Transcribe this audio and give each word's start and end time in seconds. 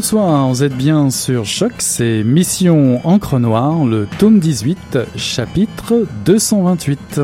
Bonsoir, 0.00 0.46
vous 0.46 0.62
êtes 0.62 0.76
bien 0.76 1.10
sur 1.10 1.44
Choc, 1.44 1.72
c'est 1.78 2.22
Mission 2.22 3.00
Encre 3.04 3.40
Noire, 3.40 3.84
le 3.84 4.06
tome 4.20 4.38
18, 4.38 4.96
chapitre 5.16 6.06
228. 6.24 7.20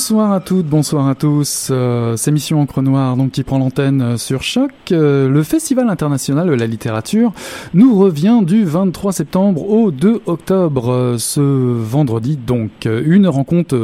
Bonsoir 0.00 0.32
à 0.32 0.40
toutes, 0.40 0.64
bonsoir 0.64 1.08
à 1.08 1.14
tous. 1.14 1.68
Euh, 1.70 2.16
c'est 2.16 2.32
Mission 2.32 2.62
Encre 2.62 2.80
Noire 2.80 3.18
donc 3.18 3.32
qui 3.32 3.42
prend 3.42 3.58
l'antenne 3.58 4.00
euh, 4.00 4.16
sur 4.16 4.42
Choc. 4.42 4.70
Euh, 4.92 5.28
le 5.28 5.42
Festival 5.42 5.90
international 5.90 6.48
de 6.48 6.54
la 6.54 6.66
littérature 6.66 7.34
nous 7.74 7.94
revient 7.98 8.40
du 8.42 8.64
23 8.64 9.12
septembre 9.12 9.68
au 9.68 9.90
2 9.90 10.22
octobre. 10.24 11.16
Ce 11.18 11.40
vendredi 11.40 12.38
donc 12.38 12.86
une 12.86 13.28
rencontre 13.28 13.76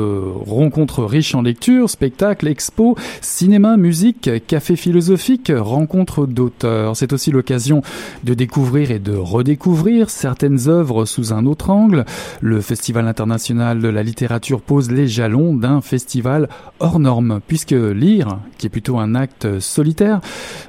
rencontre 0.46 1.04
riche 1.04 1.34
en 1.34 1.42
lecture, 1.42 1.90
spectacles, 1.90 2.48
expos, 2.48 2.96
cinéma, 3.20 3.76
musique, 3.76 4.30
café 4.46 4.74
philosophique, 4.74 5.52
rencontre 5.54 6.24
d'auteurs. 6.24 6.96
C'est 6.96 7.12
aussi 7.12 7.30
l'occasion 7.30 7.82
de 8.24 8.32
découvrir 8.32 8.90
et 8.90 9.00
de 9.00 9.14
redécouvrir 9.14 10.08
certaines 10.08 10.66
œuvres 10.70 11.04
sous 11.04 11.34
un 11.34 11.44
autre 11.44 11.68
angle. 11.68 12.06
Le 12.40 12.62
Festival 12.62 13.06
international 13.06 13.80
de 13.80 13.88
la 13.88 14.02
littérature 14.02 14.62
pose 14.62 14.90
les 14.90 15.08
jalons 15.08 15.54
d'un 15.54 15.82
festival 15.82 16.05
hors 16.80 16.98
norme, 16.98 17.40
puisque 17.46 17.72
lire, 17.72 18.38
qui 18.58 18.66
est 18.66 18.70
plutôt 18.70 18.98
un 18.98 19.14
acte 19.14 19.60
solitaire, 19.60 20.20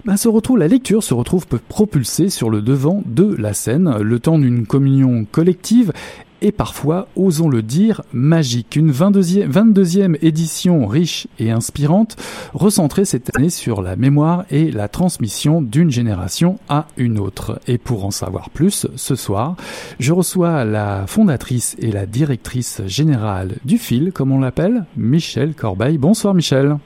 ben, 0.06 0.18
se 0.18 0.28
retrouve, 0.28 0.58
la 0.58 0.68
lecture 0.68 1.04
se 1.04 1.14
retrouve 1.14 1.46
propulsée 1.46 2.30
sur 2.30 2.50
le 2.50 2.62
devant 2.62 3.04
de 3.06 3.36
la 3.38 3.54
scène, 3.54 3.98
le 4.00 4.20
temps 4.20 4.40
d'une 4.40 4.66
communion 4.66 5.26
collective 5.32 5.94
et 6.42 6.52
parfois, 6.52 7.08
osons 7.16 7.50
le 7.50 7.62
dire, 7.62 8.02
magique. 8.14 8.76
Une 8.76 8.92
22e, 8.92 9.50
22e 9.50 10.18
édition 10.22 10.88
riche 10.88 11.28
et 11.40 11.52
inspirante, 11.52 12.16
recentrée 12.54 13.06
cette 13.06 13.36
année 13.36 13.50
sur 13.50 13.82
la 13.82 13.96
mémoire 13.96 14.46
et 14.50 14.72
la 14.72 14.88
transmission 14.88 15.62
d'une 15.62 15.92
génération 15.92 16.60
à 16.70 16.88
une 16.98 17.20
autre. 17.20 17.60
Et 17.68 17.78
pour 17.78 18.06
en 18.06 18.12
savoir 18.12 18.50
plus, 18.50 18.88
ce 18.96 19.16
soir, 19.16 19.56
je 20.00 20.14
reçois 20.14 20.66
la 20.66 21.06
fondatrice 21.08 21.76
et 21.80 21.92
la 21.92 22.06
directrice 22.06 22.82
générale 22.86 23.56
du 23.66 23.78
FIL, 23.78 24.12
comme 24.12 24.32
on 24.32 24.40
l'appelle, 24.40 24.86
Michel 24.96 25.54
Corbeil. 25.54 25.98
Bonsoir 25.98 26.34
Michel. 26.34 26.78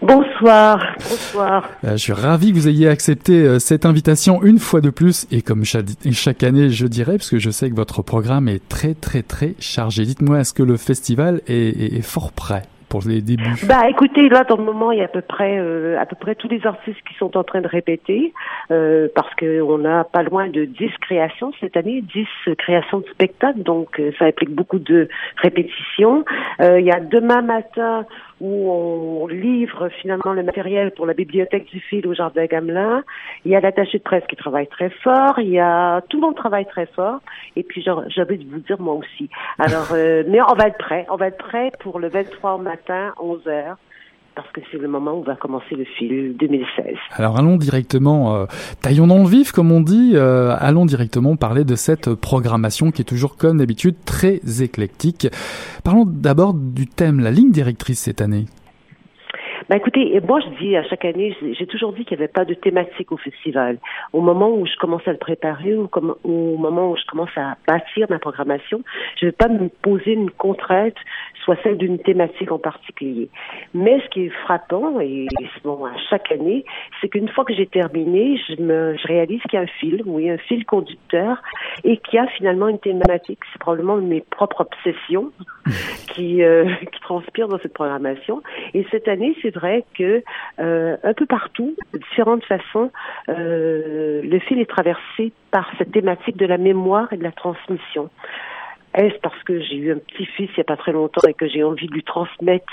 Bonsoir, 0.00 0.78
bonsoir. 0.96 1.68
Euh, 1.84 1.92
je 1.92 1.96
suis 1.96 2.12
ravi 2.12 2.50
que 2.52 2.54
vous 2.56 2.68
ayez 2.68 2.88
accepté 2.88 3.42
euh, 3.42 3.58
cette 3.58 3.84
invitation 3.84 4.42
une 4.44 4.58
fois 4.58 4.80
de 4.80 4.90
plus 4.90 5.26
et 5.32 5.42
comme 5.42 5.64
chaque, 5.64 6.42
année 6.44 6.70
je 6.70 6.86
dirais, 6.86 7.16
parce 7.16 7.30
que 7.30 7.38
je 7.38 7.50
sais 7.50 7.68
que 7.68 7.74
votre 7.74 8.02
programme 8.02 8.48
est 8.48 8.66
très 8.68 8.94
très 8.94 9.22
très 9.22 9.54
chargé. 9.58 10.04
Dites-moi, 10.04 10.40
est-ce 10.40 10.54
que 10.54 10.62
le 10.62 10.76
festival 10.76 11.40
est, 11.48 11.52
est- 11.54 11.96
est 11.98 12.02
fort 12.02 12.30
prêt 12.32 12.62
pour 12.88 13.00
les 13.06 13.20
débuts? 13.20 13.44
Bah 13.68 13.88
écoutez, 13.90 14.28
là 14.28 14.44
dans 14.44 14.56
le 14.56 14.62
moment, 14.64 14.92
il 14.92 14.98
y 14.98 15.02
a 15.02 15.06
à 15.06 15.08
peu 15.08 15.20
près 15.20 15.58
euh, 15.58 15.98
à 16.00 16.06
peu 16.06 16.16
près 16.16 16.36
tous 16.36 16.48
les 16.48 16.64
artistes 16.64 17.00
qui 17.06 17.14
sont 17.18 17.36
en 17.36 17.42
train 17.42 17.60
de 17.60 17.68
répéter 17.68 18.32
euh, 18.70 19.08
parce 19.16 19.34
que 19.34 19.60
on 19.62 19.84
a 19.84 20.04
pas 20.04 20.22
loin 20.22 20.48
de 20.48 20.64
10 20.64 20.90
créations 21.00 21.52
cette 21.60 21.76
année, 21.76 22.02
10 22.46 22.54
créations 22.56 23.00
de 23.00 23.06
spectacles, 23.12 23.62
donc 23.64 23.98
euh, 23.98 24.12
ça 24.18 24.26
implique 24.26 24.54
beaucoup 24.54 24.78
de 24.78 25.08
répétitions. 25.42 26.24
Il 26.60 26.84
y 26.84 26.90
a 26.92 27.00
demain 27.00 27.42
matin 27.42 28.04
où 28.40 28.70
on 28.70 29.26
livre 29.26 29.88
finalement 30.00 30.32
le 30.32 30.42
matériel 30.42 30.92
pour 30.92 31.06
la 31.06 31.14
bibliothèque 31.14 31.66
du 31.66 31.80
fil 31.80 32.06
au 32.06 32.14
jardin 32.14 32.46
Gamelin. 32.46 33.02
Il 33.44 33.50
y 33.50 33.56
a 33.56 33.60
l'attaché 33.60 33.98
de 33.98 34.02
presse 34.02 34.24
qui 34.28 34.36
travaille 34.36 34.66
très 34.68 34.90
fort. 34.90 35.38
Il 35.38 35.48
y 35.48 35.58
a 35.58 36.00
tout 36.08 36.18
le 36.18 36.26
monde 36.26 36.36
travaille 36.36 36.66
très 36.66 36.86
fort. 36.86 37.20
Et 37.56 37.62
puis 37.62 37.88
envie 37.90 38.38
de 38.38 38.50
vous 38.50 38.60
dire 38.60 38.80
moi 38.80 38.94
aussi. 38.94 39.28
Alors, 39.58 39.88
euh, 39.92 40.22
mais 40.28 40.40
on 40.42 40.54
va 40.54 40.68
être 40.68 40.78
prêt. 40.78 41.06
On 41.10 41.16
va 41.16 41.28
être 41.28 41.38
prêt 41.38 41.72
pour 41.80 41.98
le 41.98 42.08
23 42.08 42.54
au 42.54 42.58
matin, 42.58 43.14
11 43.20 43.48
heures. 43.48 43.76
Parce 44.38 44.52
que 44.52 44.60
c'est 44.70 44.78
le 44.78 44.86
moment 44.86 45.18
où 45.18 45.24
va 45.24 45.34
commencer 45.34 45.74
le 45.74 45.82
film 45.82 46.34
2016. 46.34 46.94
Alors 47.14 47.40
allons 47.40 47.56
directement, 47.56 48.36
euh, 48.36 48.46
taillons 48.80 49.08
dans 49.08 49.18
le 49.18 49.28
vif 49.28 49.50
comme 49.50 49.72
on 49.72 49.80
dit, 49.80 50.12
euh, 50.14 50.54
allons 50.60 50.86
directement 50.86 51.34
parler 51.34 51.64
de 51.64 51.74
cette 51.74 52.14
programmation 52.14 52.92
qui 52.92 53.02
est 53.02 53.04
toujours 53.04 53.36
comme 53.36 53.58
d'habitude 53.58 53.96
très 54.04 54.38
éclectique. 54.62 55.26
Parlons 55.82 56.04
d'abord 56.06 56.54
du 56.54 56.86
thème, 56.86 57.18
la 57.18 57.32
ligne 57.32 57.50
directrice 57.50 57.98
cette 57.98 58.20
année. 58.20 58.44
Ben 59.68 59.76
écoutez, 59.76 60.18
moi 60.26 60.40
je 60.40 60.64
dis 60.64 60.76
à 60.76 60.82
chaque 60.84 61.04
année, 61.04 61.36
j'ai 61.42 61.66
toujours 61.66 61.92
dit 61.92 62.06
qu'il 62.06 62.16
n'y 62.16 62.22
avait 62.22 62.32
pas 62.32 62.46
de 62.46 62.54
thématique 62.54 63.12
au 63.12 63.18
festival. 63.18 63.76
Au 64.14 64.22
moment 64.22 64.48
où 64.50 64.64
je 64.64 64.74
commence 64.76 65.06
à 65.06 65.12
le 65.12 65.18
préparer 65.18 65.74
ou 65.76 65.88
comme, 65.88 66.14
au 66.24 66.56
moment 66.56 66.90
où 66.90 66.96
je 66.96 67.04
commence 67.04 67.36
à 67.36 67.56
bâtir 67.66 68.06
ma 68.08 68.18
programmation, 68.18 68.82
je 69.20 69.26
ne 69.26 69.30
vais 69.30 69.36
pas 69.36 69.48
me 69.48 69.68
poser 69.68 70.12
une 70.12 70.30
contrainte, 70.30 70.94
soit 71.48 71.56
celle 71.62 71.78
d'une 71.78 71.98
thématique 71.98 72.52
en 72.52 72.58
particulier. 72.58 73.30
Mais 73.72 74.02
ce 74.02 74.08
qui 74.10 74.26
est 74.26 74.32
frappant, 74.44 75.00
et 75.00 75.26
bon, 75.64 75.86
à 75.86 75.96
chaque 76.10 76.30
année, 76.30 76.62
c'est 77.00 77.08
qu'une 77.08 77.28
fois 77.28 77.46
que 77.46 77.54
j'ai 77.54 77.66
terminé, 77.66 78.38
je, 78.46 78.62
me, 78.62 78.94
je 78.98 79.08
réalise 79.08 79.40
qu'il 79.42 79.54
y 79.54 79.56
a 79.56 79.62
un 79.62 79.66
fil, 79.80 80.02
oui, 80.04 80.28
un 80.28 80.36
fil 80.36 80.66
conducteur, 80.66 81.40
et 81.84 81.96
qu'il 81.96 82.16
y 82.16 82.18
a 82.18 82.26
finalement 82.26 82.68
une 82.68 82.78
thématique. 82.78 83.38
C'est 83.50 83.58
probablement 83.58 83.96
mes 83.96 84.20
propres 84.20 84.60
obsessions 84.60 85.30
qui, 86.12 86.42
euh, 86.42 86.66
qui 86.92 87.00
transpirent 87.00 87.48
dans 87.48 87.58
cette 87.60 87.72
programmation. 87.72 88.42
Et 88.74 88.86
cette 88.90 89.08
année, 89.08 89.34
c'est 89.40 89.54
vrai 89.54 89.86
que 89.96 90.22
euh, 90.60 90.96
un 91.02 91.14
peu 91.14 91.24
partout, 91.24 91.74
de 91.94 91.98
différentes 92.10 92.44
façons, 92.44 92.90
euh, 93.30 94.20
le 94.22 94.38
fil 94.40 94.60
est 94.60 94.68
traversé 94.68 95.32
par 95.50 95.70
cette 95.78 95.92
thématique 95.92 96.36
de 96.36 96.44
la 96.44 96.58
mémoire 96.58 97.10
et 97.10 97.16
de 97.16 97.24
la 97.24 97.32
transmission. 97.32 98.10
Est-ce 98.94 99.18
parce 99.20 99.42
que 99.44 99.60
j'ai 99.60 99.76
eu 99.76 99.92
un 99.92 99.98
petit-fils 99.98 100.50
il 100.50 100.58
n'y 100.58 100.60
a 100.60 100.64
pas 100.64 100.76
très 100.76 100.92
longtemps 100.92 101.26
et 101.28 101.34
que 101.34 101.48
j'ai 101.48 101.62
envie 101.62 101.86
de 101.86 101.92
lui 101.92 102.04
transmettre 102.04 102.72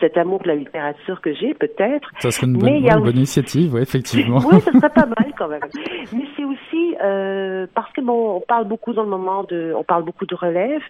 cet 0.00 0.16
amour 0.16 0.40
de 0.42 0.48
la 0.48 0.56
littérature 0.56 1.20
que 1.20 1.32
j'ai, 1.34 1.54
peut-être? 1.54 2.10
Ça 2.18 2.30
serait 2.30 2.46
une 2.46 2.58
bonne, 2.58 2.74
une 2.74 3.00
bonne 3.00 3.16
initiative, 3.16 3.74
oui, 3.74 3.82
effectivement. 3.82 4.38
oui, 4.52 4.60
ça 4.60 4.72
serait 4.72 4.90
pas 4.90 5.06
mal 5.06 5.32
quand 5.38 5.48
même. 5.48 5.60
Mais 6.12 6.24
c'est 6.36 6.44
aussi 6.44 6.96
euh, 7.02 7.66
parce 7.74 7.92
que 7.92 8.00
bon, 8.00 8.36
on 8.36 8.40
parle 8.40 8.66
beaucoup 8.66 8.92
dans 8.92 9.02
le 9.02 9.08
moment 9.08 9.44
de, 9.44 9.72
on 9.76 9.84
parle 9.84 10.04
beaucoup 10.04 10.26
de 10.26 10.34
relève, 10.34 10.82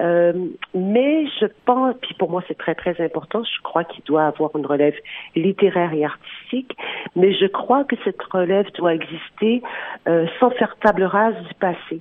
euh, 0.00 0.32
mais 0.74 1.26
je 1.40 1.46
pense, 1.64 1.94
puis 2.02 2.14
pour 2.14 2.30
moi 2.30 2.42
c'est 2.48 2.58
très 2.58 2.74
très 2.74 3.00
important. 3.02 3.42
Je 3.44 3.62
crois 3.62 3.84
qu'il 3.84 4.02
doit 4.04 4.26
avoir 4.26 4.50
une 4.56 4.66
relève 4.66 4.94
littéraire 5.36 5.92
et 5.92 6.04
artistique, 6.04 6.76
mais 7.16 7.32
je 7.34 7.46
crois 7.46 7.84
que 7.84 7.96
cette 8.04 8.22
relève 8.22 8.66
doit 8.72 8.94
exister 8.94 9.62
euh, 10.08 10.26
sans 10.40 10.50
faire 10.50 10.76
table 10.82 11.04
rase 11.04 11.36
du 11.48 11.54
passé. 11.54 12.00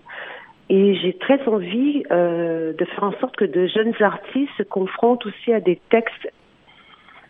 Et 0.75 0.95
j'ai 0.95 1.13
très 1.13 1.39
envie 1.47 2.03
euh, 2.09 2.73
de 2.73 2.85
faire 2.85 3.03
en 3.03 3.13
sorte 3.19 3.35
que 3.35 3.45
de 3.45 3.67
jeunes 3.67 3.93
artistes 4.01 4.49
se 4.57 4.63
confrontent 4.63 5.23
aussi 5.27 5.53
à 5.53 5.59
des 5.59 5.79
textes 5.91 6.27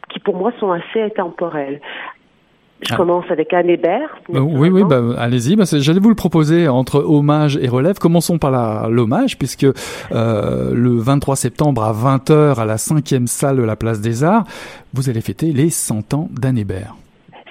qui 0.09 0.19
pour 0.19 0.37
moi 0.37 0.53
sont 0.61 0.71
assez 0.71 1.01
intemporels. 1.01 1.81
Je 2.87 2.93
Ah. 2.93 2.97
commence 2.97 3.25
avec 3.29 3.51
Anne 3.53 3.69
Hébert. 3.69 4.15
Euh, 4.33 4.39
oui, 4.39 4.69
oui, 4.69 4.83
bah, 4.83 5.01
allez-y. 5.17 5.55
Bah, 5.57 5.63
J'allais 5.73 5.99
vous 5.99 6.09
le 6.09 6.15
proposer 6.15 6.69
entre 6.69 7.03
hommage 7.05 7.57
et 7.61 7.67
relève. 7.67 7.97
Commençons 7.97 8.37
par 8.37 8.89
l'hommage, 8.89 9.37
puisque 9.37 9.65
euh, 9.65 10.73
le 10.73 10.97
23 10.97 11.35
septembre 11.35 11.83
à 11.83 11.91
20h 11.93 12.59
à 12.59 12.65
la 12.65 12.77
cinquième 12.77 13.27
salle 13.27 13.57
de 13.57 13.63
la 13.63 13.75
Place 13.75 13.99
des 13.99 14.23
Arts, 14.23 14.45
vous 14.93 15.09
allez 15.09 15.21
fêter 15.21 15.51
les 15.53 15.69
100 15.69 16.13
ans 16.13 16.29
d'Anne 16.31 16.57
Hébert. 16.57 16.95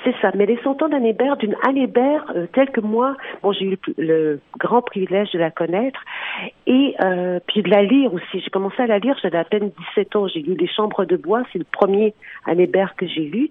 C'est 0.04 0.14
ça, 0.20 0.31
mais 0.34 0.46
les 0.46 0.58
100 0.64 0.82
ans 0.82 0.88
d'Anne 0.88 1.06
Hébert, 1.06 1.37
d'une 1.37 1.54
Anne 1.62 1.76
Hébert 1.76 2.25
euh, 2.34 2.46
telle 2.52 2.70
que 2.70 2.81
moi, 2.81 3.16
bon, 3.43 3.52
j'ai 3.52 3.66
eu 3.66 3.78
le, 3.87 4.04
le 4.04 4.40
grand 4.58 4.82
privilège 4.82 5.31
de 5.31 5.38
la 5.38 5.50
connaître 5.50 6.00
et 6.66 6.94
euh, 7.02 7.38
puis 7.46 7.62
de 7.62 7.70
la 7.70 7.82
lire 7.82 8.12
aussi. 8.12 8.40
J'ai 8.40 8.50
commencé 8.50 8.82
à 8.82 8.87
la 8.87 8.99
lire, 8.99 9.16
j'avais 9.22 9.38
à 9.38 9.44
peine 9.44 9.70
17 9.94 10.16
ans. 10.16 10.26
J'ai 10.28 10.40
lu 10.40 10.54
Les 10.54 10.66
Chambres 10.66 11.04
de 11.04 11.16
bois, 11.16 11.43
c'est 11.52 11.58
le 11.58 11.66
premier 11.70 12.14
Anne 12.46 12.60
Hébert 12.60 12.94
que 12.96 13.06
j'ai 13.06 13.22
lu. 13.22 13.50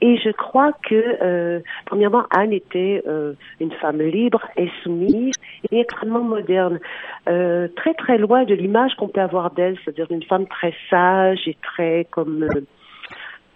Et 0.00 0.16
je 0.18 0.30
crois 0.30 0.72
que, 0.88 1.18
euh, 1.22 1.60
premièrement, 1.86 2.24
Anne 2.30 2.52
était 2.52 3.02
euh, 3.06 3.34
une 3.60 3.72
femme 3.72 4.00
libre, 4.00 4.42
insoumise 4.58 5.34
et 5.70 5.80
extrêmement 5.80 6.24
moderne. 6.24 6.80
Euh, 7.28 7.68
très, 7.76 7.94
très 7.94 8.18
loin 8.18 8.44
de 8.44 8.54
l'image 8.54 8.94
qu'on 8.96 9.08
peut 9.08 9.20
avoir 9.20 9.50
d'elle, 9.52 9.76
c'est-à-dire 9.84 10.06
une 10.10 10.24
femme 10.24 10.46
très 10.46 10.74
sage 10.90 11.46
et 11.46 11.56
très 11.62 12.06
comme... 12.10 12.48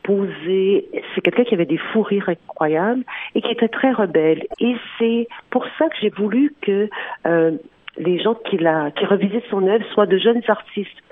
C'est 0.07 1.21
quelqu'un 1.23 1.45
qui 1.45 1.55
avait 1.55 1.67
des 1.67 1.79
fous 1.79 2.03
rires 2.03 2.29
incroyables 2.29 3.05
et 3.35 3.43
qui 3.43 3.51
était 3.51 3.69
très 3.69 3.93
rebelle. 3.93 4.47
Et 4.61 4.77
c'est 4.99 5.29
pour 5.51 5.65
ça 5.79 5.89
que 5.89 5.97
j'ai 6.01 6.11
voulu 6.11 6.55
que 6.61 6.89
euh, 7.27 7.53
les 7.99 8.19
gens 8.21 8.35
qui, 8.35 8.59
la, 8.59 8.91
qui 8.93 9.05
revisitent 9.05 9.49
son 9.51 9.67
œuvre 9.67 9.85
soient 9.93 10.07
de 10.07 10.19
jeunes 10.19 10.43
artistes. 10.49 11.03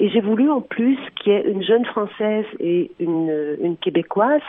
Et 0.00 0.08
j'ai 0.10 0.20
voulu 0.20 0.50
en 0.50 0.60
plus 0.60 0.98
qu'il 1.16 1.32
y 1.32 1.36
ait 1.36 1.44
une 1.48 1.62
jeune 1.62 1.84
française 1.84 2.46
et 2.58 2.90
une, 2.98 3.56
une 3.60 3.76
québécoise 3.76 4.42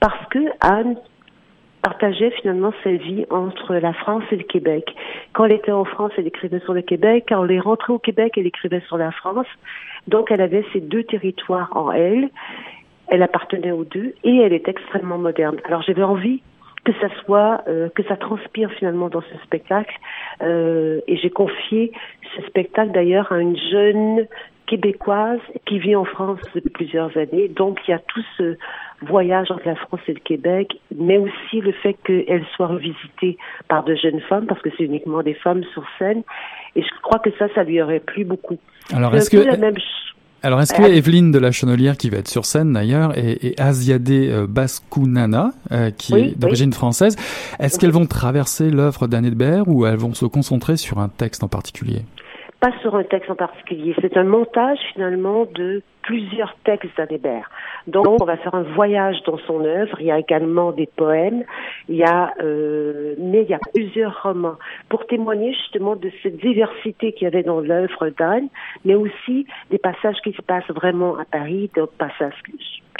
parce 0.00 0.26
que 0.30 0.40
Anne 0.60 0.96
partageait 1.82 2.30
finalement 2.40 2.72
sa 2.84 2.92
vie 2.92 3.26
entre 3.30 3.74
la 3.74 3.92
France 3.92 4.22
et 4.30 4.36
le 4.36 4.44
Québec. 4.44 4.94
Quand 5.32 5.44
elle 5.44 5.54
était 5.54 5.72
en 5.72 5.84
France, 5.84 6.12
elle 6.16 6.28
écrivait 6.28 6.60
sur 6.60 6.74
le 6.74 6.82
Québec. 6.82 7.24
Quand 7.28 7.44
elle 7.44 7.52
est 7.52 7.60
rentrée 7.60 7.92
au 7.92 7.98
Québec, 7.98 8.34
elle 8.36 8.46
écrivait 8.46 8.82
sur 8.86 8.96
la 8.96 9.10
France. 9.10 9.46
Donc, 10.06 10.30
elle 10.30 10.40
avait 10.40 10.64
ces 10.72 10.80
deux 10.80 11.02
territoires 11.02 11.70
en 11.76 11.90
elle. 11.90 12.30
Elle 13.12 13.22
appartenait 13.22 13.72
aux 13.72 13.84
deux 13.84 14.14
et 14.24 14.38
elle 14.38 14.54
est 14.54 14.66
extrêmement 14.68 15.18
moderne. 15.18 15.56
Alors, 15.66 15.82
j'avais 15.82 16.02
envie 16.02 16.40
que 16.84 16.92
ça 17.00 17.08
soit, 17.24 17.60
euh, 17.68 17.90
que 17.94 18.02
ça 18.04 18.16
transpire 18.16 18.70
finalement 18.72 19.10
dans 19.10 19.20
ce 19.20 19.36
spectacle. 19.44 19.94
Euh, 20.42 21.00
et 21.06 21.16
j'ai 21.18 21.28
confié 21.30 21.92
ce 22.34 22.42
spectacle 22.46 22.90
d'ailleurs 22.92 23.30
à 23.30 23.38
une 23.38 23.56
jeune 23.70 24.26
québécoise 24.66 25.40
qui 25.66 25.78
vit 25.78 25.94
en 25.94 26.06
France 26.06 26.40
depuis 26.54 26.70
plusieurs 26.70 27.14
années. 27.18 27.48
Donc, 27.48 27.80
il 27.86 27.90
y 27.90 27.94
a 27.94 27.98
tout 27.98 28.24
ce 28.38 28.56
voyage 29.02 29.50
entre 29.50 29.66
la 29.66 29.74
France 29.76 30.00
et 30.08 30.14
le 30.14 30.20
Québec, 30.20 30.78
mais 30.96 31.18
aussi 31.18 31.60
le 31.60 31.72
fait 31.72 31.94
qu'elle 32.04 32.46
soit 32.56 32.68
revisitée 32.68 33.36
par 33.68 33.84
de 33.84 33.94
jeunes 33.94 34.20
femmes, 34.22 34.46
parce 34.46 34.62
que 34.62 34.70
c'est 34.78 34.84
uniquement 34.84 35.22
des 35.22 35.34
femmes 35.34 35.64
sur 35.74 35.84
scène. 35.98 36.22
Et 36.76 36.82
je 36.82 36.88
crois 37.02 37.18
que 37.18 37.30
ça, 37.38 37.48
ça 37.54 37.62
lui 37.64 37.82
aurait 37.82 38.00
plu 38.00 38.24
beaucoup. 38.24 38.58
Alors, 38.94 39.14
est-ce 39.14 39.28
que, 39.28 39.36
la 39.36 39.58
même 39.58 39.74
ch- 39.74 40.11
alors, 40.42 40.60
est-ce 40.60 40.72
que 40.74 40.82
Euh, 40.82 40.94
Evelyne 40.94 41.30
de 41.32 41.38
la 41.38 41.52
Chenelière, 41.52 41.96
qui 41.96 42.10
va 42.10 42.18
être 42.18 42.28
sur 42.28 42.44
scène 42.46 42.72
d'ailleurs, 42.72 43.16
et, 43.16 43.46
et 43.48 43.60
Aziade 43.60 44.10
euh, 44.10 44.46
Bascounana, 44.48 45.52
euh, 45.70 45.90
qui 45.90 46.14
Oui, 46.14 46.20
est 46.20 46.38
d'origine 46.38 46.72
française, 46.72 47.16
est-ce 47.58 47.74
Oui. 47.74 47.80
qu'elles 47.80 47.90
vont 47.90 48.06
traverser 48.06 48.70
l'œuvre 48.70 49.06
d'Anne 49.06 49.24
Hébert 49.26 49.68
ou 49.68 49.86
elles 49.86 49.96
vont 49.96 50.14
se 50.14 50.26
concentrer 50.26 50.76
sur 50.76 50.98
un 50.98 51.08
texte 51.08 51.42
en 51.44 51.48
particulier? 51.48 52.02
Pas 52.62 52.72
sur 52.80 52.94
un 52.94 53.02
texte 53.02 53.28
en 53.28 53.34
particulier. 53.34 53.92
C'est 54.00 54.16
un 54.16 54.22
montage 54.22 54.78
finalement 54.92 55.46
de 55.52 55.82
plusieurs 56.02 56.54
textes 56.64 56.96
d'Anne 56.96 57.08
Hébert. 57.10 57.50
Donc 57.88 58.06
on 58.22 58.24
va 58.24 58.36
faire 58.36 58.54
un 58.54 58.62
voyage 58.62 59.20
dans 59.26 59.38
son 59.48 59.64
œuvre. 59.64 60.00
Il 60.00 60.06
y 60.06 60.12
a 60.12 60.18
également 60.20 60.70
des 60.70 60.86
poèmes. 60.86 61.42
Il 61.88 61.96
y 61.96 62.04
a, 62.04 62.32
euh, 62.40 63.16
mais 63.18 63.42
il 63.42 63.50
y 63.50 63.54
a 63.54 63.58
plusieurs 63.74 64.22
romans 64.22 64.58
pour 64.88 65.04
témoigner 65.06 65.52
justement 65.54 65.96
de 65.96 66.08
cette 66.22 66.36
diversité 66.36 67.12
qu'il 67.12 67.24
y 67.24 67.26
avait 67.26 67.42
dans 67.42 67.58
l'œuvre 67.58 68.10
d'Anne, 68.16 68.48
mais 68.84 68.94
aussi 68.94 69.44
des 69.70 69.78
passages 69.78 70.20
qui 70.22 70.32
se 70.32 70.42
passent 70.42 70.70
vraiment 70.70 71.18
à 71.18 71.24
Paris, 71.24 71.68
d'autres 71.74 71.98
passages 71.98 72.40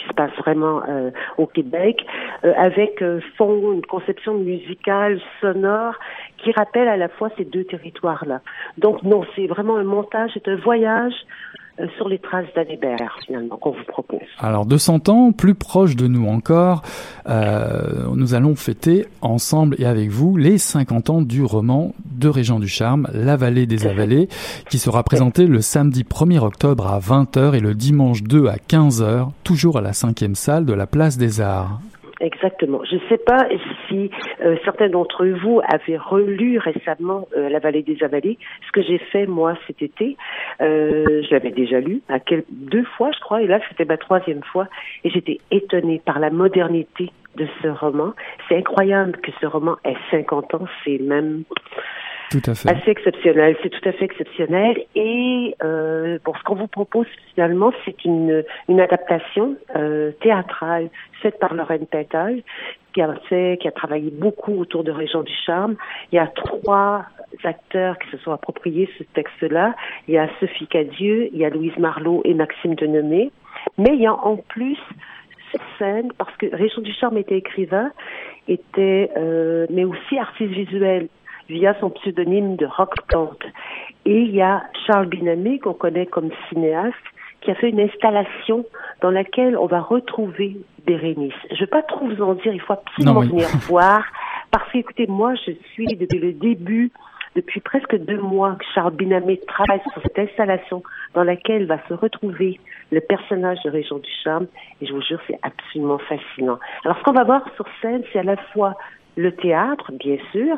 qui 0.03 0.09
se 0.09 0.15
passent 0.15 0.37
vraiment 0.39 0.83
euh, 0.89 1.11
au 1.39 1.47
Québec, 1.47 2.05
euh, 2.45 2.53
avec 2.57 3.03
euh, 3.03 3.21
fond 3.37 3.73
une 3.73 3.87
conception 3.87 4.35
musicale 4.35 5.21
sonore 5.41 5.95
qui 6.39 6.53
rappelle 6.53 6.89
à 6.89 6.97
la 6.97 7.09
fois 7.09 7.31
ces 7.37 7.45
deux 7.45 7.65
territoires-là. 7.65 8.41
Donc 8.79 9.03
non, 9.03 9.25
c'est 9.37 9.47
vraiment 9.47 9.77
un 9.77 9.85
montage, 9.85 10.31
c'est 10.35 10.49
un 10.49 10.57
voyage 10.57 11.15
sur 11.97 12.09
les 12.09 12.19
traces 12.19 12.47
d'Anne 12.55 12.71
Hébert, 12.71 13.19
finalement, 13.27 13.57
qu'on 13.57 13.71
vous 13.71 13.85
propose. 13.89 14.21
Alors, 14.39 14.67
de 14.67 14.77
100 14.77 15.09
ans, 15.09 15.33
plus 15.33 15.55
proche 15.55 15.97
de 15.97 16.07
nous 16.07 16.27
encore, 16.27 16.83
euh, 17.29 18.07
nous 18.15 18.35
allons 18.35 18.55
fêter 18.55 19.07
ensemble 19.21 19.77
et 19.79 19.87
avec 19.87 20.11
vous 20.11 20.37
les 20.37 20.59
50 20.59 21.11
ans 21.11 21.23
du 21.23 21.43
roman 21.43 21.95
de 22.05 22.29
Régent 22.29 22.61
du 22.61 22.69
Charme, 22.69 23.09
La 23.13 23.37
Vallée 23.37 23.67
des 23.67 23.87
Avalées, 23.87 24.29
qui 24.69 24.79
sera 24.79 25.03
présenté 25.03 25.47
le 25.47 25.61
samedi 25.61 26.03
1er 26.03 26.41
octobre 26.41 26.87
à 26.87 27.01
20h 27.01 27.55
et 27.55 27.61
le 27.61 27.75
dimanche 27.75 28.23
2 28.23 28.47
à 28.47 28.57
15h, 28.57 29.31
toujours 29.45 29.79
à 29.79 29.81
la 29.81 29.93
cinquième 29.93 30.35
salle 30.35 30.67
de 30.67 30.73
la 30.73 30.87
Place 30.87 31.17
des 31.17 31.41
Arts. 31.41 31.81
Exactement. 32.23 32.85
Je 32.85 32.95
ne 32.95 33.01
sais 33.09 33.19
pas 33.19 33.49
si 33.89 34.09
euh, 34.45 34.57
certains 34.65 34.89
d'entre 34.89 35.27
vous 35.27 35.61
avaient 35.69 35.97
relu 35.97 36.57
récemment 36.57 37.27
euh, 37.37 37.49
La 37.49 37.59
Vallée 37.59 37.83
des 37.83 38.01
Avalées. 38.05 38.39
Ce 38.65 38.71
que 38.71 38.81
j'ai 38.81 38.99
fait 38.99 39.27
moi 39.27 39.59
cet 39.67 39.83
été, 39.83 40.17
euh, 40.61 41.23
je 41.25 41.31
l'avais 41.33 41.51
déjà 41.51 41.81
lu 41.81 42.01
deux 42.51 42.85
fois, 42.97 43.11
je 43.13 43.19
crois, 43.21 43.43
et 43.43 43.49
là 43.49 43.59
c'était 43.69 43.85
ma 43.85 43.97
troisième 43.97 44.45
fois, 44.45 44.69
et 45.03 45.11
j'étais 45.11 45.41
étonnée 45.51 46.01
par 46.05 46.21
la 46.21 46.31
modernité 46.31 47.11
de 47.37 47.47
ce 47.61 47.67
roman. 47.67 48.13
C'est 48.49 48.57
incroyable 48.57 49.19
que 49.21 49.33
ce 49.41 49.47
roman 49.47 49.77
ait 49.85 49.97
50 50.13 50.55
ans, 50.55 50.67
c'est 50.85 50.99
même 50.99 51.43
Assez 52.71 52.91
exceptionnel. 52.91 53.57
C'est 53.63 53.71
tout 53.71 53.89
à 53.89 53.93
fait 53.93 54.05
exceptionnel. 54.05 54.85
Et 54.95 55.55
euh, 55.63 56.19
ce 56.25 56.43
qu'on 56.45 56.55
vous 56.55 56.67
propose 56.67 57.07
finalement, 57.35 57.73
c'est 57.85 58.05
une, 58.05 58.45
une 58.69 58.81
adaptation 58.81 59.57
euh, 59.77 60.13
théâtrale 60.21 60.89
faite 61.21 61.39
par 61.39 61.55
Lorraine 61.55 61.87
Pétal, 61.87 62.43
qui 62.95 63.03
a 63.03 63.15
fait, 63.29 63.59
qui 63.61 63.69
a 63.69 63.73
travaillé 63.73 64.11
beaucoup 64.11 64.59
autour 64.59 64.85
de 64.85 64.91
Région 64.91 65.23
du 65.23 65.33
Charme. 65.47 65.77
Il 66.11 66.17
y 66.17 66.19
a 66.19 66.27
trois 66.27 67.05
acteurs 67.45 67.99
qui 67.99 68.11
se 68.11 68.19
sont 68.19 68.33
appropriés 68.33 68.89
ce 68.99 69.05
texte-là. 69.15 69.75
Il 70.09 70.15
y 70.15 70.19
a 70.19 70.29
Sophie 70.41 70.67
Cadieux, 70.67 71.29
il 71.33 71.39
y 71.39 71.45
a 71.45 71.51
Louise 71.51 71.77
Marlot 71.79 72.23
et 72.25 72.35
Maxime 72.35 72.75
Denomé. 72.75 73.31
Mais 73.79 73.91
il 73.95 74.01
y 74.01 74.07
a 74.07 74.15
en 74.15 74.37
plus 74.37 74.79
cette 75.53 75.63
scène 75.79 76.13
parce 76.19 76.35
que 76.37 76.47
Régent 76.55 76.81
Ducharme 76.81 77.19
était 77.19 77.37
écrivain, 77.37 77.91
était 78.49 79.11
euh, 79.17 79.67
mais 79.71 79.85
aussi 79.85 80.19
artiste 80.19 80.53
visuel 80.53 81.09
via 81.49 81.75
son 81.81 81.91
pseudonyme 81.91 82.57
de 82.57 82.67
Rock 82.67 82.95
Plante. 83.09 83.43
Et 84.05 84.21
il 84.23 84.35
y 84.35 84.43
a 84.43 84.63
Charles 84.87 85.07
Binamé, 85.07 85.59
qu'on 85.59 85.75
connaît 85.75 86.07
comme 86.07 86.31
cinéaste, 86.49 86.97
qui 87.41 87.51
a 87.51 87.55
fait 87.55 87.71
une 87.71 87.81
installation 87.81 88.65
dans 89.01 89.11
laquelle 89.11 89.57
on 89.57 89.67
va 89.67 89.81
retrouver 89.81 90.57
Bérénice. 90.87 91.35
Je 91.51 91.55
ne 91.55 91.61
vais 91.61 91.67
pas 91.67 91.83
trop 91.83 92.07
vous 92.07 92.23
en 92.23 92.35
dire, 92.35 92.53
il 92.53 92.61
faut 92.61 92.73
absolument 92.73 93.15
Non, 93.15 93.21
oui. 93.21 93.29
venir 93.29 93.49
voir. 93.69 94.05
Parce 94.51 94.71
que, 94.71 94.79
écoutez, 94.79 95.07
moi, 95.07 95.35
je 95.47 95.53
suis 95.73 95.87
depuis 95.87 96.19
le 96.19 96.33
début, 96.33 96.91
depuis 97.37 97.61
presque 97.61 97.97
deux 97.97 98.21
mois, 98.21 98.57
que 98.59 98.65
Charles 98.75 98.95
Binamé 98.95 99.39
travaille 99.47 99.81
sur 99.93 100.03
cette 100.03 100.19
installation 100.19 100.83
dans 101.15 101.25
laquelle 101.25 101.67
va 101.67 101.79
se 101.89 101.95
retrouver 101.95 102.61
le 102.91 103.01
personnage 103.01 103.59
de 103.65 103.71
Régent 103.71 103.99
Ducharme. 103.99 104.47
Et 104.81 104.87
je 104.87 104.93
vous 104.93 105.01
jure, 105.03 105.21
c'est 105.27 105.39
absolument 105.43 105.99
fascinant. 105.99 106.59
Alors, 106.85 106.99
ce 106.99 107.03
qu'on 107.03 107.13
va 107.13 107.25
voir 107.25 107.43
sur 107.55 107.65
scène, 107.81 108.03
c'est 108.13 108.19
à 108.19 108.25
la 108.25 108.37
fois 108.37 108.75
le 109.17 109.33
théâtre, 109.33 109.93
bien 109.93 110.17
sûr, 110.33 110.57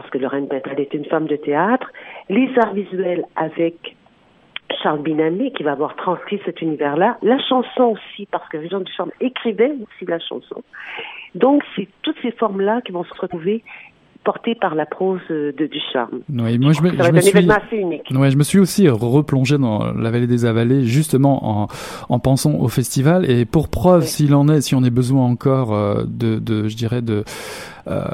parce 0.00 0.08
que 0.08 0.16
Lorraine 0.16 0.46
Bental 0.46 0.80
est 0.80 0.94
une 0.94 1.04
femme 1.04 1.26
de 1.26 1.36
théâtre, 1.36 1.92
les 2.30 2.50
arts 2.56 2.72
visuels 2.72 3.26
avec 3.36 3.94
Charles 4.82 5.02
Binamé 5.02 5.50
qui 5.50 5.62
va 5.62 5.72
avoir 5.72 5.94
transcrit 5.94 6.40
cet 6.46 6.62
univers-là, 6.62 7.18
la 7.20 7.38
chanson 7.38 7.94
aussi, 7.94 8.26
parce 8.30 8.48
que 8.48 8.56
Régent 8.56 8.80
Ducharme 8.80 9.10
écrivait 9.20 9.72
aussi 9.72 10.06
la 10.06 10.18
chanson. 10.18 10.62
Donc, 11.34 11.62
c'est 11.76 11.86
toutes 12.00 12.16
ces 12.22 12.30
formes-là 12.30 12.80
qui 12.80 12.92
vont 12.92 13.04
se 13.04 13.12
retrouver 13.12 13.62
portées 14.24 14.54
par 14.54 14.74
la 14.74 14.86
prose 14.86 15.20
euh, 15.30 15.52
de 15.58 15.66
Ducharme. 15.66 16.20
Ouais, 16.28 16.58
moi, 16.58 16.72
je 16.72 16.82
me, 16.82 16.96
Ça 16.96 17.04
je 17.04 17.12
me 17.12 17.20
suis, 17.20 17.30
événement 17.30 17.54
assez 17.54 17.76
unique. 17.76 18.02
ouais, 18.10 18.30
je 18.30 18.36
me 18.36 18.42
suis 18.42 18.58
aussi 18.58 18.88
replongé 18.88 19.56
dans 19.58 19.92
la 19.92 20.10
vallée 20.10 20.26
des 20.26 20.44
Avalées, 20.44 20.84
justement 20.84 21.62
en, 21.62 21.68
en 22.08 22.18
pensant 22.18 22.54
au 22.54 22.68
festival. 22.68 23.30
Et 23.30 23.44
pour 23.44 23.68
preuve, 23.68 24.02
Oui. 24.02 24.08
s'il 24.08 24.34
en 24.34 24.48
est, 24.48 24.60
si 24.60 24.74
on 24.74 24.82
a 24.82 24.90
besoin 24.90 25.24
encore 25.24 25.74
euh, 25.74 26.04
de, 26.06 26.38
de, 26.38 26.68
je 26.68 26.76
dirais, 26.76 27.02
de 27.02 27.24
euh, 27.88 28.04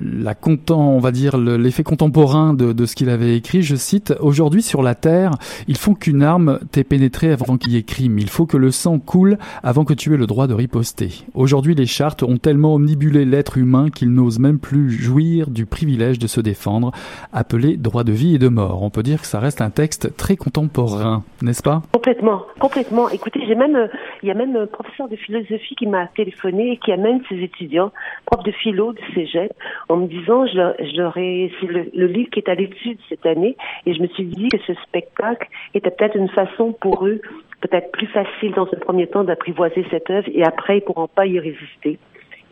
la 0.00 0.34
content, 0.34 0.88
on 0.90 0.98
va 0.98 1.12
dire 1.12 1.36
le- 1.36 1.56
l'effet 1.58 1.82
contemporain 1.82 2.54
de, 2.54 2.72
de 2.72 2.86
ce 2.86 2.96
qu'il 2.96 3.10
avait 3.10 3.36
écrit. 3.36 3.62
Je 3.62 3.76
cite 3.76 4.14
aujourd'hui 4.20 4.62
sur 4.62 4.82
la 4.82 4.94
terre, 4.94 5.32
il 5.68 5.76
faut 5.76 5.94
qu'une 5.94 6.22
arme 6.22 6.58
t'ait 6.72 6.84
pénétré 6.84 7.30
avant 7.30 7.58
qu'il 7.58 7.72
y 7.72 7.76
ait 7.76 7.82
crime. 7.82 8.18
Il 8.18 8.30
faut 8.30 8.46
que 8.46 8.56
le 8.56 8.70
sang 8.70 8.98
coule 8.98 9.36
avant 9.62 9.84
que 9.84 9.92
tu 9.94 10.14
aies 10.14 10.16
le 10.16 10.26
droit 10.26 10.46
de 10.46 10.54
riposter. 10.54 11.10
Aujourd'hui, 11.34 11.74
les 11.74 11.86
chartes 11.86 12.22
ont 12.22 12.38
tellement 12.38 12.74
omnibulé 12.74 13.24
l'être 13.26 13.58
humain 13.58 13.90
qu'il 13.90 14.10
n'ose 14.10 14.38
même 14.38 14.58
plus 14.58 14.90
jouir 14.90 15.33
du 15.42 15.66
privilège 15.66 16.18
de 16.18 16.26
se 16.26 16.40
défendre, 16.40 16.92
appelé 17.32 17.76
droit 17.76 18.04
de 18.04 18.12
vie 18.12 18.36
et 18.36 18.38
de 18.38 18.48
mort. 18.48 18.82
On 18.82 18.90
peut 18.90 19.02
dire 19.02 19.20
que 19.20 19.26
ça 19.26 19.40
reste 19.40 19.60
un 19.60 19.70
texte 19.70 20.16
très 20.16 20.36
contemporain, 20.36 21.24
n'est-ce 21.42 21.62
pas? 21.62 21.82
Complètement, 21.92 22.42
complètement. 22.60 23.08
Écoutez, 23.08 23.40
j'ai 23.46 23.54
même, 23.54 23.76
euh, 23.76 23.88
il 24.22 24.28
y 24.28 24.32
a 24.32 24.34
même 24.34 24.56
un 24.56 24.66
professeur 24.66 25.08
de 25.08 25.16
philosophie 25.16 25.74
qui 25.74 25.86
m'a 25.86 26.06
téléphoné 26.08 26.72
et 26.72 26.76
qui 26.76 26.92
amène 26.92 27.20
ses 27.28 27.36
étudiants, 27.42 27.92
prof 28.26 28.42
de 28.44 28.52
philo 28.52 28.92
du 28.92 29.02
cégep, 29.14 29.52
en 29.88 29.96
me 29.96 30.06
disant, 30.06 30.46
je 30.46 31.18
ai, 31.18 31.52
c'est 31.60 31.66
le, 31.66 31.90
le 31.94 32.06
livre 32.06 32.30
qui 32.30 32.40
est 32.40 32.48
à 32.48 32.54
l'étude 32.54 32.98
cette 33.08 33.26
année, 33.26 33.56
et 33.86 33.94
je 33.94 34.00
me 34.00 34.06
suis 34.08 34.24
dit 34.24 34.48
que 34.48 34.58
ce 34.66 34.74
spectacle 34.86 35.48
était 35.74 35.90
peut-être 35.90 36.16
une 36.16 36.28
façon 36.28 36.72
pour 36.72 37.06
eux, 37.06 37.20
peut-être 37.60 37.90
plus 37.92 38.06
facile 38.08 38.52
dans 38.52 38.66
un 38.66 38.78
premier 38.78 39.06
temps 39.06 39.24
d'apprivoiser 39.24 39.86
cette 39.90 40.10
œuvre, 40.10 40.28
et 40.32 40.44
après 40.44 40.78
ils 40.78 40.82
pourront 40.82 41.08
pas 41.08 41.26
y 41.26 41.38
résister. 41.38 41.98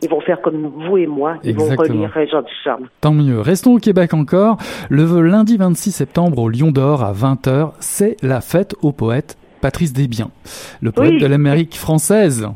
Ils 0.03 0.09
vont 0.09 0.19
faire 0.21 0.41
comme 0.41 0.67
vous 0.87 0.97
et 0.97 1.07
moi, 1.07 1.37
ils 1.43 1.55
vont 1.55 1.63
Exactement. 1.63 1.95
relire 1.95 2.09
Régent 2.11 2.41
Ducharme. 2.41 2.87
Tant 3.01 3.13
mieux. 3.13 3.39
Restons 3.39 3.73
au 3.75 3.79
Québec 3.79 4.13
encore. 4.13 4.57
Le 4.89 5.21
lundi 5.21 5.57
26 5.57 5.91
septembre 5.91 6.39
au 6.39 6.49
Lion 6.49 6.71
d'Or 6.71 7.03
à 7.03 7.13
20h, 7.13 7.71
c'est 7.79 8.17
la 8.21 8.41
fête 8.41 8.75
au 8.81 8.91
poète 8.91 9.37
Patrice 9.61 9.93
Desbiens, 9.93 10.29
le 10.81 10.91
poète 10.91 11.11
Oui. 11.13 11.19
de 11.21 11.25
l'Amérique 11.25 11.75
française. 11.75 12.47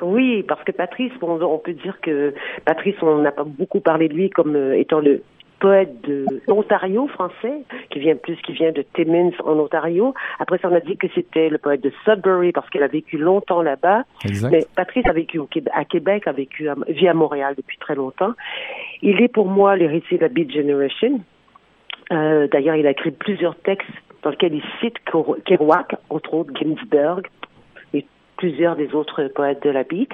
Oui, 0.00 0.44
parce 0.46 0.62
que 0.64 0.72
Patrice, 0.72 1.12
on 1.20 1.58
peut 1.58 1.72
dire 1.74 1.96
que 2.02 2.34
Patrice, 2.64 2.94
on 3.02 3.18
n'a 3.18 3.32
pas 3.32 3.44
beaucoup 3.44 3.80
parlé 3.80 4.08
de 4.08 4.14
lui 4.14 4.30
comme 4.30 4.54
euh, 4.56 4.78
étant 4.78 4.98
le 5.00 5.22
poète 5.62 6.00
de 6.02 6.26
l'Ontario 6.48 7.06
français, 7.06 7.62
qui 7.90 8.00
vient 8.00 8.16
plus, 8.16 8.36
qui 8.44 8.52
vient 8.52 8.72
de 8.72 8.82
Timmins 8.94 9.30
en 9.44 9.56
Ontario. 9.60 10.12
Après 10.40 10.58
ça, 10.58 10.68
on 10.68 10.74
a 10.74 10.80
dit 10.80 10.96
que 10.96 11.06
c'était 11.14 11.48
le 11.48 11.58
poète 11.58 11.80
de 11.82 11.92
Sudbury 12.04 12.50
parce 12.50 12.68
qu'il 12.70 12.82
a 12.82 12.88
vécu 12.88 13.16
longtemps 13.16 13.62
là-bas. 13.62 14.02
Mais 14.50 14.66
Patrice 14.74 15.06
a 15.06 15.12
vécu 15.12 15.38
au 15.38 15.46
Québec, 15.46 15.72
à 15.76 15.84
Québec, 15.84 16.26
a 16.26 16.32
vécu 16.32 16.68
à, 16.68 16.74
vit 16.88 17.06
à 17.06 17.14
Montréal 17.14 17.54
depuis 17.56 17.78
très 17.78 17.94
longtemps. 17.94 18.32
Il 19.02 19.22
est 19.22 19.28
pour 19.28 19.46
moi 19.46 19.76
l'héritier 19.76 20.16
de 20.18 20.22
la 20.22 20.28
Beat 20.28 20.50
Generation. 20.52 21.20
Euh, 22.12 22.48
D'ailleurs, 22.48 22.76
il 22.76 22.86
a 22.86 22.90
écrit 22.90 23.12
plusieurs 23.12 23.54
textes 23.56 23.88
dans 24.22 24.30
lesquels 24.30 24.54
il 24.54 24.64
cite 24.80 24.96
Kero- 25.06 25.40
Kerouac, 25.44 25.94
entre 26.10 26.34
autres 26.34 26.52
Ginsberg 26.54 27.26
et 27.94 28.04
plusieurs 28.36 28.74
des 28.76 28.94
autres 28.94 29.22
poètes 29.28 29.62
de 29.62 29.70
la 29.70 29.84
Beat. 29.84 30.10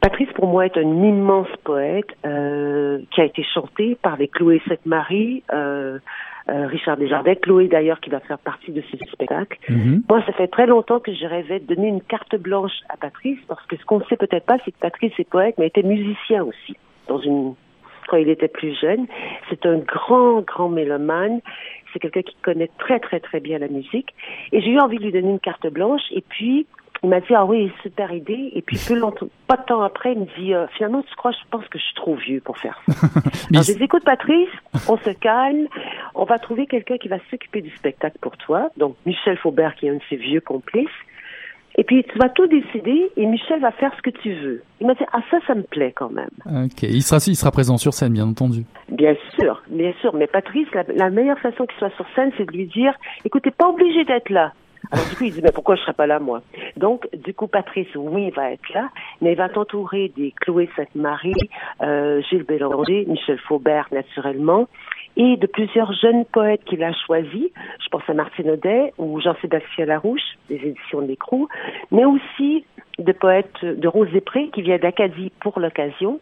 Patrice, 0.00 0.28
pour 0.34 0.46
moi, 0.46 0.66
est 0.66 0.76
un 0.76 0.82
immense 0.82 1.48
poète 1.64 2.08
euh, 2.24 3.00
qui 3.10 3.20
a 3.20 3.24
été 3.24 3.42
chanté 3.42 3.96
par 4.00 4.16
les 4.16 4.28
Chloé 4.28 4.62
Sainte-Marie, 4.68 5.42
euh, 5.52 5.98
euh, 6.48 6.66
Richard 6.66 6.96
Desjardins, 6.96 7.34
Chloé 7.34 7.66
d'ailleurs 7.66 8.00
qui 8.00 8.08
va 8.08 8.20
faire 8.20 8.38
partie 8.38 8.70
de 8.70 8.82
ce 8.90 8.96
spectacle. 8.96 9.58
Mhm. 9.68 10.02
Moi, 10.08 10.22
ça 10.24 10.32
fait 10.32 10.46
très 10.46 10.66
longtemps 10.66 11.00
que 11.00 11.12
je 11.12 11.26
rêvais 11.26 11.58
de 11.58 11.66
donner 11.74 11.88
une 11.88 12.00
carte 12.00 12.36
blanche 12.36 12.72
à 12.88 12.96
Patrice, 12.96 13.38
parce 13.48 13.64
que 13.66 13.76
ce 13.76 13.84
qu'on 13.84 13.98
ne 13.98 14.04
sait 14.04 14.16
peut-être 14.16 14.46
pas, 14.46 14.58
c'est 14.64 14.70
que 14.70 14.78
Patrice 14.78 15.12
est 15.18 15.28
poète, 15.28 15.56
mais 15.58 15.66
était 15.66 15.82
musicien 15.82 16.44
aussi, 16.44 16.76
dans 17.08 17.18
une 17.18 17.54
quand 18.08 18.16
il 18.16 18.30
était 18.30 18.48
plus 18.48 18.74
jeune. 18.80 19.06
C'est 19.50 19.66
un 19.66 19.78
grand, 19.78 20.40
grand 20.40 20.70
mélomane. 20.70 21.40
C'est 21.92 21.98
quelqu'un 21.98 22.22
qui 22.22 22.36
connaît 22.42 22.70
très, 22.78 22.98
très, 22.98 23.20
très 23.20 23.38
bien 23.38 23.58
la 23.58 23.68
musique. 23.68 24.14
Et 24.50 24.60
j'ai 24.60 24.70
eu 24.70 24.80
envie 24.80 24.98
de 24.98 25.04
lui 25.04 25.12
donner 25.12 25.30
une 25.30 25.40
carte 25.40 25.66
blanche. 25.68 26.02
Et 26.10 26.22
puis, 26.26 26.66
il 27.02 27.08
m'a 27.10 27.20
dit, 27.20 27.34
ah 27.34 27.44
oui, 27.44 27.70
super 27.82 28.12
idée. 28.12 28.50
Et 28.54 28.62
puis, 28.62 28.78
peu 28.86 28.94
longtemps, 28.94 29.28
pas 29.46 29.56
de 29.56 29.62
temps 29.62 29.82
après, 29.82 30.12
il 30.12 30.20
me 30.20 30.26
dit, 30.38 30.52
euh, 30.52 30.66
finalement, 30.76 31.02
tu 31.02 31.14
crois, 31.14 31.30
je 31.30 31.48
pense 31.50 31.66
que 31.68 31.78
je 31.78 31.84
suis 31.84 31.94
trop 31.94 32.16
vieux 32.16 32.40
pour 32.40 32.58
faire 32.58 32.80
ça. 32.88 33.06
Alors, 33.50 33.62
je 33.62 33.72
dis, 33.72 33.82
écoute, 33.82 34.04
Patrice, 34.04 34.48
on 34.88 34.96
se 34.98 35.10
calme. 35.10 35.68
On 36.14 36.24
va 36.24 36.38
trouver 36.38 36.66
quelqu'un 36.66 36.98
qui 36.98 37.08
va 37.08 37.18
s'occuper 37.30 37.62
du 37.62 37.70
spectacle 37.70 38.18
pour 38.20 38.36
toi. 38.36 38.70
Donc, 38.76 38.96
Michel 39.06 39.36
Faubert, 39.38 39.76
qui 39.76 39.86
est 39.86 39.90
un 39.90 39.94
de 39.94 40.02
ses 40.10 40.16
vieux 40.16 40.40
complices. 40.40 40.88
Et 41.76 41.84
puis, 41.84 42.02
tu 42.02 42.18
vas 42.18 42.28
tout 42.28 42.48
décider 42.48 43.12
et 43.16 43.26
Michel 43.26 43.60
va 43.60 43.70
faire 43.70 43.92
ce 43.96 44.02
que 44.02 44.10
tu 44.10 44.34
veux. 44.34 44.62
Il 44.80 44.88
m'a 44.88 44.94
dit, 44.94 45.04
ah, 45.12 45.20
ça, 45.30 45.38
ça 45.46 45.54
me 45.54 45.62
plaît 45.62 45.92
quand 45.94 46.10
même. 46.10 46.30
Ok, 46.46 46.82
il 46.82 47.02
sera, 47.02 47.18
il 47.24 47.36
sera 47.36 47.52
présent 47.52 47.76
sur 47.76 47.94
scène, 47.94 48.14
bien 48.14 48.26
entendu. 48.26 48.64
Bien 48.88 49.14
sûr, 49.38 49.62
bien 49.68 49.92
sûr. 50.00 50.12
Mais 50.14 50.26
Patrice, 50.26 50.66
la, 50.74 50.82
la 50.96 51.10
meilleure 51.10 51.38
façon 51.38 51.66
qu'il 51.66 51.78
soit 51.78 51.94
sur 51.94 52.06
scène, 52.16 52.32
c'est 52.36 52.46
de 52.46 52.50
lui 52.50 52.66
dire, 52.66 52.92
écoute, 53.24 53.44
t'es 53.44 53.52
pas 53.52 53.68
obligé 53.68 54.04
d'être 54.04 54.30
là. 54.30 54.52
Alors 54.90 55.06
du 55.08 55.16
coup, 55.16 55.24
il 55.24 55.32
dit, 55.32 55.40
mais 55.42 55.52
pourquoi 55.52 55.76
je 55.76 55.82
serais 55.82 55.92
pas 55.92 56.06
là, 56.06 56.18
moi? 56.18 56.42
Donc, 56.76 57.08
du 57.12 57.34
coup, 57.34 57.46
Patrice, 57.46 57.94
oui, 57.94 58.30
va 58.30 58.52
être 58.52 58.72
là, 58.72 58.88
mais 59.20 59.32
il 59.32 59.36
va 59.36 59.48
t'entourer 59.48 60.12
des 60.16 60.32
Chloé 60.40 60.68
Sainte-Marie, 60.76 61.34
euh, 61.82 62.22
Gilles 62.22 62.44
Bélanger, 62.44 63.04
Michel 63.06 63.38
Faubert, 63.38 63.88
naturellement, 63.92 64.66
et 65.16 65.36
de 65.36 65.46
plusieurs 65.46 65.92
jeunes 65.92 66.24
poètes 66.24 66.64
qu'il 66.64 66.82
a 66.82 66.92
choisis. 67.06 67.48
Je 67.80 67.88
pense 67.90 68.02
à 68.08 68.14
Martine 68.14 68.50
Audet 68.50 68.92
ou 68.98 69.20
Jean-Sébastien 69.20 69.86
Larouche, 69.86 70.36
des 70.48 70.56
éditions 70.56 71.02
de 71.02 71.08
l'Écrou, 71.08 71.48
mais 71.90 72.04
aussi 72.04 72.64
de 72.98 73.12
poètes 73.12 73.64
de 73.64 73.88
Rose 73.88 74.08
Pré 74.24 74.48
qui 74.48 74.62
vient 74.62 74.78
d'Acadie 74.78 75.32
pour 75.40 75.60
l'occasion 75.60 76.20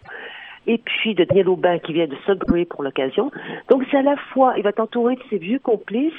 et 0.67 0.79
puis 0.79 1.15
de 1.15 1.25
Daniel 1.25 1.49
Aubin 1.49 1.79
qui 1.79 1.93
vient 1.93 2.07
de 2.07 2.17
Sudbury 2.27 2.65
pour 2.65 2.83
l'occasion. 2.83 3.31
Donc 3.69 3.85
c'est 3.91 3.99
à 3.99 4.03
la 4.03 4.17
fois, 4.17 4.55
il 4.57 4.63
va 4.63 4.73
t'entourer 4.73 5.15
de 5.15 5.23
ses 5.31 5.39
vieux 5.39 5.59
complices, 5.59 6.13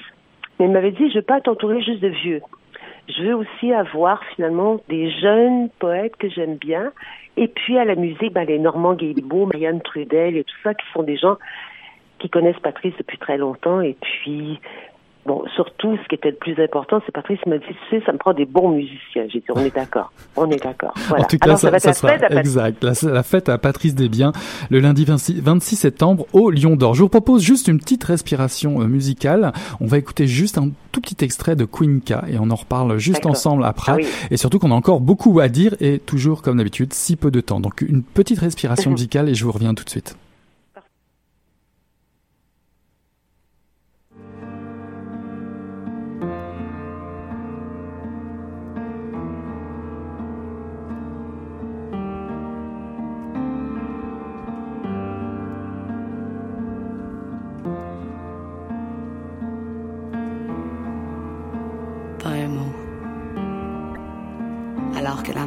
mais 0.60 0.66
il 0.66 0.72
m'avait 0.72 0.92
dit, 0.92 1.10
je 1.10 1.16
veux 1.16 1.22
pas 1.22 1.42
t'entourer 1.42 1.82
juste 1.82 2.02
de 2.02 2.08
vieux. 2.08 2.42
Je 3.10 3.24
veux 3.24 3.36
aussi 3.36 3.72
avoir 3.72 4.22
finalement 4.36 4.82
des 4.90 5.10
jeunes 5.12 5.70
poètes 5.80 6.16
que 6.18 6.30
j'aime 6.30 6.56
bien. 6.56 6.92
Et 7.38 7.48
puis 7.48 7.78
à 7.78 7.86
la 7.86 7.96
musique, 7.96 8.34
ben, 8.34 8.46
les 8.46 8.60
Normand 8.60 8.96
Guilbeault, 8.96 9.46
Marianne 9.46 9.82
Trudel 9.82 10.36
et 10.36 10.44
tout 10.44 10.56
ça, 10.64 10.74
qui 10.74 10.86
sont 10.94 11.04
des 11.04 11.18
gens 11.18 11.38
qui 12.20 12.30
connaissent 12.30 12.60
Patrice 12.60 12.96
depuis 12.98 13.18
très 13.18 13.38
longtemps. 13.38 13.80
Et 13.82 13.96
puis, 14.02 14.60
bon, 15.28 15.44
surtout, 15.56 15.98
ce 16.02 16.08
qui 16.08 16.16
était 16.16 16.32
le 16.32 16.38
plus 16.38 16.60
important, 16.62 17.02
c'est 17.06 17.12
Patrice 17.12 17.40
m'a 17.46 17.58
dit, 17.58 17.66
tu 17.68 17.76
sais, 17.90 18.04
ça 18.06 18.14
me 18.14 18.18
prend 18.18 18.34
des 18.34 18.46
bons 18.46 18.70
musiciens. 18.70 19.26
J'ai 19.28 19.40
dit, 19.40 19.46
on 19.54 19.60
est 19.60 19.76
d'accord, 19.76 20.12
on 20.36 20.50
est 20.50 20.64
d'accord. 20.64 20.94
Voilà. 21.08 21.26
En 21.26 21.28
tout 21.28 21.38
cas, 21.38 21.50
Alors, 21.50 21.60
ça, 21.60 21.68
ça, 21.68 21.72
va 21.72 21.78
être 21.78 21.84
ça 21.84 21.90
la 21.90 21.94
sera 21.94 22.10
fête 22.10 22.24
à 22.24 22.28
Patrice. 22.30 22.40
exact. 22.40 22.84
La, 22.84 23.14
la 23.14 23.24
fête 23.24 23.50
à 23.50 23.58
Patrice 23.58 23.96
Desbiens 23.96 24.32
le 24.70 24.80
lundi 24.80 25.06
26, 25.06 25.42
26 25.42 25.76
septembre 25.76 26.26
au 26.34 26.50
Lion 26.50 26.76
d'Or. 26.76 26.96
Je 26.96 27.04
vous 27.04 27.10
propose 27.10 27.44
juste 27.44 27.68
une 27.68 27.80
petite 27.80 28.04
respiration 28.04 28.82
euh, 28.82 28.86
musicale. 28.86 29.52
On 29.80 29.86
va 29.86 29.98
écouter 29.98 30.28
juste 30.28 30.58
un 30.58 30.70
tout 30.92 31.02
petit 31.02 31.24
extrait 31.24 31.56
de 31.56 31.66
K 31.66 32.12
et 32.30 32.40
on 32.40 32.50
en 32.50 32.56
reparle 32.56 32.98
juste 32.98 33.26
ensemble 33.26 33.64
après. 33.66 33.92
Ah 33.92 33.96
oui. 33.98 34.08
Et 34.32 34.38
surtout 34.38 34.60
qu'on 34.60 34.72
a 34.72 34.76
encore 34.76 35.02
beaucoup 35.02 35.40
à 35.40 35.48
dire 35.48 35.76
et 35.80 36.00
toujours 36.00 36.42
comme 36.42 36.58
d'habitude 36.58 36.94
si 36.94 37.16
peu 37.16 37.32
de 37.32 37.42
temps. 37.42 37.60
Donc 37.60 37.82
une 37.82 38.04
petite 38.04 38.40
respiration 38.40 38.92
musicale 38.98 39.30
et 39.30 39.36
je 39.36 39.44
vous 39.46 39.52
reviens 39.52 39.74
tout 39.74 39.84
de 39.84 39.90
suite. 39.90 40.18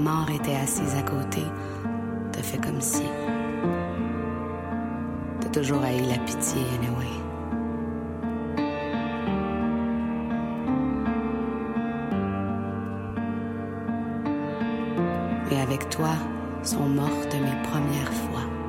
Mort 0.00 0.30
était 0.30 0.56
assise 0.56 0.94
à 0.96 1.02
côté, 1.02 1.42
te 2.32 2.38
fait 2.38 2.58
comme 2.58 2.80
si. 2.80 3.02
T'as 5.40 5.48
toujours 5.50 5.82
haï 5.82 6.00
la 6.06 6.18
pitié, 6.18 6.62
anyway. 6.78 7.06
Et 15.50 15.60
avec 15.60 15.88
toi 15.90 16.10
sont 16.62 16.88
mortes 16.88 17.34
mes 17.34 17.62
premières 17.68 18.12
fois. 18.12 18.59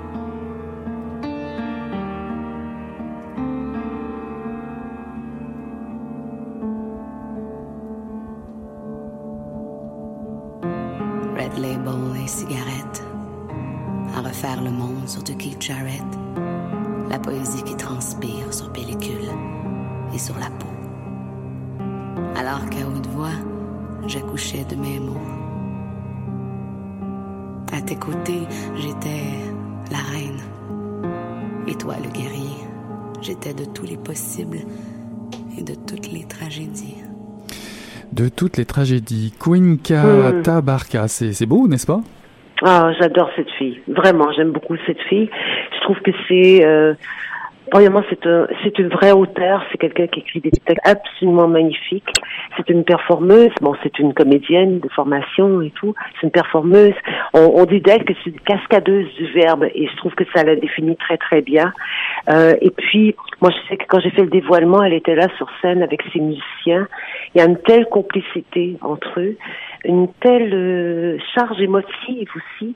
De 38.22 38.30
toutes 38.30 38.58
les 38.58 38.66
tragédies. 38.66 39.34
Quinca 39.44 40.04
Hmm. 40.04 40.42
Tabarka, 40.44 41.08
c'est 41.08 41.34
c'est 41.34 41.48
beau, 41.48 41.68
n'est-ce 41.68 41.88
pas? 41.88 42.02
Ah, 42.64 42.92
j'adore 43.00 43.32
cette 43.36 43.50
fille. 43.58 43.80
Vraiment, 43.88 44.32
j'aime 44.34 44.52
beaucoup 44.52 44.76
cette 44.86 45.02
fille. 45.10 45.28
Je 45.76 45.82
trouve 45.82 46.00
que 46.02 46.12
c'est, 46.28 46.64
euh, 46.64 46.94
premièrement, 47.72 48.04
c'est 48.10 48.28
un, 48.28 48.46
c'est 48.64 48.78
une 48.78 48.90
vraie 48.90 49.14
auteure. 49.14 49.64
C'est 49.72 49.78
quelqu'un 49.80 50.06
qui 50.08 50.20
écrit 50.20 50.42
des 50.42 50.52
textes 50.52 50.88
absolument 50.88 51.48
magnifiques. 51.48 52.14
C'est 52.58 52.70
une 52.70 52.84
performeuse. 52.84 53.52
Bon, 53.62 53.74
c'est 53.82 53.98
une 53.98 54.14
comédienne 54.14 54.80
de 54.80 54.90
formation 54.90 55.62
et 55.62 55.72
tout. 55.72 55.96
C'est 56.16 56.28
une 56.28 56.32
performeuse. 56.32 56.94
On, 57.34 57.52
on 57.56 57.66
dit 57.66 57.82
d'elle 57.82 58.04
que 58.04 58.14
c'est 58.24 58.30
une 58.30 58.40
cascadeuse 58.42 59.08
du 59.16 59.26
verbe 59.32 59.64
et 59.74 59.88
je 59.88 59.96
trouve 59.98 60.14
que 60.14 60.26
ça 60.36 60.44
la 60.44 60.56
définit 60.56 60.98
très 60.98 61.18
très 61.18 61.42
bien. 61.42 61.74
Euh, 62.30 62.54
et 62.62 62.70
puis, 62.70 63.16
moi, 63.42 63.52
je 63.52 63.70
sais 63.70 63.78
que 63.78 63.86
quand 63.88 64.00
j'ai 64.00 64.12
fait 64.12 64.24
le 64.24 64.30
dévoilement, 64.30 64.84
elle 64.84 64.94
était 64.94 65.16
là 65.16 65.28
sur 65.38 65.48
scène 65.62 65.82
avec 65.82 66.04
ses 66.14 66.20
musiciens. 66.20 66.88
Il 67.34 67.40
y 67.40 67.42
a 67.42 67.46
une 67.46 67.58
telle 67.58 67.86
complicité 67.88 68.76
entre 68.82 69.20
eux, 69.20 69.38
une 69.86 70.08
telle 70.20 70.54
euh, 70.54 71.18
charge 71.34 71.60
émotive 71.62 72.30
aussi. 72.36 72.76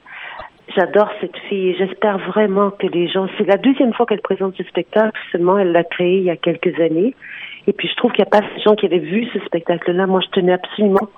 J'adore 0.74 1.10
cette 1.22 1.38
fille 1.48 1.76
j'espère 1.78 2.18
vraiment 2.18 2.72
que 2.72 2.88
les 2.88 3.08
gens. 3.08 3.28
C'est 3.38 3.46
la 3.46 3.58
deuxième 3.58 3.94
fois 3.94 4.06
qu'elle 4.06 4.22
présente 4.22 4.56
ce 4.58 4.64
spectacle. 4.64 5.18
Seulement, 5.32 5.58
elle 5.58 5.72
l'a 5.72 5.84
créé 5.84 6.18
il 6.18 6.24
y 6.24 6.30
a 6.30 6.38
quelques 6.38 6.80
années. 6.80 7.14
Et 7.68 7.74
puis, 7.74 7.88
je 7.88 7.96
trouve 7.96 8.12
qu'il 8.12 8.24
n'y 8.24 8.28
a 8.28 8.40
pas 8.40 8.46
ces 8.56 8.62
gens 8.62 8.76
qui 8.76 8.86
avaient 8.86 9.00
vu 9.00 9.28
ce 9.34 9.40
spectacle-là. 9.40 10.08
Moi, 10.08 10.22
je 10.22 10.30
tenais 10.30 10.54
absolument 10.54 11.10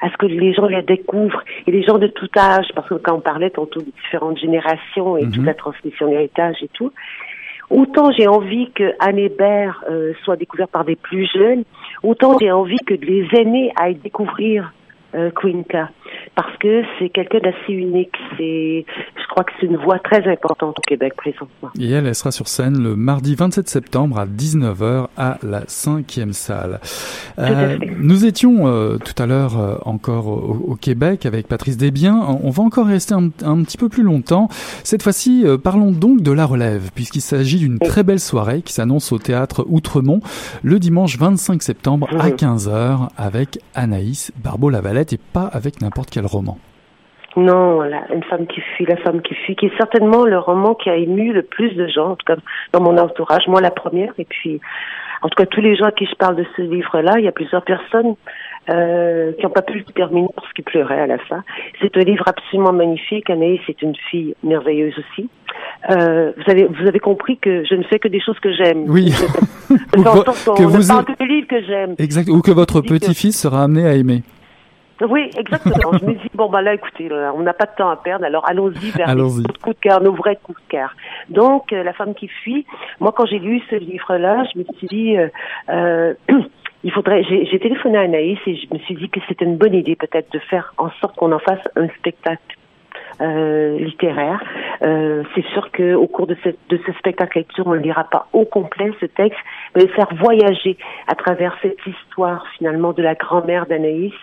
à 0.00 0.10
ce 0.10 0.16
que 0.16 0.26
les 0.26 0.52
gens 0.52 0.66
la 0.66 0.82
découvrent 0.82 1.42
et 1.66 1.70
les 1.70 1.82
gens 1.82 1.98
de 1.98 2.06
tout 2.06 2.28
âge, 2.36 2.66
parce 2.74 2.88
que 2.88 2.94
quand 2.94 3.16
on 3.16 3.20
parlait 3.20 3.50
tantôt 3.50 3.80
de 3.80 3.90
différentes 3.90 4.38
générations 4.38 5.16
et 5.16 5.28
toute 5.30 5.44
la 5.44 5.54
transmission 5.54 6.08
d'héritage 6.08 6.56
et 6.62 6.68
tout, 6.68 6.92
autant 7.68 8.10
j'ai 8.10 8.26
envie 8.26 8.70
que 8.72 8.94
Anne 8.98 9.18
Hébert 9.18 9.84
euh, 9.90 10.12
soit 10.24 10.36
découverte 10.36 10.70
par 10.70 10.84
des 10.84 10.96
plus 10.96 11.28
jeunes, 11.32 11.64
autant 12.02 12.38
j'ai 12.38 12.50
envie 12.50 12.78
que 12.86 12.94
les 12.94 13.28
aînés 13.36 13.72
aillent 13.76 13.96
découvrir 13.96 14.72
euh, 15.14 15.30
Quinca, 15.30 15.90
parce 16.34 16.56
que 16.58 16.82
c'est 16.98 17.08
quelqu'un 17.08 17.38
d'assez 17.40 17.72
unique. 17.72 18.14
C'est, 18.36 18.84
je 19.16 19.26
crois 19.28 19.44
que 19.44 19.52
c'est 19.60 19.66
une 19.66 19.76
voix 19.76 19.98
très 19.98 20.26
importante 20.30 20.78
au 20.78 20.82
Québec 20.82 21.14
présentement. 21.16 21.70
Et 21.78 21.90
elle, 21.90 22.06
elle 22.06 22.14
sera 22.14 22.30
sur 22.30 22.48
scène 22.48 22.82
le 22.82 22.96
mardi 22.96 23.34
27 23.34 23.68
septembre 23.68 24.18
à 24.18 24.26
19h 24.26 25.06
à 25.16 25.38
la 25.42 25.62
cinquième 25.66 26.32
salle. 26.32 26.80
à 27.36 27.42
Euh, 27.50 27.78
nous 27.98 28.24
étions 28.26 28.66
euh, 28.66 28.98
tout 28.98 29.20
à 29.22 29.26
l'heure 29.26 29.58
euh, 29.58 29.76
encore 29.84 30.26
au, 30.28 30.64
au 30.72 30.74
Québec 30.76 31.26
avec 31.26 31.48
Patrice 31.48 31.76
Desbiens. 31.76 32.20
On 32.42 32.50
va 32.50 32.62
encore 32.62 32.86
rester 32.86 33.14
un, 33.14 33.30
un 33.44 33.62
petit 33.62 33.76
peu 33.78 33.88
plus 33.88 34.02
longtemps. 34.02 34.48
Cette 34.84 35.02
fois-ci, 35.02 35.42
euh, 35.44 35.56
parlons 35.58 35.90
donc 35.92 36.22
de 36.22 36.32
la 36.32 36.44
relève, 36.46 36.90
puisqu'il 36.94 37.20
s'agit 37.22 37.58
d'une 37.58 37.78
très 37.78 38.02
belle 38.02 38.20
soirée 38.20 38.62
qui 38.62 38.72
s'annonce 38.72 39.12
au 39.12 39.18
théâtre 39.18 39.64
Outremont 39.68 40.20
le 40.62 40.78
dimanche 40.78 41.18
25 41.18 41.62
septembre 41.62 42.08
à 42.18 42.28
Mhm. 42.28 42.34
15h 42.36 43.08
avec 43.16 43.58
Anaïs 43.74 44.32
Barbeau-Lavalette 44.42 44.99
et 45.12 45.18
pas 45.32 45.48
avec 45.52 45.80
n'importe 45.80 46.10
quel 46.10 46.26
roman. 46.26 46.58
Non, 47.36 47.80
la, 47.82 48.12
une 48.12 48.24
femme 48.24 48.46
qui 48.48 48.60
fuit, 48.60 48.86
la 48.86 48.96
femme 48.96 49.22
qui 49.22 49.34
fuit, 49.34 49.54
qui 49.54 49.66
est 49.66 49.76
certainement 49.76 50.24
le 50.24 50.38
roman 50.38 50.74
qui 50.74 50.90
a 50.90 50.96
ému 50.96 51.32
le 51.32 51.42
plus 51.42 51.70
de 51.74 51.86
gens, 51.86 52.10
en 52.10 52.16
tout 52.16 52.26
cas 52.26 52.36
dans 52.72 52.80
mon 52.80 52.98
entourage, 52.98 53.46
moi 53.46 53.60
la 53.60 53.70
première, 53.70 54.12
et 54.18 54.24
puis 54.24 54.60
en 55.22 55.28
tout 55.28 55.36
cas 55.36 55.46
tous 55.46 55.60
les 55.60 55.76
gens 55.76 55.86
à 55.86 55.92
qui 55.92 56.06
je 56.06 56.14
parle 56.16 56.34
de 56.34 56.44
ce 56.56 56.62
livre-là, 56.62 57.18
il 57.18 57.24
y 57.24 57.28
a 57.28 57.32
plusieurs 57.32 57.62
personnes 57.62 58.14
euh, 58.68 59.32
qui 59.38 59.44
n'ont 59.44 59.50
pas 59.52 59.62
pu 59.62 59.78
le 59.78 59.84
terminer 59.84 60.28
parce 60.34 60.52
qu'ils 60.54 60.64
pleuraient 60.64 61.00
à 61.00 61.06
la 61.06 61.18
fin. 61.18 61.44
C'est 61.80 61.96
un 61.96 62.00
livre 62.00 62.24
absolument 62.26 62.72
magnifique. 62.72 63.30
Anaïs 63.30 63.60
est 63.68 63.80
une 63.80 63.94
fille 64.10 64.34
merveilleuse 64.42 64.94
aussi. 64.98 65.28
Euh, 65.90 66.32
vous 66.36 66.50
avez 66.50 66.66
vous 66.66 66.86
avez 66.88 66.98
compris 66.98 67.38
que 67.38 67.64
je 67.64 67.74
ne 67.76 67.84
fais 67.84 68.00
que 68.00 68.08
des 68.08 68.20
choses 68.20 68.38
que 68.40 68.52
j'aime. 68.52 68.84
Oui. 68.88 69.12
Qu'on 69.94 70.02
que 70.02 70.62
ne 70.62 70.66
vous 70.66 70.88
parle 70.88 71.04
que 71.04 71.16
des 71.16 71.26
livres 71.26 71.46
que 71.48 71.62
j'aime. 71.64 71.94
Exact. 71.98 72.28
Ou 72.28 72.42
que 72.42 72.50
votre 72.50 72.80
que- 72.80 72.88
petit-fils 72.88 73.40
sera 73.40 73.62
amené 73.62 73.86
à 73.86 73.94
aimer. 73.94 74.22
Oui, 75.08 75.30
exactement. 75.36 75.92
je 75.98 76.04
me 76.04 76.14
dis, 76.14 76.30
bon, 76.34 76.48
bah 76.50 76.62
là, 76.62 76.74
écoutez, 76.74 77.08
là, 77.08 77.32
on 77.34 77.40
n'a 77.40 77.52
pas 77.52 77.66
de 77.66 77.74
temps 77.76 77.90
à 77.90 77.96
perdre, 77.96 78.24
alors 78.24 78.48
allons-y 78.48 78.90
vers 78.90 79.08
Allons-y. 79.08 79.42
les 79.42 79.58
coups 79.62 79.76
de 79.76 79.80
cœur, 79.80 80.00
nos 80.02 80.12
vrais 80.12 80.36
coups 80.42 80.60
de 80.62 80.68
cœur. 80.68 80.94
Donc, 81.28 81.72
euh, 81.72 81.82
La 81.82 81.92
femme 81.92 82.14
qui 82.14 82.28
fuit, 82.28 82.66
moi, 83.00 83.12
quand 83.16 83.26
j'ai 83.26 83.38
lu 83.38 83.60
ce 83.70 83.76
livre-là, 83.76 84.44
je 84.52 84.58
me 84.60 84.64
suis 84.76 84.86
dit, 84.88 85.16
euh, 85.16 85.28
euh, 85.70 86.14
il 86.84 86.92
faudrait, 86.92 87.22
j'ai 87.24 87.58
téléphoné 87.58 87.98
à 87.98 88.02
Anaïs 88.02 88.38
et 88.46 88.56
je 88.56 88.66
me 88.74 88.78
suis 88.80 88.94
dit 88.94 89.08
que 89.08 89.20
c'était 89.28 89.44
une 89.44 89.56
bonne 89.56 89.74
idée 89.74 89.96
peut-être 89.96 90.30
de 90.32 90.38
faire 90.38 90.72
en 90.78 90.90
sorte 91.00 91.16
qu'on 91.16 91.32
en 91.32 91.38
fasse 91.38 91.60
un 91.76 91.88
spectacle. 91.98 92.56
euh, 93.20 93.78
littéraire. 93.78 94.40
Euh, 94.82 95.22
c'est 95.34 95.44
sûr 95.52 95.70
que 95.72 95.94
au 95.94 96.06
cours 96.06 96.26
de, 96.26 96.36
ce 96.42 96.92
spectacle 96.98 97.38
lecture, 97.38 97.66
on 97.66 97.74
ne 97.74 97.80
lira 97.80 98.04
pas 98.04 98.26
au 98.32 98.44
complet 98.44 98.90
ce 99.00 99.06
texte, 99.06 99.38
mais 99.76 99.86
faire 99.88 100.08
voyager 100.14 100.76
à 101.06 101.14
travers 101.14 101.56
cette 101.60 101.78
histoire 101.86 102.46
finalement 102.56 102.92
de 102.92 103.02
la 103.02 103.14
grand-mère 103.14 103.66
d'Anaïs, 103.66 104.14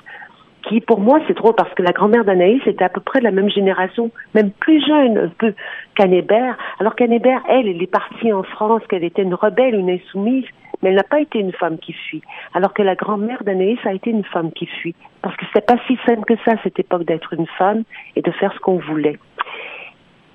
qui 0.68 0.82
pour 0.82 1.00
moi 1.00 1.20
c'est 1.28 1.36
drôle 1.36 1.56
parce 1.56 1.74
que 1.74 1.84
la 1.84 1.92
grand-mère 1.92 2.26
d'Anaïs 2.26 2.62
était 2.66 2.84
à 2.84 2.90
peu 2.90 3.02
près 3.02 3.20
de 3.20 3.24
la 3.24 3.32
même 3.32 3.50
génération, 3.50 4.12
même 4.34 4.52
plus 4.52 4.86
jeune 4.86 5.18
un 5.18 5.30
peu 5.30 5.54
qu'Anne-Hébert, 5.96 6.58
alors 6.80 6.96
qu'Anne-Hébert, 6.96 7.42
elle, 7.50 7.68
elle 7.68 7.82
est 7.82 7.92
partie 7.92 8.32
en 8.32 8.44
France, 8.44 8.82
qu'elle 8.90 9.04
était 9.04 9.24
une 9.24 9.34
rebelle, 9.34 9.76
une 9.76 9.90
insoumise, 9.90 10.46
mais 10.82 10.90
elle 10.90 10.96
n'a 10.96 11.04
pas 11.04 11.20
été 11.20 11.40
une 11.40 11.54
femme 11.54 11.78
qui 11.78 11.94
fuit, 11.94 12.22
alors 12.54 12.74
que 12.74 12.82
la 12.82 12.96
grand-mère 12.96 13.44
d'Anaïs 13.44 13.80
a 13.86 13.94
été 13.94 14.10
une 14.10 14.24
femme 14.24 14.52
qui 14.52 14.66
fuit, 14.66 14.96
parce 15.22 15.36
que 15.38 15.46
c'est 15.54 15.66
pas 15.66 15.78
si 15.88 15.98
simple 16.06 16.26
que 16.26 16.36
ça 16.46 16.52
à 16.52 16.64
cette 16.64 16.80
époque 16.80 17.06
d'être 17.06 17.34
une 17.34 17.48
femme 17.58 17.84
et 18.16 18.22
de 18.22 18.32
faire 18.32 18.54
ce 18.54 18.60
qu'on 18.60 18.78
voulait. 18.78 19.18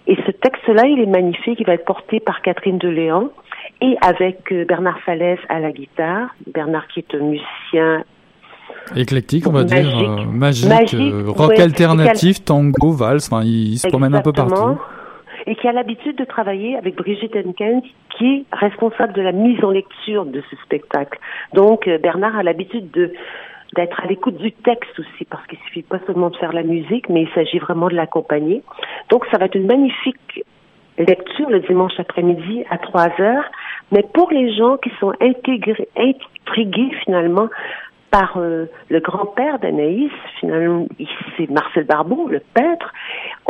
Et 0.07 0.17
ce 0.27 0.33
texte-là, 0.33 0.87
il 0.87 1.01
est 1.01 1.07
magnifique, 1.07 1.61
il 1.61 1.67
va 1.67 1.75
être 1.75 1.85
porté 1.85 2.19
par 2.19 2.43
Catherine 2.43 2.79
Deléon 2.79 3.31
et 3.81 3.97
avec 4.01 4.51
euh, 4.51 4.65
Bernard 4.65 4.99
Falaise 5.01 5.39
à 5.49 5.61
la 5.61 5.71
guitare, 5.71 6.35
Bernard 6.53 6.89
qui 6.89 7.01
est 7.01 7.15
un 7.15 7.21
musicien 7.21 8.05
Éclectique, 8.97 9.47
on 9.47 9.53
va 9.53 9.63
Magique. 9.63 9.89
dire, 9.89 10.11
euh, 10.11 10.25
magique, 10.25 10.69
Magique, 10.69 11.01
euh, 11.01 11.25
rock 11.29 11.51
ouais. 11.51 11.61
alternatif, 11.61 12.45
tango, 12.45 12.93
valse, 12.93 13.31
enfin, 13.33 13.43
il, 13.45 13.73
il 13.73 13.79
se 13.79 13.89
promène 13.89 14.15
un 14.15 14.23
peu 14.23 14.33
partout. 14.33 14.79
Et 15.47 15.57
qui 15.57 15.67
a 15.67 15.73
l'habitude 15.73 16.17
de 16.17 16.25
travailler 16.25 16.77
avec 16.77 16.95
Brigitte 16.97 17.35
Henkens, 17.35 17.83
qui 18.17 18.27
est 18.27 18.45
responsable 18.57 19.13
de 19.13 19.23
la 19.23 19.33
mise 19.33 19.63
en 19.65 19.71
lecture 19.71 20.25
de 20.25 20.43
ce 20.51 20.57
spectacle. 20.65 21.19
Donc, 21.53 21.89
euh, 21.89 21.99
Bernard 21.99 22.37
a 22.37 22.43
l'habitude 22.43 22.91
de 22.91 23.13
d'être 23.75 24.03
à 24.03 24.07
l'écoute 24.07 24.37
du 24.37 24.53
texte 24.53 24.99
aussi, 24.99 25.25
parce 25.25 25.47
qu'il 25.47 25.59
suffit 25.61 25.81
pas 25.83 25.99
seulement 26.07 26.29
de 26.29 26.37
faire 26.37 26.53
la 26.53 26.63
musique, 26.63 27.09
mais 27.09 27.23
il 27.23 27.29
s'agit 27.35 27.59
vraiment 27.59 27.89
de 27.89 27.95
l'accompagner. 27.95 28.63
Donc, 29.09 29.25
ça 29.31 29.39
va 29.39 29.47
être 29.47 29.55
une 29.55 29.67
magnifique 29.67 30.45
lecture 30.99 31.49
le 31.49 31.61
dimanche 31.61 31.99
après-midi 31.99 32.65
à 32.71 32.79
3 32.79 33.09
heures. 33.21 33.45
Mais 33.91 34.05
pour 34.15 34.31
les 34.31 34.55
gens 34.55 34.77
qui 34.77 34.91
sont 35.01 35.13
intégrés, 35.21 35.89
intrigués 35.97 36.91
finalement 37.05 37.49
par 38.13 38.37
euh, 38.37 38.67
le 38.91 39.01
grand-père 39.01 39.59
d'Anaïs, 39.59 40.13
finalement, 40.39 40.87
c'est 41.37 41.51
Marcel 41.51 41.85
Barbeau, 41.85 42.29
le 42.29 42.41
peintre, 42.55 42.93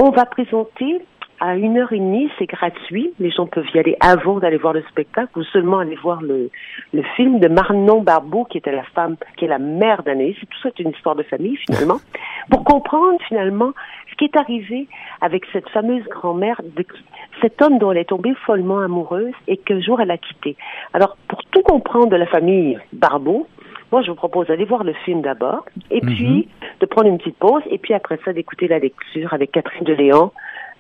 on 0.01 0.11
va 0.11 0.25
présenter 0.25 1.03
à 1.41 1.57
une 1.57 1.77
heure 1.77 1.93
et 1.93 1.99
demie, 1.99 2.31
c'est 2.39 2.47
gratuit. 2.47 3.13
Les 3.19 3.33
gens 3.33 3.47
peuvent 3.47 3.67
y 3.75 3.79
aller 3.81 3.97
avant 3.99 4.39
d'aller 4.39 4.59
voir 4.59 4.73
le 4.75 4.83
spectacle 4.83 5.37
ou 5.37 5.43
seulement 5.43 5.81
aller 5.81 5.97
voir 5.97 6.23
le, 6.23 6.51
le 6.95 7.03
film 7.17 7.41
de 7.41 7.49
Marnon 7.49 8.01
Barbeau, 8.01 8.45
qui 8.45 8.59
était 8.59 8.71
la 8.71 8.85
femme, 8.95 9.17
qui 9.37 9.47
est 9.47 9.49
la 9.49 9.59
mère 9.59 10.05
d'Anaïs. 10.05 10.37
Tout 10.39 10.59
ça 10.63 10.69
est 10.69 10.79
une 10.79 10.91
histoire 10.91 11.17
de 11.17 11.25
famille, 11.25 11.57
finalement. 11.57 11.99
Pour 12.51 12.63
comprendre, 12.63 13.19
finalement, 13.27 13.73
ce 14.13 14.15
qui 14.15 14.25
est 14.27 14.37
arrivé 14.37 14.87
avec 15.21 15.45
cette 15.53 15.69
fameuse 15.71 16.05
grand-mère, 16.05 16.61
de 16.65 16.83
qui- 16.83 17.05
cet 17.41 17.61
homme 17.61 17.79
dont 17.79 17.91
elle 17.91 17.99
est 17.99 18.05
tombée 18.09 18.35
follement 18.47 18.79
amoureuse 18.79 19.35
et 19.49 19.57
qu'un 19.57 19.81
jour 19.81 20.01
elle 20.01 20.13
a 20.13 20.19
quitté. 20.19 20.57
Alors, 20.95 21.17
pour 21.27 21.43
tout 21.51 21.63
comprendre 21.63 22.07
de 22.11 22.17
la 22.17 22.27
famille 22.27 22.79
Barbeau, 22.93 23.49
moi, 23.93 24.03
je 24.03 24.09
vous 24.11 24.17
propose 24.17 24.47
d'aller 24.49 24.65
voir 24.65 24.83
le 24.85 24.95
film 25.05 25.21
d'abord, 25.23 25.65
et 25.91 26.01
Mhm. 26.03 26.15
puis 26.15 26.49
de 26.81 26.87
prendre 26.87 27.09
une 27.09 27.19
petite 27.19 27.37
pause, 27.37 27.63
et 27.71 27.79
puis 27.79 27.95
après 27.95 28.19
ça, 28.25 28.33
d'écouter 28.33 28.67
la 28.67 28.79
lecture 28.79 29.33
avec 29.35 29.53
Catherine 29.53 29.85
de 29.85 29.93
Léon, 29.93 30.33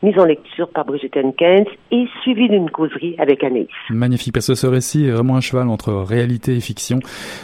mise 0.03 0.18
en 0.18 0.25
lecture 0.25 0.68
par 0.70 0.85
Brigitte 0.85 1.16
Henkens, 1.16 1.66
et 1.92 2.07
suivie 2.22 2.48
d'une 2.48 2.70
causerie 2.70 3.14
avec 3.18 3.44
Anaïs. 3.44 3.68
Magnifique, 3.90 4.33
parce 4.35 4.48
que 4.48 4.55
ce 4.55 4.66
récit 4.66 5.07
est 5.07 5.11
vraiment 5.12 5.37
un 5.37 5.40
cheval 5.40 5.68
entre 5.68 5.92
réalité 5.92 6.57
et 6.57 6.61
fiction. 6.61 6.98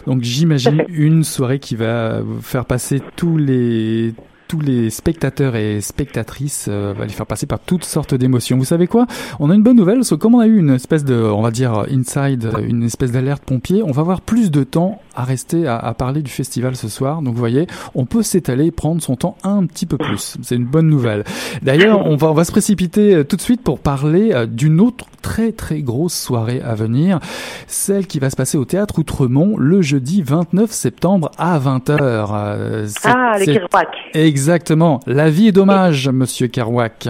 Donc 0.07 0.23
j'imagine 0.23 0.85
une 0.89 1.23
soirée 1.23 1.61
qui 1.61 1.77
va 1.77 2.21
faire 2.43 2.65
passer 2.65 3.01
tous 3.17 3.37
les 3.37 4.13
tous 4.49 4.61
les 4.61 4.89
spectateurs 4.91 5.55
et 5.57 5.81
spectatrices 5.83 6.67
euh, 6.69 6.95
va 6.97 7.05
les 7.05 7.13
faire 7.13 7.27
passer 7.27 7.47
par 7.47 7.61
toutes 7.61 7.85
sortes 7.85 8.15
d'émotions. 8.15 8.57
Vous 8.57 8.65
savez 8.65 8.87
quoi? 8.87 9.07
On 9.39 9.51
a 9.51 9.55
une 9.55 9.63
bonne 9.63 9.77
nouvelle, 9.77 9.97
parce 9.97 10.11
que 10.11 10.15
comme 10.15 10.35
on 10.35 10.41
a 10.41 10.47
eu 10.47 10.59
une 10.59 10.71
espèce 10.71 11.05
de, 11.05 11.15
on 11.15 11.43
va 11.43 11.51
dire, 11.51 11.85
inside, 11.91 12.51
une 12.67 12.83
espèce 12.83 13.13
d'alerte 13.13 13.45
pompier, 13.45 13.83
on 13.85 13.93
va 13.93 14.01
avoir 14.01 14.23
plus 14.23 14.51
de 14.51 14.65
temps 14.65 15.01
à 15.15 15.25
rester 15.25 15.67
à, 15.67 15.77
à 15.77 15.93
parler 15.95 16.23
du 16.23 16.31
festival 16.31 16.77
ce 16.77 16.89
soir. 16.89 17.21
Donc 17.21 17.35
vous 17.35 17.41
voyez, 17.41 17.67
on 17.95 18.07
peut 18.07 18.23
s'étaler, 18.23 18.71
prendre 18.71 19.03
son 19.03 19.17
temps 19.17 19.37
un 19.43 19.67
petit 19.67 19.87
peu 19.87 19.99
plus. 19.99 20.39
C'est 20.43 20.57
une 20.57 20.65
bonne 20.65 20.89
nouvelle. 20.89 21.25
D'ailleurs, 21.63 22.07
on 22.07 22.17
va, 22.17 22.31
on 22.31 22.35
va 22.35 22.45
se 22.45 22.53
précipiter 22.53 23.15
euh, 23.15 23.25
tout 23.25 23.37
de 23.37 23.43
suite 23.43 23.63
pour 23.63 23.81
parler 23.81 24.31
euh, 24.33 24.47
d'une 24.47 24.81
autre 24.81 25.07
très 25.21 25.53
très 25.53 25.83
grosse 25.83 26.15
soirée 26.15 26.63
à 26.65 26.75
venir, 26.75 27.19
celle 27.67 28.07
qui 28.07 28.19
va 28.19 28.31
se 28.31 28.37
passer 28.37 28.57
au 28.57 28.65
théâtre 28.65 28.99
Outremont 28.99 29.57
le 29.59 29.83
jeudi 29.83 30.23
29 30.23 30.71
septembre 30.71 31.31
à 31.37 31.59
20h. 31.59 32.89
Ah, 33.05 33.39
les 33.39 33.47
Kerouac. 33.47 33.89
Exactement. 34.39 35.01
La 35.07 35.31
vie 35.31 35.49
est 35.49 35.53
dommage, 35.53 36.09
monsieur 36.09 36.47
Kerouac. 36.47 37.09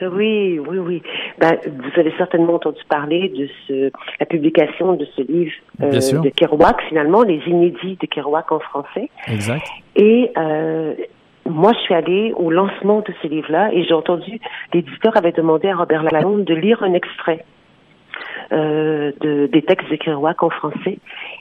Oui, 0.00 0.60
oui, 0.60 0.78
oui. 0.78 1.02
Ben, 1.40 1.56
vous 1.66 2.00
avez 2.00 2.12
certainement 2.16 2.54
entendu 2.54 2.80
parler 2.88 3.32
de 3.36 3.48
ce, 3.66 3.90
la 4.20 4.26
publication 4.26 4.92
de 4.92 5.04
ce 5.16 5.22
livre 5.22 5.50
euh, 5.82 5.90
de 5.90 6.28
Kerouac, 6.28 6.80
finalement, 6.88 7.24
les 7.24 7.42
inédits 7.48 7.98
de 8.00 8.06
Kerouac 8.06 8.52
en 8.52 8.60
français. 8.60 9.10
Exact. 9.26 9.66
Et 9.96 10.30
euh, 10.38 10.94
moi, 11.46 11.72
je 11.72 11.80
suis 11.80 11.94
allée 11.94 12.32
au 12.36 12.48
lancement 12.52 13.00
de 13.00 13.12
ce 13.20 13.26
livre-là 13.26 13.70
et 13.72 13.82
j'ai 13.82 13.94
entendu 13.94 14.38
l'éditeur 14.72 15.16
avait 15.16 15.32
demandé 15.32 15.68
à 15.68 15.74
Robert 15.74 16.04
Lalonde 16.04 16.44
de 16.44 16.54
lire 16.54 16.80
un 16.84 16.92
extrait 16.92 17.44
euh, 18.52 19.12
de, 19.20 19.46
des 19.46 19.62
textes 19.62 19.90
de 19.90 19.96
Kerouac 19.96 20.42
en 20.42 20.50
français 20.50 20.98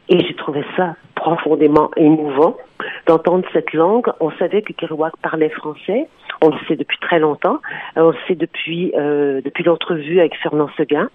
et 0.09 0.19
j'ai 0.25 0.33
trouvé 0.35 0.63
ça 0.75 0.95
profondément 1.15 1.89
émouvant 1.95 2.57
d'entendre 3.05 3.45
cette 3.53 3.73
langue. 3.73 4.07
On 4.19 4.31
savait 4.31 4.61
que 4.61 4.73
Kerouac 4.73 5.13
parlait 5.21 5.49
français, 5.49 6.07
on 6.41 6.49
le 6.49 6.57
sait 6.67 6.75
depuis 6.75 6.97
très 6.99 7.19
longtemps, 7.19 7.59
Euh, 7.97 8.01
on 8.01 8.09
le 8.09 8.17
sait 8.27 8.35
depuis 8.35 8.91
euh, 8.95 9.41
depuis 9.43 9.63
l'entrevue 9.63 10.19
avec 10.19 10.35
Fernand 10.37 10.69
Seguin. 10.77 11.09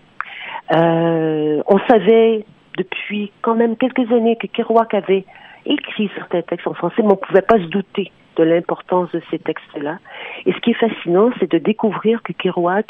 On 0.71 1.79
savait 1.89 2.45
depuis 2.79 3.31
quand 3.43 3.55
même 3.55 3.77
quelques 3.77 4.11
années 4.13 4.37
que 4.37 4.47
Kerouac 4.47 4.95
avait 4.95 5.25
écrit 5.67 6.11
certains 6.17 6.43
textes 6.43 6.67
en 6.67 6.75
français, 6.75 7.03
mais 7.03 7.13
on 7.13 7.21
ne 7.21 7.27
pouvait 7.27 7.43
pas 7.43 7.59
se 7.59 7.67
douter 7.67 8.11
de 8.37 8.45
l'importance 8.45 9.11
de 9.13 9.21
ces 9.31 9.39
textes-là. 9.39 9.99
Et 10.47 10.53
ce 10.53 10.59
qui 10.61 10.71
est 10.71 10.75
fascinant, 10.75 11.31
c'est 11.39 11.51
de 11.51 11.59
découvrir 11.59 12.23
que 12.23 12.33
Kerouac 12.33 12.87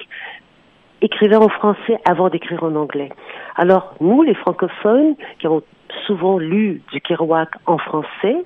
écrivait 1.03 1.37
en 1.37 1.49
français 1.49 1.99
avant 2.09 2.31
d'écrire 2.31 2.63
en 2.63 2.75
anglais. 2.75 3.11
Alors, 3.57 3.95
nous, 4.01 4.23
les 4.23 4.35
francophones, 4.35 5.15
qui 5.39 5.47
avons 5.47 5.63
souvent 6.07 6.39
lu 6.39 6.83
du 6.93 7.01
Kerouac 7.01 7.51
en 7.67 7.77
français, 7.79 8.37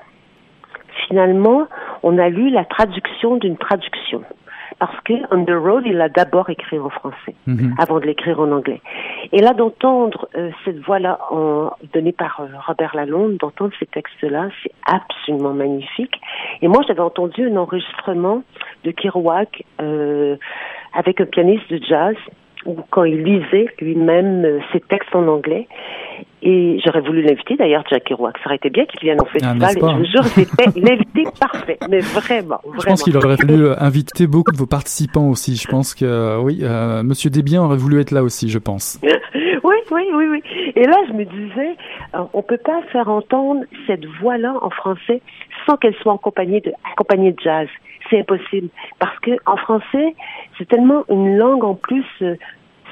finalement, 1.06 1.66
on 2.02 2.18
a 2.18 2.28
lu 2.28 2.50
la 2.50 2.64
traduction 2.64 3.36
d'une 3.36 3.56
traduction. 3.56 4.22
Parce 4.78 4.98
que 5.04 5.14
On 5.30 5.42
the 5.44 5.52
Road, 5.52 5.84
il 5.86 5.96
l'a 5.96 6.10
d'abord 6.10 6.50
écrit 6.50 6.78
en 6.78 6.90
français, 6.90 7.34
Mhm. 7.46 7.74
avant 7.78 7.98
de 7.98 8.04
l'écrire 8.04 8.40
en 8.40 8.50
anglais. 8.52 8.82
Et 9.32 9.40
là, 9.40 9.54
d'entendre 9.54 10.28
euh, 10.36 10.50
cette 10.64 10.78
voix-là 10.80 11.18
donnée 11.94 12.12
par 12.12 12.40
euh, 12.40 12.46
Robert 12.66 12.94
Lalonde, 12.94 13.38
d'entendre 13.38 13.72
ces 13.78 13.86
textes-là, 13.86 14.48
c'est 14.62 14.72
absolument 14.84 15.54
magnifique. 15.54 16.20
Et 16.60 16.68
moi, 16.68 16.82
j'avais 16.86 17.00
entendu 17.00 17.48
un 17.48 17.56
enregistrement 17.56 18.42
de 18.84 18.90
Kerouac 18.90 19.62
euh, 19.80 20.36
avec 20.92 21.20
un 21.22 21.26
pianiste 21.26 21.70
de 21.70 21.82
jazz, 21.82 22.16
où 22.66 22.76
quand 22.90 23.04
il 23.04 23.22
lisait 23.22 23.66
lui-même 23.80 24.44
euh, 24.44 24.58
ses 24.72 24.80
textes 24.80 25.14
en 25.14 25.26
anglais. 25.28 25.66
Et 26.42 26.78
j'aurais 26.84 27.00
voulu 27.00 27.22
l'inviter, 27.22 27.56
d'ailleurs, 27.56 27.82
Jack 27.90 28.04
Kerouac. 28.04 28.36
Ça 28.38 28.44
aurait 28.46 28.56
été 28.56 28.70
bien 28.70 28.84
qu'il 28.84 29.00
vienne 29.00 29.20
au 29.20 29.24
festival. 29.24 29.58
n'est-ce 29.58 29.78
pas, 29.78 29.86
Et 29.86 29.90
je 29.90 29.96
vous 29.96 30.02
hein 30.02 30.04
jure, 30.04 30.24
c'était 30.24 30.80
l'invité 30.80 31.24
parfait. 31.40 31.78
Mais 31.88 31.98
vraiment, 31.98 32.60
vraiment. 32.62 32.80
Je 32.80 32.86
pense 32.86 33.02
qu'il 33.02 33.16
aurait 33.16 33.36
fallu 33.36 33.64
euh, 33.64 33.74
inviter 33.80 34.26
beaucoup 34.26 34.52
de 34.52 34.56
vos 34.56 34.66
participants 34.66 35.28
aussi. 35.28 35.56
Je 35.56 35.66
pense 35.66 35.94
que 35.94 36.04
euh, 36.04 36.38
oui, 36.38 36.60
euh, 36.62 37.02
Monsieur 37.02 37.30
Desbiens 37.30 37.62
aurait 37.62 37.78
voulu 37.78 38.00
être 38.00 38.10
là 38.10 38.22
aussi, 38.22 38.48
je 38.48 38.58
pense. 38.58 39.00
oui, 39.34 39.76
oui, 39.90 40.02
oui, 40.14 40.26
oui. 40.30 40.42
Et 40.76 40.84
là, 40.84 40.96
je 41.08 41.14
me 41.14 41.24
disais, 41.24 41.76
on 42.32 42.42
peut 42.42 42.58
pas 42.58 42.82
faire 42.92 43.08
entendre 43.08 43.62
cette 43.86 44.04
voix-là 44.20 44.54
en 44.60 44.70
français 44.70 45.22
sans 45.66 45.76
qu'elle 45.76 45.94
soit 45.96 46.14
accompagnée 46.14 46.60
de, 46.60 46.72
accompagnée 46.92 47.32
de 47.32 47.40
jazz. 47.40 47.68
C'est 48.08 48.20
impossible. 48.20 48.68
Parce 48.98 49.18
que 49.20 49.32
en 49.46 49.56
français, 49.56 50.14
c'est 50.58 50.68
tellement 50.68 51.04
une 51.08 51.36
langue 51.36 51.64
en 51.64 51.74
plus, 51.74 52.04
euh, 52.22 52.36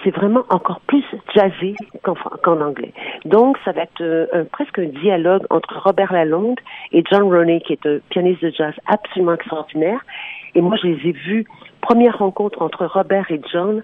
c'est 0.04 0.14
vraiment 0.14 0.44
encore 0.50 0.80
plus 0.80 1.04
jazzé 1.34 1.74
qu'en 2.02 2.14
qu'en 2.14 2.60
anglais. 2.60 2.92
Donc, 3.24 3.56
ça 3.64 3.72
va 3.72 3.82
être 3.82 4.02
euh, 4.02 4.44
presque 4.52 4.78
un 4.78 4.86
dialogue 4.86 5.42
entre 5.50 5.80
Robert 5.82 6.12
Lalonde 6.12 6.60
et 6.92 7.02
John 7.10 7.22
Roney, 7.22 7.60
qui 7.60 7.72
est 7.72 7.86
un 7.86 7.98
pianiste 8.10 8.42
de 8.42 8.50
jazz 8.50 8.74
absolument 8.86 9.34
extraordinaire. 9.34 10.00
Et 10.54 10.60
moi, 10.60 10.76
je 10.80 10.88
les 10.88 11.08
ai 11.08 11.12
vus, 11.12 11.46
première 11.80 12.18
rencontre 12.18 12.62
entre 12.62 12.86
Robert 12.86 13.30
et 13.30 13.40
John, 13.52 13.82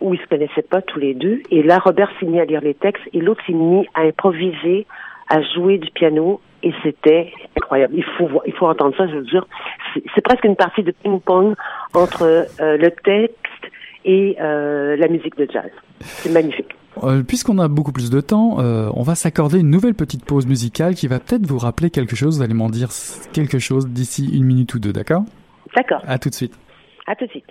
où 0.00 0.14
ils 0.14 0.20
se 0.20 0.26
connaissaient 0.26 0.62
pas 0.62 0.82
tous 0.82 0.98
les 0.98 1.14
deux. 1.14 1.42
Et 1.50 1.62
là, 1.62 1.78
Robert 1.78 2.10
s'est 2.20 2.26
mis 2.26 2.40
à 2.40 2.44
lire 2.44 2.60
les 2.60 2.74
textes 2.74 3.04
et 3.12 3.20
l'autre 3.20 3.42
s'est 3.46 3.52
mis 3.52 3.88
à 3.94 4.02
improviser, 4.02 4.86
à 5.28 5.40
jouer 5.42 5.78
du 5.78 5.90
piano. 5.90 6.40
Et 6.62 6.72
c'était 6.82 7.32
incroyable. 7.56 7.94
Il 7.96 8.04
faut 8.04 8.42
il 8.46 8.52
faut 8.54 8.66
entendre 8.66 8.96
ça, 8.96 9.06
je 9.06 9.16
veux 9.16 9.24
dire. 9.24 9.46
C'est 10.14 10.22
presque 10.22 10.44
une 10.44 10.56
partie 10.56 10.82
de 10.82 10.92
ping-pong 10.92 11.54
entre 11.94 12.22
euh, 12.22 12.76
le 12.78 12.90
texte 12.90 13.70
et 14.04 14.36
euh, 14.40 14.96
la 14.96 15.08
musique 15.08 15.36
de 15.36 15.46
jazz. 15.50 15.70
C'est 16.00 16.30
magnifique. 16.30 16.68
Euh, 17.02 17.22
Puisqu'on 17.22 17.58
a 17.58 17.68
beaucoup 17.68 17.92
plus 17.92 18.10
de 18.10 18.20
temps, 18.20 18.60
euh, 18.60 18.90
on 18.94 19.02
va 19.02 19.14
s'accorder 19.14 19.60
une 19.60 19.70
nouvelle 19.70 19.94
petite 19.94 20.24
pause 20.24 20.46
musicale 20.46 20.94
qui 20.94 21.08
va 21.08 21.18
peut-être 21.18 21.46
vous 21.46 21.58
rappeler 21.58 21.90
quelque 21.90 22.14
chose. 22.14 22.36
Vous 22.36 22.42
allez 22.42 22.54
m'en 22.54 22.70
dire 22.70 22.90
quelque 23.32 23.58
chose 23.58 23.88
d'ici 23.88 24.30
une 24.32 24.44
minute 24.44 24.74
ou 24.74 24.78
deux, 24.78 24.92
d'accord? 24.92 25.24
D'accord. 25.74 26.02
À 26.06 26.18
tout 26.18 26.28
de 26.28 26.34
suite. 26.34 26.54
À 27.06 27.16
tout 27.16 27.26
de 27.26 27.30
suite. 27.30 27.44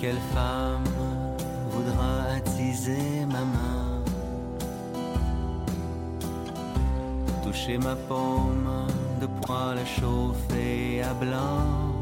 Quelle 0.00 0.14
femme 0.32 0.77
Toucher 7.68 7.84
ma 7.84 7.96
paume 8.08 8.86
de 9.20 9.26
poil 9.26 9.78
chauffé 9.84 11.02
à 11.02 11.12
blanc. 11.12 11.92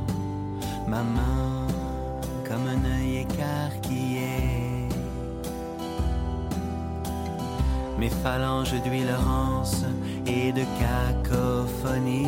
Ma 0.87 1.03
main 1.03 1.67
comme 2.47 2.69
un 2.69 2.85
œil 2.99 3.17
écarquillé. 3.25 4.89
Mes 7.99 8.11
phalanges 8.11 8.81
d'huile 8.85 9.13
rance 9.27 9.85
et 10.27 10.53
de 10.53 10.65
cacophonie 10.79 12.27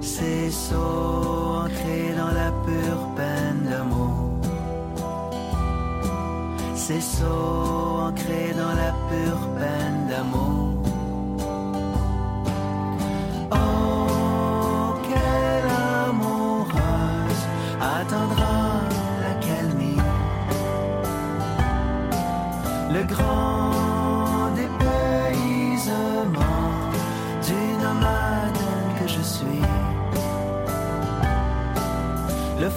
Ces 0.00 0.50
sauts 0.50 1.62
ancrés 1.64 2.14
dans 2.16 2.34
la 2.42 2.50
pure 2.66 3.04
peine 3.14 3.70
d'amour. 3.70 4.40
Ces 6.74 7.00
sauts 7.00 8.08
ancrés 8.08 8.52
dans 8.56 8.74
la 8.82 8.92
pure 9.08 9.48
peine 9.56 10.08
d'amour. 10.08 10.73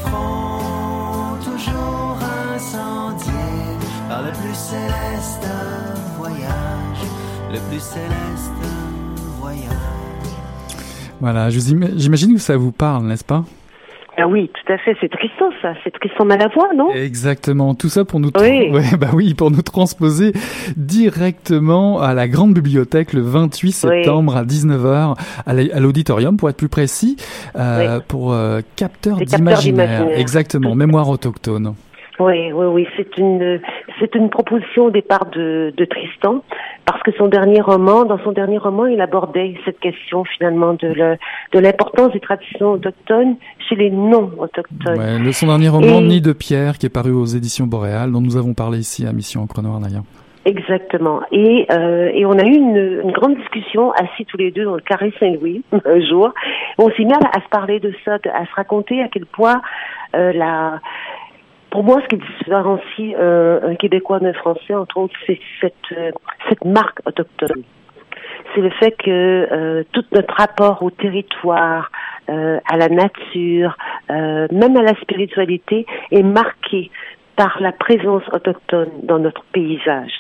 Front 0.10 1.38
toujours 1.44 2.18
incendié 2.56 3.34
par 4.10 4.22
le 4.24 4.32
plus 4.32 4.56
céleste 4.56 5.48
voyage, 6.18 7.02
le 7.52 7.60
plus 7.70 7.80
céleste 7.80 8.52
voyage. 9.40 9.72
Voilà, 11.20 11.50
j'imagine 11.50 12.36
que 12.36 12.42
ça 12.42 12.58
vous 12.58 12.72
parle, 12.72 13.06
n'est-ce 13.06 13.24
pas? 13.24 13.44
Ah 14.20 14.28
oui, 14.28 14.50
tout 14.52 14.74
à 14.74 14.78
fait. 14.80 14.96
C'est 15.00 15.10
Tristan, 15.10 15.50
ça. 15.62 15.74
C'est 15.84 15.92
Tristan 15.92 16.26
Malavoie, 16.26 16.74
non? 16.76 16.90
Exactement. 16.92 17.76
Tout 17.76 17.90
ça 17.90 18.04
pour 18.04 18.20
nous, 18.20 18.30
Oui. 18.40 18.70
ouais, 18.74 18.98
bah 19.00 19.10
oui, 19.14 19.34
pour 19.36 19.52
nous 19.52 19.62
transposer 19.62 20.32
directement 20.76 22.00
à 22.00 22.14
la 22.14 22.28
grande 22.28 22.54
bibliothèque 22.54 23.14
le 23.14 23.22
28 23.22 23.72
septembre 23.72 24.36
à 24.36 24.44
19h 24.44 25.16
à 25.46 25.54
la- 25.54 25.76
à 25.76 25.80
l'auditorium, 25.80 26.36
pour 26.38 26.50
être 26.50 26.58
plus 26.58 26.70
précis, 26.70 27.16
euh, 27.56 28.00
pour 28.08 28.34
euh, 28.34 28.62
capteurs 28.76 29.18
d'imaginaire. 29.18 29.88
d'imaginaire. 29.90 30.20
Exactement. 30.20 30.76
Mémoire 30.76 31.10
autochtone. 31.10 31.76
Oui, 32.20 32.52
oui, 32.52 32.66
oui. 32.66 32.88
C'est 32.98 33.16
une, 33.20 33.60
c'est 34.00 34.16
une 34.16 34.32
proposition 34.32 34.86
au 34.86 34.90
départ 34.90 35.28
de, 35.28 35.72
de 35.78 35.86
Tristan, 35.86 36.42
parce 36.84 37.00
que 37.04 37.12
son 37.16 37.28
dernier 37.28 37.62
roman, 37.62 38.06
dans 38.06 38.18
son 38.24 38.32
dernier 38.32 38.58
roman, 38.58 38.88
il 38.88 39.00
abordait 39.02 39.54
cette 39.66 39.80
question 39.80 40.24
finalement 40.24 40.74
de 40.74 40.88
le- 40.88 41.18
de 41.54 41.60
l'importance 41.60 42.12
des 42.14 42.20
traditions 42.20 42.72
autochtones 42.72 43.36
chez 43.68 43.76
les 43.76 43.90
non-autochtones. 43.90 44.98
Ouais, 44.98 45.20
le, 45.20 45.32
son 45.32 45.48
dernier 45.48 45.70
roman, 45.70 46.02
Nid 46.02 46.22
de 46.22 46.34
pierre, 46.34 46.78
qui 46.78 46.86
est 46.86 46.90
paru 46.90 47.12
aux 47.12 47.26
éditions 47.26 47.68
Boréal, 47.68 48.12
dont 48.12 48.22
nous 48.22 48.38
avons 48.38 48.54
parlé 48.54 48.80
ici 48.80 49.06
à 49.06 49.12
Mission 49.14 49.42
Encre 49.44 49.62
Noire 49.62 49.80
d'ailleurs. 49.80 50.04
Exactement. 50.46 51.22
Et, 51.34 51.66
euh, 51.72 52.10
et 52.14 52.26
on 52.26 52.32
a 52.40 52.44
eu 52.46 52.54
une, 52.56 53.02
une 53.04 53.12
grande 53.12 53.36
discussion 53.36 53.92
assis 53.92 54.24
tous 54.26 54.38
les 54.38 54.52
deux 54.52 54.64
dans 54.64 54.76
le 54.76 54.82
carré 54.82 55.14
Saint-Louis 55.20 55.62
un 55.86 56.00
jour. 56.00 56.34
On 56.78 56.90
s'est 56.92 57.04
mis 57.04 57.12
à, 57.14 57.18
à 57.38 57.42
se 57.42 57.50
parler 57.50 57.82
de 57.82 57.94
ça, 58.06 58.18
de- 58.20 58.30
à 58.30 58.46
se 58.46 58.54
raconter 58.56 59.02
à 59.04 59.10
quel 59.10 59.26
point 59.26 59.62
euh, 60.16 60.32
la 60.34 60.80
pour 61.70 61.84
moi, 61.84 62.00
ce 62.02 62.08
qui 62.08 62.16
différencie 62.40 63.14
euh, 63.20 63.72
un 63.72 63.76
Québécois 63.76 64.20
d'un 64.20 64.32
Français, 64.32 64.74
entre 64.74 64.98
autres, 64.98 65.14
c'est 65.28 65.38
cette, 65.60 65.74
cette 66.48 66.64
marque 66.64 67.00
autochtone. 67.06 67.64
C'est 68.56 68.62
le 68.62 68.70
fait 68.70 68.92
que 68.92 69.84
tout 69.92 70.04
notre 70.14 70.34
rapport 70.34 70.82
au 70.82 70.90
territoire, 70.92 71.92
euh, 72.30 72.60
à 72.70 72.78
la 72.78 72.90
nature, 72.90 73.78
euh, 74.10 74.48
même 74.52 74.78
à 74.78 74.82
la 74.82 74.96
spiritualité, 74.96 75.86
est 76.12 76.24
marqué 76.24 76.92
par 77.38 77.62
la 77.62 77.72
présence 77.72 78.24
autochtone 78.34 78.90
dans 79.04 79.20
notre 79.20 79.44
paysage. 79.54 80.12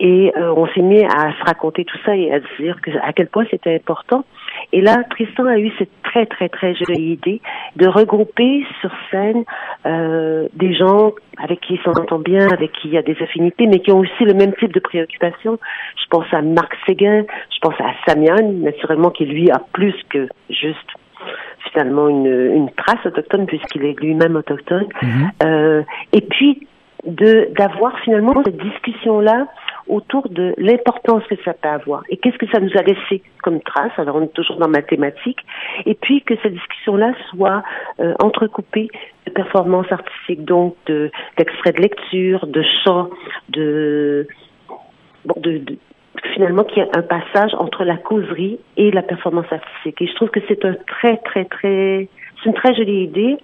Et 0.00 0.32
euh, 0.36 0.52
on 0.56 0.66
s'est 0.68 0.80
mis 0.80 1.04
à 1.04 1.32
se 1.38 1.44
raconter 1.44 1.84
tout 1.84 1.98
ça 2.06 2.16
et 2.16 2.32
à 2.32 2.40
se 2.40 2.62
dire 2.62 2.80
que, 2.80 2.90
à 3.02 3.12
quel 3.12 3.28
point 3.28 3.44
c'était 3.50 3.74
important. 3.74 4.24
Et 4.72 4.80
là, 4.80 5.04
Tristan 5.10 5.44
a 5.46 5.58
eu 5.58 5.70
cette 5.78 5.90
très, 6.02 6.26
très, 6.26 6.48
très 6.48 6.74
jolie 6.74 7.12
idée 7.12 7.40
de 7.76 7.86
regrouper 7.86 8.64
sur 8.80 8.90
scène 9.10 9.44
euh, 9.86 10.48
des 10.54 10.74
gens 10.74 11.12
avec 11.36 11.60
qui 11.60 11.74
il 11.74 11.80
s'entend 11.82 12.18
bien, 12.18 12.48
avec 12.48 12.72
qui 12.72 12.88
il 12.88 12.94
y 12.94 12.98
a 12.98 13.02
des 13.02 13.16
affinités, 13.22 13.66
mais 13.66 13.80
qui 13.80 13.92
ont 13.92 13.98
aussi 13.98 14.24
le 14.24 14.34
même 14.34 14.54
type 14.54 14.72
de 14.72 14.80
préoccupation. 14.80 15.58
Je 16.02 16.06
pense 16.08 16.26
à 16.32 16.40
Marc 16.42 16.74
Séguin, 16.86 17.24
je 17.54 17.58
pense 17.60 17.78
à 17.78 17.92
Samian, 18.06 18.52
naturellement, 18.54 19.10
qui 19.10 19.26
lui 19.26 19.50
a 19.50 19.60
plus 19.72 19.94
que 20.08 20.28
juste 20.48 20.90
finalement 21.70 22.08
une, 22.08 22.26
une 22.26 22.70
trace 22.72 23.04
autochtone 23.06 23.46
puisqu'il 23.46 23.84
est 23.84 23.98
lui-même 24.00 24.36
autochtone. 24.36 24.86
Euh, 25.42 25.82
et 26.12 26.20
puis 26.20 26.66
de 27.06 27.48
d'avoir 27.56 27.98
finalement 28.00 28.42
cette 28.44 28.58
discussion 28.58 29.20
là 29.20 29.46
autour 29.88 30.28
de 30.28 30.54
l'importance 30.58 31.22
que 31.30 31.34
ça 31.44 31.54
peut 31.54 31.68
avoir 31.68 32.02
et 32.10 32.18
qu'est-ce 32.18 32.36
que 32.36 32.46
ça 32.52 32.60
nous 32.60 32.70
a 32.76 32.82
laissé 32.82 33.22
comme 33.42 33.60
trace? 33.62 33.92
Alors 33.96 34.16
on 34.16 34.22
est 34.24 34.32
toujours 34.34 34.56
dans 34.58 34.68
mathématiques 34.68 35.40
et 35.86 35.94
puis 35.94 36.20
que 36.20 36.34
cette 36.42 36.52
discussion 36.52 36.96
là 36.96 37.12
soit 37.30 37.62
euh, 38.00 38.12
entrecoupée 38.18 38.88
de 39.26 39.30
performances 39.32 39.90
artistiques 39.90 40.44
donc 40.44 40.76
de 40.86 41.10
d'extraits 41.38 41.76
de 41.76 41.80
lecture, 41.82 42.46
de 42.46 42.62
chants, 42.84 43.08
de 43.48 44.28
bon, 45.24 45.34
de, 45.40 45.58
de- 45.58 45.78
finalement 46.34 46.64
qu'il 46.64 46.78
y 46.78 46.86
a 46.86 46.88
un 46.94 47.02
passage 47.02 47.54
entre 47.54 47.84
la 47.84 47.96
causerie 47.96 48.58
et 48.76 48.90
la 48.90 49.02
performance 49.02 49.46
artistique. 49.50 50.00
Et 50.02 50.06
je 50.06 50.14
trouve 50.14 50.30
que 50.30 50.40
c'est 50.48 50.64
un 50.64 50.74
très, 50.86 51.16
très, 51.18 51.44
très, 51.44 52.08
c'est 52.42 52.48
une 52.48 52.54
très 52.54 52.74
jolie 52.74 53.04
idée. 53.04 53.36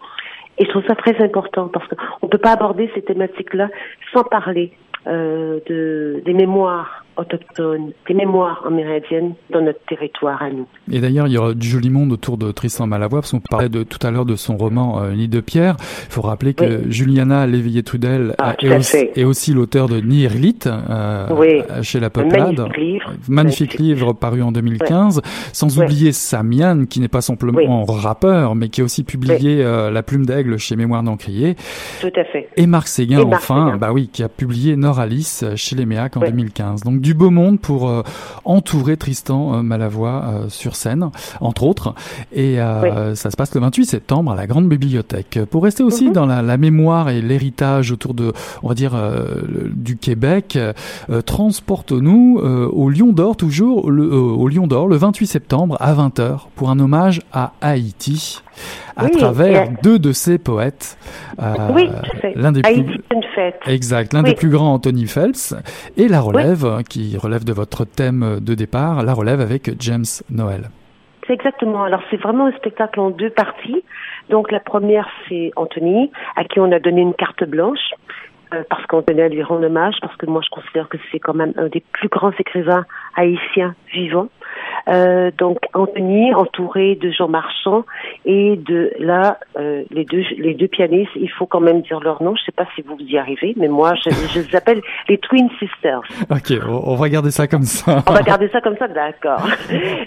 Et 0.59 0.65
je 0.65 0.71
trouve 0.71 0.85
ça 0.87 0.95
très 0.95 1.17
important 1.23 1.69
parce 1.69 1.87
qu'on 1.89 2.27
ne 2.27 2.31
peut 2.31 2.39
pas 2.39 2.53
aborder 2.53 2.91
ces 2.95 3.03
thématiques-là 3.03 3.69
sans 4.13 4.25
parler 4.25 4.73
euh, 5.07 5.61
de, 5.67 6.23
des 6.25 6.33
mémoires 6.33 7.06
autochtones, 7.17 7.93
des 8.09 8.15
mémoires 8.15 8.63
amérindiennes 8.67 9.35
dans 9.53 9.61
notre 9.63 9.81
territoire 9.89 10.43
à 10.43 10.51
nous. 10.51 10.67
Et 10.93 11.01
d'ailleurs, 11.01 11.27
il 11.27 11.33
y 11.33 11.39
aura 11.39 11.55
du 11.55 11.67
joli 11.69 11.91
monde 11.91 12.13
autour 12.13 12.37
de 12.39 12.51
Tristan 12.53 12.87
Malavoie, 12.87 13.21
parce 13.21 13.31
qu'on 13.33 13.41
parlait 13.41 13.69
de, 13.69 13.83
tout 13.83 13.99
à 14.07 14.11
l'heure 14.11 14.25
de 14.27 14.37
son 14.37 14.57
roman 14.57 15.03
euh, 15.03 15.13
Nid 15.15 15.29
de 15.29 15.41
pierre. 15.41 15.77
Il 16.07 16.13
faut 16.13 16.23
rappeler 16.23 16.55
que 16.55 16.91
Juliana 16.91 17.47
Léveillé-Trudel 17.47 18.35
Ah, 18.39 18.55
est, 18.61 19.25
aussi, 19.25 19.53
l'auteur 19.53 19.89
de 19.89 20.01
Nihilite 20.01 20.67
euh, 20.69 21.27
Oui. 21.37 21.63
chez 21.83 22.01
La 22.01 22.11
Peuplade. 22.11 22.57
magnifique 22.59 22.77
livre. 22.77 23.13
Magnifique 23.29 23.75
livre 23.79 24.13
paru 24.13 24.43
en 24.43 24.53
2015. 24.53 25.23
Sans 25.53 25.79
oublier 25.81 26.13
Samian, 26.13 26.85
qui 26.87 27.01
n'est 27.01 27.09
pas 27.09 27.21
simplement 27.21 27.85
rappeur, 27.85 28.55
mais 28.55 28.69
qui 28.69 28.81
a 28.81 28.85
aussi 28.85 29.05
publié 29.05 29.65
euh, 29.65 29.91
La 29.91 30.03
Plume 30.03 30.27
d'Aigle 30.27 30.59
chez 30.59 30.77
Mémoire 30.77 31.03
d'Encrier. 31.03 31.57
Tout 32.01 32.13
à 32.17 32.25
fait. 32.25 32.49
Et 32.57 32.67
Marc 32.67 32.89
Séguin, 32.89 33.21
Et 33.21 33.25
Marc 33.25 33.43
enfin, 33.43 33.67
Séguin. 33.67 33.77
bah 33.79 33.93
oui, 33.93 34.09
qui 34.13 34.23
a 34.23 34.29
publié 34.29 34.77
Nord-Alice 34.77 35.43
euh, 35.43 35.57
chez 35.57 35.77
les 35.77 35.87
Méac 35.87 36.17
en 36.17 36.21
Ouais. 36.21 36.31
2015. 36.31 36.83
Donc 36.83 37.01
du 37.07 37.15
beau 37.15 37.31
monde 37.31 37.61
pour 37.61 37.89
euh, 37.89 38.03
entourer 38.45 38.97
Tristan 38.97 39.55
euh, 39.55 39.63
Malavoie 39.63 40.25
euh, 40.27 40.49
sur 40.49 40.75
scène, 40.75 41.09
entre 41.41 41.63
autres. 41.63 41.95
Et 42.33 42.57
ça 43.15 43.31
se 43.31 43.37
passe 43.37 43.55
le 43.55 43.61
28 43.61 43.87
septembre 43.87 44.33
à 44.33 44.35
la 44.35 44.49
Grande 44.49 44.69
Bibliothèque. 44.69 45.39
Pour 45.51 45.63
rester 45.63 45.85
Mhm. 45.85 45.87
aussi 45.87 46.11
dans 46.11 46.27
la, 46.27 46.43
la 46.43 46.57
mémoire 46.57 47.09
et 47.11 47.23
l'héritage 47.23 47.93
autour 47.93 48.13
de, 48.15 48.33
on 48.65 48.69
va 48.69 48.75
dire, 48.75 48.95
du 49.73 49.97
Québec, 49.97 50.59
transporte-nous 51.27 52.41
euh, 52.43 52.67
au 52.73 52.91
Lion 52.91 53.13
d'Or, 53.13 53.37
toujours 53.37 53.89
le, 53.91 54.13
au 54.13 54.49
Lion 54.49 54.67
d'Or, 54.67 54.89
le 54.89 54.97
28 54.97 55.27
septembre 55.27 55.77
à 55.79 55.95
20h, 55.95 56.41
pour 56.57 56.71
un 56.71 56.79
hommage 56.81 57.23
à 57.33 57.53
Haïti, 57.61 58.43
à 58.97 59.05
Oui, 59.05 59.11
travers 59.13 59.69
deux 59.83 59.99
de 59.99 60.13
ses 60.13 60.39
poètes. 60.39 60.99
Euh, 61.41 61.55
oui. 61.73 61.91
L'un 62.35 62.53
des 62.53 62.63
Haïti, 62.65 62.83
plus... 62.83 63.03
c'est 63.11 63.17
une 63.17 63.25
fête. 63.35 63.61
Exact, 63.67 64.13
l'un 64.13 64.23
Oui. 64.23 64.31
des 64.31 64.35
plus 64.35 64.49
grands, 64.51 64.75
Anthony 64.75 65.07
Phelps, 65.07 65.55
et 65.97 66.09
la 66.09 66.21
relève, 66.21 66.83
qui 66.89 67.17
relève 67.17 67.45
de 67.45 67.53
votre 67.53 67.85
thème 67.85 68.39
de 68.41 68.55
départ, 68.55 69.03
la 69.03 69.15
relève 69.15 69.41
avec 69.41 69.71
James 69.81 70.05
Noel. 70.31 70.71
C'est 71.27 71.33
exactement. 71.35 71.83
Alors 71.83 72.03
c'est 72.11 72.19
vraiment 72.19 72.47
un 72.47 72.53
spectacle 72.53 73.01
en 73.01 73.11
deux 73.11 73.31
parties. 73.31 73.83
Donc 74.31 74.53
la 74.53 74.61
première 74.61 75.09
c'est 75.29 75.51
Anthony 75.57 76.11
à 76.37 76.45
qui 76.45 76.61
on 76.61 76.71
a 76.71 76.79
donné 76.79 77.01
une 77.01 77.15
carte 77.15 77.43
blanche 77.43 77.91
euh, 78.55 78.63
parce 78.71 78.87
qu'on 78.87 79.03
tenait 79.03 79.25
à 79.25 79.29
lui 79.29 79.43
rendre 79.43 79.67
hommage 79.67 79.97
parce 80.01 80.15
que 80.17 80.27
moi 80.27 80.41
je 80.45 80.51
considère 80.51 80.89
que 80.89 80.99
c'est 81.11 81.19
quand 81.19 81.35
même 81.35 81.53
un 81.57 81.67
des 81.67 81.83
plus 81.93 82.09
grands 82.09 82.31
écrivains 82.39 82.85
haïtiens 83.17 83.75
vivants. 83.93 84.29
Euh, 84.89 85.31
donc 85.37 85.59
Anthony 85.75 86.35
entouré 86.35 86.95
de 86.97 87.11
Jean 87.11 87.29
Marchand 87.29 87.85
et 88.25 88.57
de 88.57 88.93
là 88.99 89.39
euh, 89.59 89.83
les 89.91 90.05
deux 90.05 90.23
les 90.39 90.55
deux 90.55 90.69
pianistes 90.69 91.11
il 91.17 91.31
faut 91.31 91.47
quand 91.47 91.61
même 91.61 91.83
dire 91.83 92.01
leur 92.01 92.23
nom 92.23 92.37
je 92.37 92.45
sais 92.45 92.53
pas 92.53 92.67
si 92.75 92.83
vous 92.83 92.97
y 93.01 93.19
arrivez 93.19 93.53
mais 93.57 93.69
moi 93.69 93.95
je, 93.95 94.11
je 94.33 94.41
les 94.41 94.57
appelle 94.57 94.81
les 95.09 95.19
Twin 95.19 95.49
Sisters 95.59 96.03
Ok, 96.31 96.53
on 96.67 96.97
on 96.97 96.99
va 96.99 97.11
garder 97.11 97.31
ça 97.31 97.47
comme 97.47 97.65
ça. 97.65 98.03
on 98.09 98.13
va 98.13 98.23
garder 98.23 98.49
ça 98.49 98.63
comme 98.63 98.77
ça, 98.79 98.89
d'accord. 98.89 99.47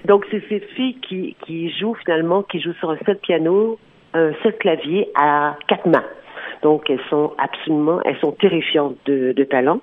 Donc 0.05 0.25
c'est 0.31 0.43
ces 0.49 0.59
filles 0.75 0.97
qui, 1.07 1.35
qui 1.45 1.71
jouent 1.77 1.95
finalement, 2.03 2.41
qui 2.41 2.59
jouent 2.59 2.73
sur 2.73 2.89
un 2.89 2.97
seul 3.05 3.17
piano, 3.17 3.77
un 4.15 4.31
seul 4.41 4.55
clavier 4.57 5.09
à 5.15 5.55
quatre 5.67 5.85
mains. 5.85 6.03
Donc 6.63 6.89
elles 6.89 6.99
sont 7.11 7.33
absolument, 7.37 8.01
elles 8.05 8.17
sont 8.17 8.31
terrifiantes 8.31 8.95
de, 9.05 9.33
de 9.33 9.43
talent. 9.43 9.81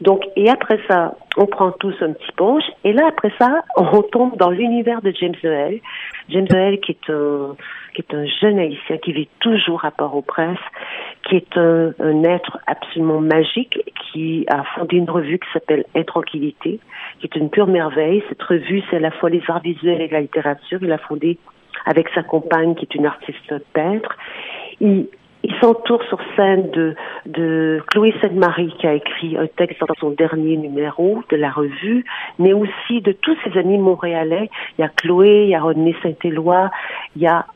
Donc 0.00 0.22
et 0.36 0.48
après 0.48 0.78
ça, 0.88 1.16
on 1.36 1.46
prend 1.46 1.72
tous 1.72 1.94
un 2.00 2.12
petit 2.12 2.32
punch 2.36 2.64
et 2.84 2.92
là 2.92 3.06
après 3.08 3.32
ça, 3.38 3.62
on 3.76 4.02
tombe 4.02 4.36
dans 4.36 4.50
l'univers 4.50 5.02
de 5.02 5.12
James 5.18 5.34
Noel. 5.42 5.80
James 6.28 6.46
Noel 6.50 6.80
qui 6.80 6.92
est 6.92 7.10
un 7.10 7.56
qui 7.94 8.02
est 8.02 8.14
un 8.14 8.26
jeune 8.40 8.60
haïtien 8.60 8.98
qui 8.98 9.12
vit 9.12 9.28
toujours 9.40 9.84
à 9.84 9.90
Port-au-Prince, 9.90 10.58
qui 11.28 11.36
est 11.36 11.56
un, 11.56 11.92
un 11.98 12.22
être 12.22 12.58
absolument 12.68 13.20
magique, 13.20 13.76
qui 14.12 14.46
a 14.48 14.62
fondé 14.74 14.98
une 14.98 15.10
revue 15.10 15.40
qui 15.40 15.48
s'appelle 15.52 15.84
Intranquillité, 15.96 16.78
qui 17.18 17.26
est 17.26 17.36
une 17.36 17.50
pure 17.50 17.66
merveille. 17.66 18.22
Cette 18.28 18.42
revue, 18.42 18.82
c'est 18.88 18.96
à 18.96 19.00
la 19.00 19.10
fois 19.10 19.30
les 19.30 19.42
arts 19.48 19.62
visuels 19.62 20.00
et 20.00 20.08
la 20.08 20.20
littérature. 20.20 20.78
Il 20.80 20.88
l'a 20.88 20.98
fondée 20.98 21.38
avec 21.86 22.08
sa 22.10 22.22
compagne, 22.22 22.74
qui 22.76 22.84
est 22.84 22.94
une 22.94 23.06
artiste 23.06 23.54
peintre. 23.72 24.16
Il 25.44 25.54
s'entoure 25.60 26.02
sur 26.04 26.18
scène 26.36 26.70
de, 26.70 26.94
de 27.26 27.82
Chloé 27.88 28.14
Sainte-Marie, 28.20 28.74
qui 28.78 28.86
a 28.86 28.94
écrit 28.94 29.36
un 29.36 29.46
texte 29.46 29.80
dans 29.80 29.94
son 30.00 30.10
dernier 30.10 30.56
numéro 30.56 31.22
de 31.30 31.36
la 31.36 31.50
revue, 31.50 32.04
mais 32.38 32.52
aussi 32.52 33.00
de 33.00 33.12
tous 33.12 33.36
ses 33.44 33.58
amis 33.58 33.78
montréalais. 33.78 34.50
Il 34.76 34.82
y 34.82 34.84
a 34.84 34.88
Chloé, 34.88 35.44
il 35.44 35.50
y 35.50 35.54
a 35.54 35.60
René 35.60 35.94
Saint-Éloi, 36.02 36.70
il 37.16 37.22
y 37.22 37.26
a 37.26 37.46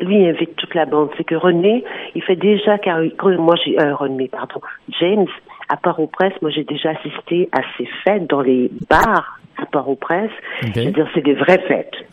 lui 0.00 0.22
il 0.22 0.28
invite 0.28 0.54
toute 0.56 0.74
la 0.74 0.86
bande. 0.86 1.10
C'est 1.16 1.24
que 1.24 1.34
René, 1.34 1.84
il 2.14 2.22
fait 2.22 2.36
déjà 2.36 2.78
car 2.78 3.00
moi 3.38 3.56
j'ai 3.64 3.80
euh, 3.80 3.94
René, 3.94 4.28
pardon, 4.28 4.60
James 5.00 5.26
à 5.68 5.76
Port-au-Prince, 5.76 6.34
moi 6.40 6.50
j'ai 6.50 6.64
déjà 6.64 6.90
assisté 6.90 7.48
à 7.52 7.60
ces 7.76 7.86
fêtes 8.04 8.26
dans 8.28 8.40
les 8.40 8.70
bars 8.88 9.38
à 9.60 9.66
Port-au-Prince. 9.66 10.30
Ok. 10.62 10.72
Je 10.74 10.80
veux 10.80 10.92
dire, 10.92 11.08
c'est 11.14 11.24
des 11.24 11.34
vraies 11.34 11.62
fêtes. 11.66 11.94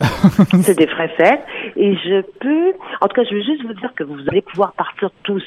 c'est 0.62 0.76
des 0.76 0.86
vraies 0.86 1.12
fêtes. 1.16 1.44
Et 1.76 1.94
je 1.96 2.22
peux, 2.40 2.72
en 3.00 3.08
tout 3.08 3.14
cas, 3.14 3.24
je 3.28 3.34
veux 3.34 3.42
juste 3.42 3.62
vous 3.62 3.74
dire 3.74 3.92
que 3.94 4.04
vous 4.04 4.20
allez 4.28 4.42
pouvoir 4.42 4.72
partir 4.72 5.10
tous 5.22 5.44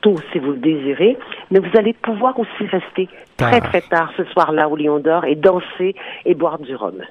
tôt 0.00 0.16
si 0.32 0.38
vous 0.38 0.52
le 0.52 0.58
désirez, 0.58 1.18
mais 1.50 1.58
vous 1.58 1.76
allez 1.76 1.92
pouvoir 1.92 2.38
aussi 2.38 2.66
rester 2.70 3.08
très 3.36 3.60
très 3.60 3.82
tard 3.82 4.10
ce 4.16 4.24
soir-là 4.24 4.68
au 4.68 4.76
Lion 4.76 4.98
d'Or 4.98 5.24
et 5.24 5.34
danser 5.34 5.94
et 6.24 6.34
boire 6.34 6.58
du 6.58 6.74
rhum. 6.74 7.02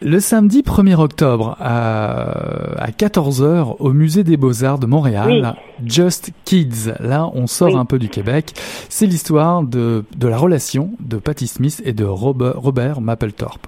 Le 0.00 0.20
samedi 0.20 0.62
1er 0.62 0.94
octobre 1.00 1.56
à, 1.58 2.80
à 2.80 2.90
14h 2.90 3.76
au 3.80 3.92
musée 3.92 4.22
des 4.22 4.36
Beaux-Arts 4.36 4.78
de 4.78 4.86
Montréal, 4.86 5.54
Just 5.84 6.30
Kids. 6.44 6.92
Là, 7.00 7.28
on 7.34 7.48
sort 7.48 7.76
un 7.76 7.84
peu 7.84 7.98
du 7.98 8.08
Québec. 8.08 8.52
C'est 8.88 9.06
l'histoire 9.06 9.64
de, 9.64 10.04
de 10.16 10.28
la 10.28 10.36
relation 10.36 10.90
de 11.00 11.16
Patti 11.16 11.48
Smith 11.48 11.82
et 11.84 11.94
de 11.94 12.04
Robert, 12.04 12.54
Robert 12.60 13.00
Mapplethorpe. 13.00 13.66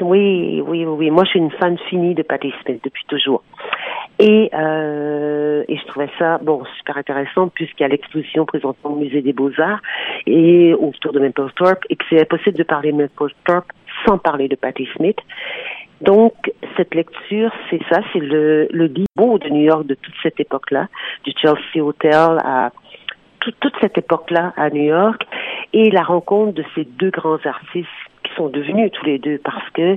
Oui, 0.00 0.60
oui, 0.66 0.84
oui. 0.84 1.10
Moi, 1.10 1.22
je 1.24 1.30
suis 1.30 1.38
une 1.38 1.52
fan 1.52 1.78
finie 1.88 2.16
de 2.16 2.22
Patti 2.22 2.52
Smith 2.64 2.80
depuis 2.82 3.04
toujours. 3.06 3.44
Et, 4.18 4.50
euh, 4.52 5.62
et 5.68 5.76
je 5.76 5.86
trouvais 5.86 6.10
ça 6.18 6.38
bon 6.38 6.62
super 6.78 6.98
intéressant 6.98 7.48
puisqu'il 7.48 7.84
y 7.84 7.86
a 7.86 7.88
l'exposition 7.88 8.44
présentement 8.44 8.92
au 8.92 8.96
musée 8.96 9.22
des 9.22 9.32
Beaux-Arts 9.32 9.80
et 10.26 10.74
autour 10.74 11.12
de 11.12 11.20
Mapplethorpe 11.20 11.84
et 11.88 11.96
que 11.96 12.04
c'est 12.10 12.20
impossible 12.20 12.58
de 12.58 12.62
parler 12.64 12.92
de 12.92 12.98
Mapplethorpe 12.98 13.72
sans 14.06 14.18
parler 14.18 14.48
de 14.48 14.56
Patti 14.56 14.88
Smith. 14.96 15.18
Donc, 16.00 16.32
cette 16.76 16.94
lecture, 16.94 17.52
c'est 17.68 17.80
ça, 17.90 18.00
c'est 18.12 18.20
le, 18.20 18.68
le 18.70 18.88
de 18.88 19.48
New 19.50 19.62
York 19.62 19.86
de 19.86 19.94
toute 19.94 20.14
cette 20.22 20.40
époque-là, 20.40 20.88
du 21.24 21.32
Chelsea 21.36 21.84
Hotel 21.84 22.38
à 22.42 22.70
toute, 23.40 23.74
cette 23.80 23.98
époque-là 23.98 24.52
à 24.56 24.70
New 24.70 24.84
York, 24.84 25.26
et 25.72 25.90
la 25.90 26.02
rencontre 26.02 26.52
de 26.52 26.64
ces 26.74 26.84
deux 26.84 27.10
grands 27.10 27.38
artistes 27.44 27.88
qui 28.24 28.34
sont 28.34 28.48
devenus 28.48 28.90
tous 28.92 29.04
les 29.06 29.18
deux 29.18 29.38
parce 29.38 29.68
que 29.70 29.96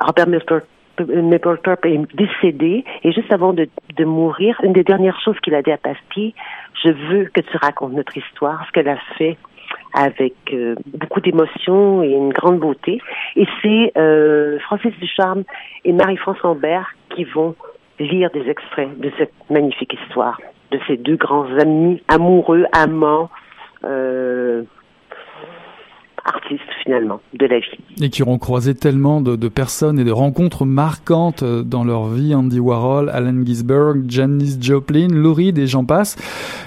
Robert 0.00 0.26
Mapplethorpe 0.28 1.86
est 1.86 2.00
décédé 2.14 2.84
et 3.02 3.12
juste 3.12 3.32
avant 3.32 3.52
de, 3.52 3.68
de 3.96 4.04
mourir, 4.04 4.58
une 4.62 4.72
des 4.72 4.84
dernières 4.84 5.20
choses 5.20 5.38
qu'il 5.40 5.54
a 5.54 5.62
dit 5.62 5.72
à 5.72 5.78
Pasti, 5.78 6.34
je 6.84 6.90
veux 6.90 7.24
que 7.26 7.40
tu 7.40 7.56
racontes 7.58 7.92
notre 7.92 8.16
histoire, 8.16 8.64
ce 8.66 8.72
qu'elle 8.72 8.88
a 8.88 8.98
fait 9.16 9.36
avec 9.96 10.34
euh, 10.52 10.76
beaucoup 10.86 11.20
d'émotion 11.20 12.02
et 12.02 12.10
une 12.10 12.32
grande 12.32 12.60
beauté. 12.60 13.00
Et 13.34 13.46
c'est 13.62 13.92
euh, 13.96 14.58
Francis 14.60 14.92
Ducharme 15.00 15.42
et 15.84 15.92
Marie-France 15.92 16.36
Lambert 16.44 16.94
qui 17.10 17.24
vont 17.24 17.56
lire 17.98 18.30
des 18.30 18.48
extraits 18.48 19.00
de 19.00 19.10
cette 19.18 19.32
magnifique 19.50 19.94
histoire 19.94 20.38
de 20.70 20.78
ces 20.86 20.96
deux 20.96 21.16
grands 21.16 21.46
amis, 21.58 22.02
amoureux, 22.08 22.66
amants, 22.72 23.30
euh, 23.84 24.64
artistes 26.26 26.62
finalement 26.82 27.20
de 27.34 27.46
la 27.46 27.58
vie. 27.58 27.78
Et 28.00 28.10
qui 28.10 28.22
auront 28.22 28.38
croisé 28.38 28.74
tellement 28.74 29.20
de, 29.20 29.36
de, 29.36 29.48
personnes 29.48 29.98
et 29.98 30.04
de 30.04 30.12
rencontres 30.12 30.64
marquantes 30.64 31.42
euh, 31.42 31.62
dans 31.62 31.84
leur 31.84 32.06
vie, 32.06 32.34
Andy 32.34 32.60
Warhol, 32.60 33.08
Allen 33.10 33.46
Ginsberg, 33.46 34.04
Janis 34.08 34.58
Joplin, 34.60 35.08
Lou 35.10 35.34
Reed 35.34 35.58
et 35.58 35.66
j'en 35.66 35.84
passe, 35.84 36.16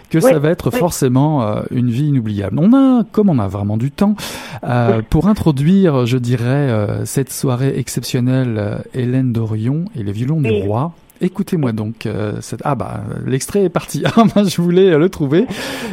que 0.09 0.19
ça 0.19 0.39
va 0.39 0.49
être 0.49 0.71
forcément 0.71 1.43
euh, 1.43 1.61
une 1.71 1.89
vie 1.89 2.07
inoubliable. 2.07 2.57
On 2.59 2.73
a, 2.73 3.03
comme 3.11 3.29
on 3.29 3.39
a 3.39 3.47
vraiment 3.47 3.77
du 3.77 3.91
temps, 3.91 4.15
euh, 4.63 5.01
pour 5.09 5.27
introduire, 5.27 6.05
je 6.05 6.17
dirais, 6.17 6.45
euh, 6.45 7.05
cette 7.05 7.31
soirée 7.31 7.77
exceptionnelle, 7.77 8.83
Hélène 8.93 9.31
Dorion 9.31 9.85
et 9.95 10.03
les 10.03 10.11
violons 10.11 10.41
du 10.41 10.51
roi. 10.51 10.93
Écoutez-moi 11.21 11.71
donc. 11.71 12.05
Euh, 12.05 12.37
cette... 12.41 12.61
Ah 12.63 12.75
bah 12.75 13.01
l'extrait 13.25 13.63
est 13.63 13.69
parti. 13.69 14.03
Ah 14.15 14.23
bah, 14.35 14.43
je 14.43 14.61
voulais 14.61 14.97
le 14.97 15.09
trouver 15.09 15.45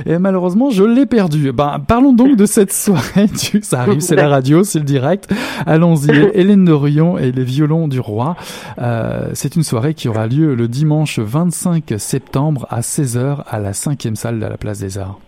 et 0.04 0.18
malheureusement 0.18 0.70
je 0.70 0.82
l'ai 0.82 1.06
perdu. 1.06 1.52
Bah 1.52 1.80
parlons 1.86 2.12
donc 2.12 2.36
de 2.36 2.46
cette 2.46 2.72
soirée. 2.86 3.28
Ça 3.62 3.80
arrive, 3.80 4.00
c'est 4.00 4.16
la 4.16 4.28
radio, 4.28 4.64
c'est 4.64 4.78
le 4.78 4.84
direct. 4.84 5.32
Allons-y. 5.66 6.10
Hélène 6.34 6.64
Dorion 6.64 7.18
et 7.18 7.32
les 7.32 7.44
violons 7.44 7.88
du 7.88 8.00
roi. 8.00 8.36
Euh, 8.78 9.30
c'est 9.34 9.56
une 9.56 9.62
soirée 9.62 9.94
qui 9.94 10.08
aura 10.08 10.26
lieu 10.26 10.54
le 10.54 10.68
dimanche 10.68 11.18
25 11.18 11.94
septembre 11.98 12.66
à 12.70 12.80
16h 12.80 13.44
à 13.48 13.58
la 13.58 13.72
cinquième 13.72 14.16
salle 14.16 14.40
de 14.40 14.46
la 14.46 14.56
Place 14.56 14.78
des 14.78 14.98
Arts. 14.98 15.18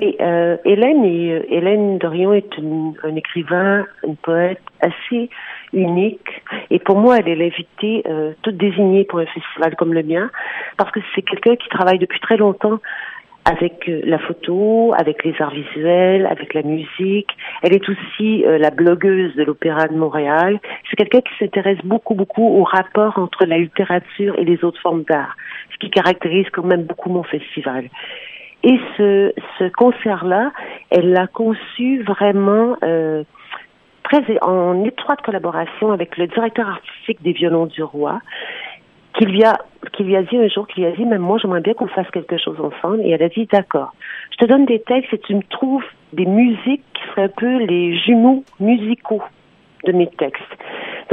Oui, 0.00 0.16
euh, 0.20 0.56
Hélène, 0.64 1.04
et, 1.04 1.46
Hélène 1.50 1.98
Dorion 1.98 2.32
est 2.32 2.58
une, 2.58 2.94
un 3.04 3.14
écrivain, 3.14 3.86
une 4.04 4.16
poète 4.16 4.60
assez 4.80 5.30
unique. 5.72 6.42
Et 6.70 6.80
pour 6.80 6.98
moi, 6.98 7.18
elle 7.18 7.28
est 7.28 7.36
l'invitée 7.36 8.02
euh, 8.06 8.32
toute 8.42 8.56
désignée 8.56 9.04
pour 9.04 9.20
un 9.20 9.26
festival 9.26 9.76
comme 9.76 9.94
le 9.94 10.02
mien, 10.02 10.30
parce 10.78 10.90
que 10.90 11.00
c'est 11.14 11.22
quelqu'un 11.22 11.54
qui 11.54 11.68
travaille 11.68 11.98
depuis 11.98 12.18
très 12.18 12.36
longtemps 12.36 12.80
avec 13.44 13.88
euh, 13.88 14.00
la 14.04 14.18
photo, 14.18 14.94
avec 14.96 15.24
les 15.24 15.34
arts 15.38 15.54
visuels, 15.54 16.26
avec 16.26 16.54
la 16.54 16.62
musique. 16.62 17.30
Elle 17.62 17.74
est 17.74 17.88
aussi 17.88 18.44
euh, 18.44 18.58
la 18.58 18.70
blogueuse 18.70 19.34
de 19.36 19.44
l'Opéra 19.44 19.86
de 19.86 19.94
Montréal. 19.94 20.58
C'est 20.90 20.96
quelqu'un 20.96 21.20
qui 21.20 21.32
s'intéresse 21.38 21.78
beaucoup, 21.84 22.14
beaucoup 22.14 22.46
au 22.58 22.64
rapport 22.64 23.18
entre 23.18 23.44
la 23.44 23.58
littérature 23.58 24.36
et 24.38 24.44
les 24.44 24.64
autres 24.64 24.80
formes 24.80 25.04
d'art, 25.04 25.36
ce 25.72 25.78
qui 25.78 25.90
caractérise 25.90 26.46
quand 26.52 26.64
même 26.64 26.84
beaucoup 26.84 27.10
mon 27.10 27.22
festival. 27.22 27.88
Et 28.64 28.80
ce, 28.96 29.32
ce 29.58 29.68
concert-là, 29.68 30.50
elle 30.90 31.12
l'a 31.12 31.26
conçu 31.26 32.02
vraiment 32.02 32.76
euh, 32.82 33.22
très 34.04 34.22
en 34.40 34.82
étroite 34.84 35.20
collaboration 35.20 35.92
avec 35.92 36.16
le 36.16 36.26
directeur 36.28 36.68
artistique 36.68 37.22
des 37.22 37.32
Violons 37.32 37.66
du 37.66 37.82
Roi, 37.82 38.20
qui 39.18 39.26
lui 39.26 39.44
a, 39.44 39.58
qui 39.92 40.02
lui 40.04 40.16
a 40.16 40.22
dit 40.22 40.38
un 40.38 40.48
jour, 40.48 40.66
qui 40.66 40.80
lui 40.80 40.86
a 40.86 40.92
dit, 40.92 41.04
même 41.04 41.20
moi, 41.20 41.36
j'aimerais 41.40 41.60
bien 41.60 41.74
qu'on 41.74 41.88
fasse 41.88 42.10
quelque 42.10 42.38
chose 42.38 42.58
ensemble. 42.58 43.00
Et 43.02 43.10
elle 43.10 43.22
a 43.22 43.28
dit, 43.28 43.46
d'accord, 43.52 43.92
je 44.32 44.38
te 44.38 44.46
donne 44.46 44.64
des 44.64 44.80
textes 44.80 45.12
et 45.12 45.18
tu 45.18 45.34
me 45.34 45.42
trouves 45.42 45.84
des 46.14 46.26
musiques 46.26 46.84
qui 46.94 47.02
seraient 47.10 47.24
un 47.24 47.28
peu 47.28 47.64
les 47.64 47.96
jumeaux 47.98 48.44
musicaux 48.60 49.22
de 49.84 49.92
mes 49.92 50.06
textes. 50.06 50.42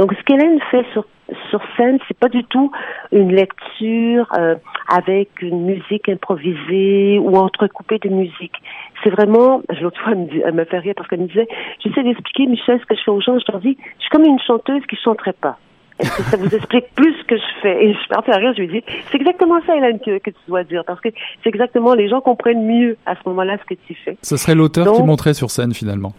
Donc, 0.02 0.14
ce 0.18 0.24
qu'Hélène 0.24 0.58
fait 0.72 0.84
sur 0.92 1.04
sur 1.48 1.60
scène, 1.76 1.98
c'est 2.08 2.18
pas 2.18 2.28
du 2.28 2.42
tout 2.42 2.72
une 3.12 3.32
lecture 3.32 4.26
euh, 4.36 4.56
avec 4.88 5.40
une 5.40 5.64
musique 5.64 6.08
improvisée 6.08 7.20
ou 7.20 7.36
entrecoupée 7.36 8.00
de 8.00 8.08
musique. 8.08 8.56
C'est 9.04 9.10
vraiment, 9.10 9.62
l'autre 9.80 10.02
fois, 10.02 10.12
elle 10.12 10.18
me, 10.18 10.28
elle 10.44 10.54
me 10.54 10.64
fait 10.64 10.80
rire 10.80 10.94
parce 10.96 11.08
qu'elle 11.08 11.20
me 11.20 11.28
disait, 11.28 11.46
j'essaie 11.78 12.02
d'expliquer, 12.02 12.48
Michel, 12.48 12.80
ce 12.80 12.86
que 12.86 12.96
je 12.96 13.02
fais 13.04 13.12
aux 13.12 13.20
gens. 13.20 13.38
Je 13.38 13.52
leur 13.52 13.60
dis, 13.60 13.78
je 13.98 14.00
suis 14.00 14.10
comme 14.10 14.24
une 14.24 14.40
chanteuse 14.40 14.82
qui 14.90 14.96
chanterait 14.96 15.34
pas. 15.34 15.56
Est-ce 16.00 16.16
que 16.16 16.22
ça 16.24 16.36
vous 16.36 16.52
explique 16.52 16.86
plus 16.96 17.14
ce 17.20 17.24
que 17.24 17.36
je 17.36 17.60
fais? 17.62 17.84
Et 17.84 17.94
je 17.94 18.08
partais 18.08 18.32
à 18.32 18.38
rire, 18.38 18.52
je 18.56 18.62
lui 18.62 18.68
dis, 18.68 18.84
c'est 19.12 19.18
exactement 19.18 19.60
ça, 19.64 19.76
Hélène, 19.76 20.00
que, 20.00 20.18
que 20.18 20.30
tu 20.30 20.40
dois 20.48 20.64
dire, 20.64 20.82
parce 20.84 21.00
que 21.00 21.10
c'est 21.44 21.48
exactement, 21.48 21.94
les 21.94 22.08
gens 22.08 22.20
comprennent 22.20 22.66
mieux 22.66 22.96
à 23.06 23.14
ce 23.14 23.20
moment-là 23.26 23.56
ce 23.58 23.72
que 23.72 23.80
tu 23.86 23.94
fais. 24.04 24.18
Ce 24.20 24.36
serait 24.36 24.56
l'auteur 24.56 24.92
qui 24.94 25.02
montrait 25.04 25.34
sur 25.34 25.52
scène, 25.52 25.72
finalement. 25.72 26.12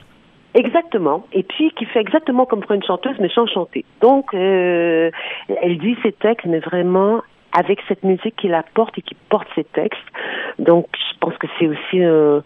Exactement. 0.54 1.26
Et 1.34 1.44
puis 1.44 1.72
qui 1.72 1.86
fait 1.86 2.00
exactement 2.00 2.46
comme 2.46 2.62
pour 2.62 2.74
une 2.74 2.84
chanteuse, 2.84 3.16
mais 3.20 3.30
sans 3.30 3.48
chanter. 3.48 3.86
Donc, 4.02 4.34
euh, 4.34 5.10
elle 5.62 5.78
dit 5.80 5.96
ses 6.04 6.12
textes, 6.12 6.46
mais 6.46 6.60
vraiment 6.60 7.22
avec 7.56 7.80
cette 7.88 8.04
musique 8.04 8.36
qui 8.36 8.48
la 8.48 8.63
porte 8.63 8.98
et 8.98 9.02
qui 9.02 9.16
porte 9.30 9.48
ses 9.56 9.63
textes. 9.63 10.00
Donc, 10.60 10.88
je 10.94 11.18
pense 11.20 11.38
que 11.38 11.48
c'est 11.58 11.68
aussi 11.68 12.04
euh, 12.04 12.42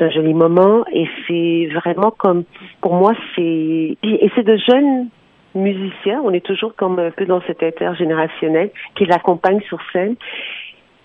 un 0.00 0.10
joli 0.10 0.34
moment 0.34 0.84
et 0.92 1.08
c'est 1.26 1.68
vraiment 1.74 2.10
comme 2.10 2.44
pour 2.80 2.94
moi 2.94 3.12
c'est 3.34 3.96
et 4.02 4.30
c'est 4.34 4.44
de 4.44 4.56
jeunes 4.56 5.08
musiciens. 5.54 6.20
On 6.24 6.32
est 6.32 6.44
toujours 6.44 6.74
comme 6.76 6.98
un 6.98 7.10
peu 7.10 7.26
dans 7.26 7.40
cet 7.42 7.62
intergénérationnel 7.62 8.70
qui 8.94 9.04
l'accompagne 9.06 9.60
sur 9.62 9.78
scène 9.92 10.16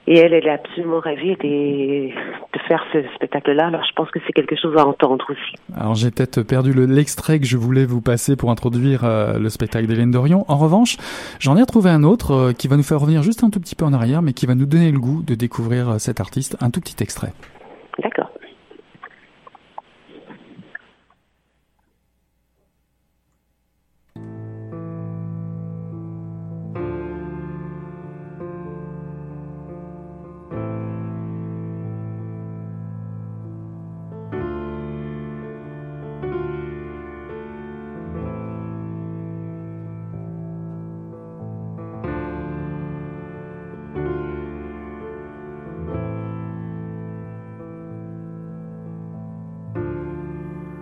et 0.07 0.17
elle, 0.17 0.33
elle 0.33 0.45
est 0.45 0.51
absolument 0.51 0.99
ravie 0.99 1.35
de, 1.35 2.09
de 2.09 2.59
faire 2.67 2.83
ce 2.93 2.99
spectacle-là. 3.15 3.67
Alors, 3.67 3.83
je 3.83 3.93
pense 3.95 4.09
que 4.11 4.19
c'est 4.25 4.33
quelque 4.33 4.55
chose 4.55 4.75
à 4.77 4.85
entendre 4.85 5.25
aussi. 5.29 5.55
Alors, 5.75 5.95
j'ai 5.95 6.11
peut-être 6.11 6.43
perdu 6.43 6.73
l'extrait 6.73 7.39
que 7.39 7.45
je 7.45 7.57
voulais 7.57 7.85
vous 7.85 8.01
passer 8.01 8.35
pour 8.35 8.51
introduire 8.51 9.03
euh, 9.03 9.39
le 9.39 9.49
spectacle 9.49 9.87
d'Hélène 9.87 10.11
Dorion. 10.11 10.45
En 10.47 10.57
revanche, 10.57 10.97
j'en 11.39 11.57
ai 11.57 11.61
retrouvé 11.61 11.89
un 11.89 12.03
autre 12.03 12.31
euh, 12.31 12.53
qui 12.53 12.67
va 12.67 12.77
nous 12.77 12.83
faire 12.83 12.99
revenir 12.99 13.23
juste 13.23 13.43
un 13.43 13.49
tout 13.49 13.59
petit 13.59 13.75
peu 13.75 13.85
en 13.85 13.93
arrière, 13.93 14.21
mais 14.21 14.33
qui 14.33 14.45
va 14.45 14.55
nous 14.55 14.65
donner 14.65 14.91
le 14.91 14.99
goût 14.99 15.23
de 15.23 15.35
découvrir 15.35 15.89
euh, 15.89 15.97
cet 15.97 16.19
artiste. 16.19 16.57
Un 16.61 16.69
tout 16.69 16.81
petit 16.81 17.01
extrait. 17.01 17.33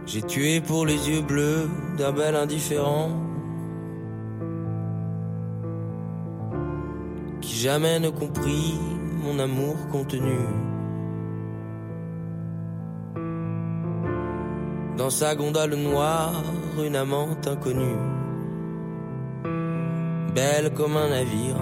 J'ai 0.06 0.22
tué 0.22 0.60
pour 0.60 0.86
les 0.86 1.10
yeux 1.10 1.22
bleus 1.22 1.70
d'un 1.98 2.12
bel 2.12 2.36
indifférent 2.36 3.10
qui 7.40 7.56
jamais 7.56 8.00
ne 8.00 8.10
comprit 8.10 8.78
mon 9.24 9.40
amour 9.40 9.76
contenu. 9.92 10.38
Dans 14.98 15.10
sa 15.10 15.36
gondole 15.36 15.76
noire, 15.76 16.44
une 16.78 16.96
amante 16.98 17.48
inconnue, 17.48 17.98
belle 20.36 20.74
comme 20.74 20.98
un 20.98 21.10
navire, 21.10 21.56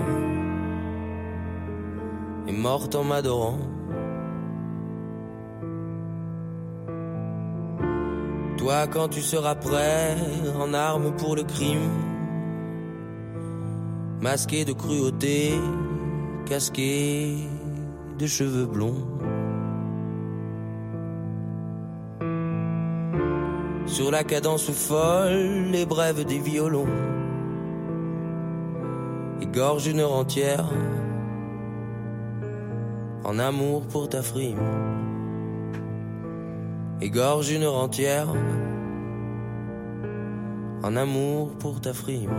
est 2.48 2.52
morte 2.52 2.96
en 2.96 3.04
m'adorant. 3.04 3.60
Quand 8.94 9.10
tu 9.10 9.22
seras 9.22 9.56
prêt 9.56 10.16
en 10.58 10.74
armes 10.74 11.14
pour 11.18 11.36
le 11.36 11.44
crime, 11.44 11.90
masqué 14.22 14.64
de 14.66 14.72
cruauté, 14.72 15.54
casqué 16.46 17.36
de 18.18 18.26
cheveux 18.28 18.66
blonds. 18.66 19.06
Sur 23.88 24.10
la 24.10 24.24
cadence 24.24 24.72
folle, 24.72 25.70
les 25.72 25.86
brèves 25.86 26.24
des 26.24 26.40
violons 26.40 26.88
égorge 29.42 29.88
une 29.88 30.00
heure 30.00 30.14
entière 30.14 30.66
en 33.26 33.38
amour 33.38 33.86
pour 33.88 34.08
ta 34.08 34.22
frime. 34.22 35.11
Égorge 37.04 37.52
une 37.52 37.64
heure 37.64 37.78
entière 37.78 38.28
en 40.84 40.96
amour 40.96 41.50
pour 41.60 41.82
ta 41.82 41.94
frime. 41.94 42.30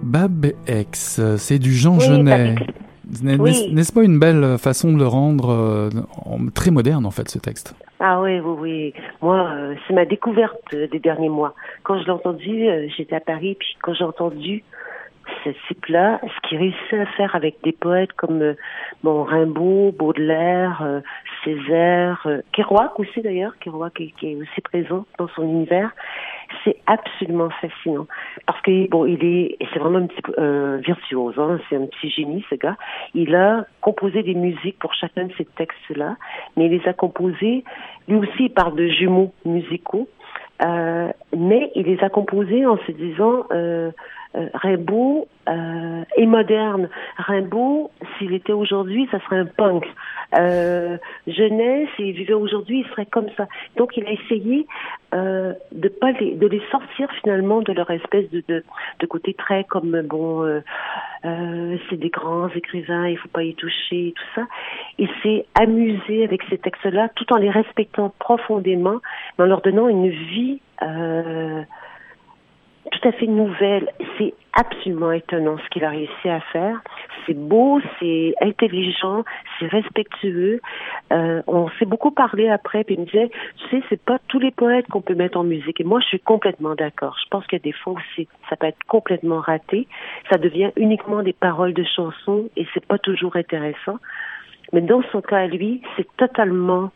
Bab 0.00 0.46
X, 0.68 1.20
c'est 1.38 1.58
du 1.58 1.72
Jean 1.72 1.98
Oui, 1.98 2.04
Genet. 2.04 2.54
Oui. 3.40 3.72
N'est-ce 3.72 3.92
pas 3.92 4.04
une 4.04 4.20
belle 4.20 4.58
façon 4.58 4.92
de 4.92 4.98
le 4.98 5.08
rendre 5.08 5.50
euh, 5.50 5.90
très 6.54 6.70
moderne 6.70 7.04
en 7.04 7.10
fait 7.10 7.28
ce 7.28 7.40
texte? 7.40 7.74
Ah 7.98 8.20
oui, 8.20 8.38
oui, 8.38 8.54
oui. 8.60 8.94
Moi, 9.22 9.48
euh, 9.50 9.74
c'est 9.86 9.94
ma 9.94 10.04
découverte 10.04 10.60
euh, 10.74 10.86
des 10.86 11.00
derniers 11.00 11.28
mois. 11.28 11.54
Quand 11.82 11.98
je 11.98 12.04
l'ai 12.04 12.12
entendu, 12.12 12.68
euh, 12.68 12.86
j'étais 12.96 13.16
à 13.16 13.20
Paris, 13.20 13.56
puis 13.58 13.76
quand 13.82 13.92
j'ai 13.92 14.04
entendu 14.04 14.62
ce 15.44 15.50
cycle-là, 15.66 16.20
ce 16.22 16.48
qu'il 16.48 16.58
réussit 16.58 16.92
à 16.92 17.06
faire 17.16 17.34
avec 17.34 17.56
des 17.64 17.72
poètes 17.72 18.12
comme 18.12 18.42
euh, 18.42 18.54
bon, 19.02 19.24
Rimbaud, 19.24 19.92
Baudelaire, 19.92 20.82
euh, 20.82 21.00
Césaire, 21.44 22.22
euh, 22.26 22.40
Kerouac 22.52 22.98
aussi 22.98 23.20
d'ailleurs, 23.20 23.58
Kerouac 23.58 23.94
qui, 23.94 24.12
qui 24.12 24.32
est 24.32 24.36
aussi 24.36 24.60
présent 24.60 25.06
dans 25.18 25.28
son 25.28 25.42
univers, 25.42 25.90
c'est 26.64 26.76
absolument 26.86 27.50
fascinant. 27.60 28.06
Parce 28.46 28.60
que 28.62 28.88
bon, 28.88 29.06
il 29.06 29.24
est, 29.24 29.56
c'est 29.72 29.78
vraiment 29.78 29.98
un 29.98 30.06
petit 30.06 30.22
euh, 30.38 30.78
virtuose, 30.78 31.38
hein, 31.38 31.58
c'est 31.68 31.76
un 31.76 31.86
petit 31.86 32.10
génie 32.10 32.44
ce 32.50 32.54
gars. 32.54 32.76
Il 33.14 33.34
a 33.34 33.66
composé 33.80 34.22
des 34.22 34.34
musiques 34.34 34.78
pour 34.78 34.94
chacun 34.94 35.24
de 35.24 35.32
ces 35.36 35.44
textes-là, 35.44 36.16
mais 36.56 36.66
il 36.66 36.72
les 36.72 36.88
a 36.88 36.92
composés. 36.92 37.64
Lui 38.08 38.16
aussi, 38.16 38.44
il 38.44 38.50
parle 38.50 38.74
de 38.76 38.88
jumeaux 38.88 39.32
musicaux, 39.44 40.08
euh, 40.64 41.08
mais 41.36 41.70
il 41.74 41.86
les 41.86 42.02
a 42.02 42.08
composés 42.08 42.66
en 42.66 42.78
se 42.78 42.92
disant. 42.92 43.44
Euh, 43.50 43.90
Rimbaud 44.54 45.28
euh, 45.48 46.04
est 46.16 46.26
moderne. 46.26 46.88
Rimbaud, 47.16 47.90
s'il 48.16 48.32
était 48.34 48.52
aujourd'hui, 48.52 49.08
ça 49.10 49.20
serait 49.20 49.38
un 49.38 49.46
punk. 49.46 49.86
Euh, 50.38 50.98
Jeunesse, 51.26 51.88
s'il 51.96 52.12
vivait 52.12 52.34
aujourd'hui, 52.34 52.80
il 52.80 52.90
serait 52.90 53.06
comme 53.06 53.28
ça. 53.36 53.48
Donc, 53.76 53.96
il 53.96 54.06
a 54.06 54.12
essayé 54.12 54.66
euh, 55.14 55.54
de 55.72 55.88
pas 55.88 56.12
les, 56.12 56.34
de 56.34 56.46
les 56.46 56.62
sortir 56.70 57.10
finalement 57.22 57.62
de 57.62 57.72
leur 57.72 57.90
espèce 57.90 58.30
de 58.30 58.62
côté 59.08 59.34
très 59.34 59.64
comme 59.64 60.02
bon, 60.02 60.44
euh, 60.44 60.60
euh, 61.24 61.76
c'est 61.88 61.96
des 61.96 62.10
grands 62.10 62.48
écrivains, 62.48 63.08
il 63.08 63.16
faut 63.16 63.28
pas 63.28 63.42
y 63.42 63.54
toucher, 63.54 64.12
tout 64.14 64.24
ça. 64.34 64.46
Il 64.98 65.08
s'est 65.22 65.46
amusé 65.54 66.24
avec 66.24 66.42
ces 66.48 66.58
textes-là, 66.58 67.08
tout 67.14 67.32
en 67.32 67.36
les 67.36 67.50
respectant 67.50 68.12
profondément, 68.18 68.98
mais 69.38 69.44
en 69.44 69.48
leur 69.48 69.60
donnant 69.62 69.88
une 69.88 70.08
vie. 70.08 70.60
Euh, 70.82 71.62
tout 72.88 73.08
à 73.08 73.12
fait 73.12 73.26
nouvelle. 73.26 73.88
C'est 74.16 74.34
absolument 74.52 75.12
étonnant 75.12 75.56
ce 75.58 75.68
qu'il 75.70 75.84
a 75.84 75.90
réussi 75.90 76.28
à 76.28 76.40
faire. 76.40 76.80
C'est 77.26 77.34
beau, 77.34 77.80
c'est 77.98 78.34
intelligent, 78.40 79.24
c'est 79.58 79.66
respectueux. 79.66 80.60
Euh, 81.12 81.42
on 81.46 81.68
s'est 81.78 81.84
beaucoup 81.84 82.10
parlé 82.10 82.48
après, 82.48 82.84
puis 82.84 82.96
il 82.96 83.00
me 83.00 83.06
disait, 83.06 83.30
tu 83.56 83.68
sais, 83.68 83.82
c'est 83.88 84.02
pas 84.02 84.18
tous 84.28 84.38
les 84.38 84.50
poètes 84.50 84.86
qu'on 84.88 85.02
peut 85.02 85.14
mettre 85.14 85.38
en 85.38 85.44
musique. 85.44 85.80
Et 85.80 85.84
moi, 85.84 86.00
je 86.00 86.06
suis 86.06 86.20
complètement 86.20 86.74
d'accord. 86.74 87.16
Je 87.22 87.28
pense 87.30 87.46
qu'il 87.46 87.58
y 87.58 87.62
a 87.62 87.64
des 87.64 87.72
fois 87.72 87.94
où 87.94 87.98
ça 88.48 88.56
peut 88.56 88.66
être 88.66 88.84
complètement 88.88 89.40
raté. 89.40 89.86
Ça 90.30 90.38
devient 90.38 90.70
uniquement 90.76 91.22
des 91.22 91.32
paroles 91.32 91.74
de 91.74 91.84
chansons 91.84 92.48
et 92.56 92.66
c'est 92.74 92.84
pas 92.84 92.98
toujours 92.98 93.36
intéressant. 93.36 93.98
Mais 94.72 94.80
dans 94.80 95.02
son 95.12 95.22
cas 95.22 95.46
lui, 95.46 95.82
c'est 95.96 96.06
totalement 96.16 96.90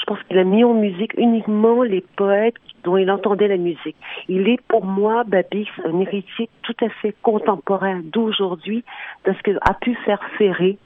je 0.00 0.04
pense 0.06 0.18
qu'il 0.24 0.38
a 0.38 0.44
mis 0.44 0.64
en 0.64 0.74
musique 0.74 1.12
uniquement 1.16 1.82
les 1.82 2.00
poètes 2.16 2.54
dont 2.84 2.96
il 2.96 3.10
entendait 3.10 3.48
la 3.48 3.58
musique. 3.58 3.96
Il 4.28 4.48
est 4.48 4.60
pour 4.68 4.84
moi, 4.84 5.24
Babix, 5.24 5.68
un 5.84 6.00
héritier 6.00 6.48
tout 6.62 6.76
à 6.80 6.88
fait 6.88 7.14
contemporain 7.22 8.00
d'aujourd'hui 8.02 8.84
de 9.26 9.32
ce 9.32 9.50
a 9.60 9.74
pu 9.74 9.94
faire 10.06 10.20
Ferré 10.38 10.78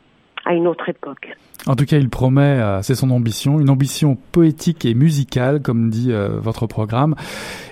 à 0.45 0.55
une 0.55 0.67
autre 0.67 0.89
époque. 0.89 1.37
En 1.67 1.77
tout 1.77 1.87
cas, 1.87 1.97
il 1.97 2.11
promet, 2.11 2.43
euh, 2.43 2.83
c'est 2.83 2.95
son 2.95 3.11
ambition, 3.11 3.59
une 3.59 3.71
ambition 3.71 4.19
poétique 4.33 4.85
et 4.85 4.93
musicale, 4.93 5.63
comme 5.63 5.89
dit 5.89 6.13
euh, 6.13 6.39
votre 6.41 6.67
programme. 6.67 7.15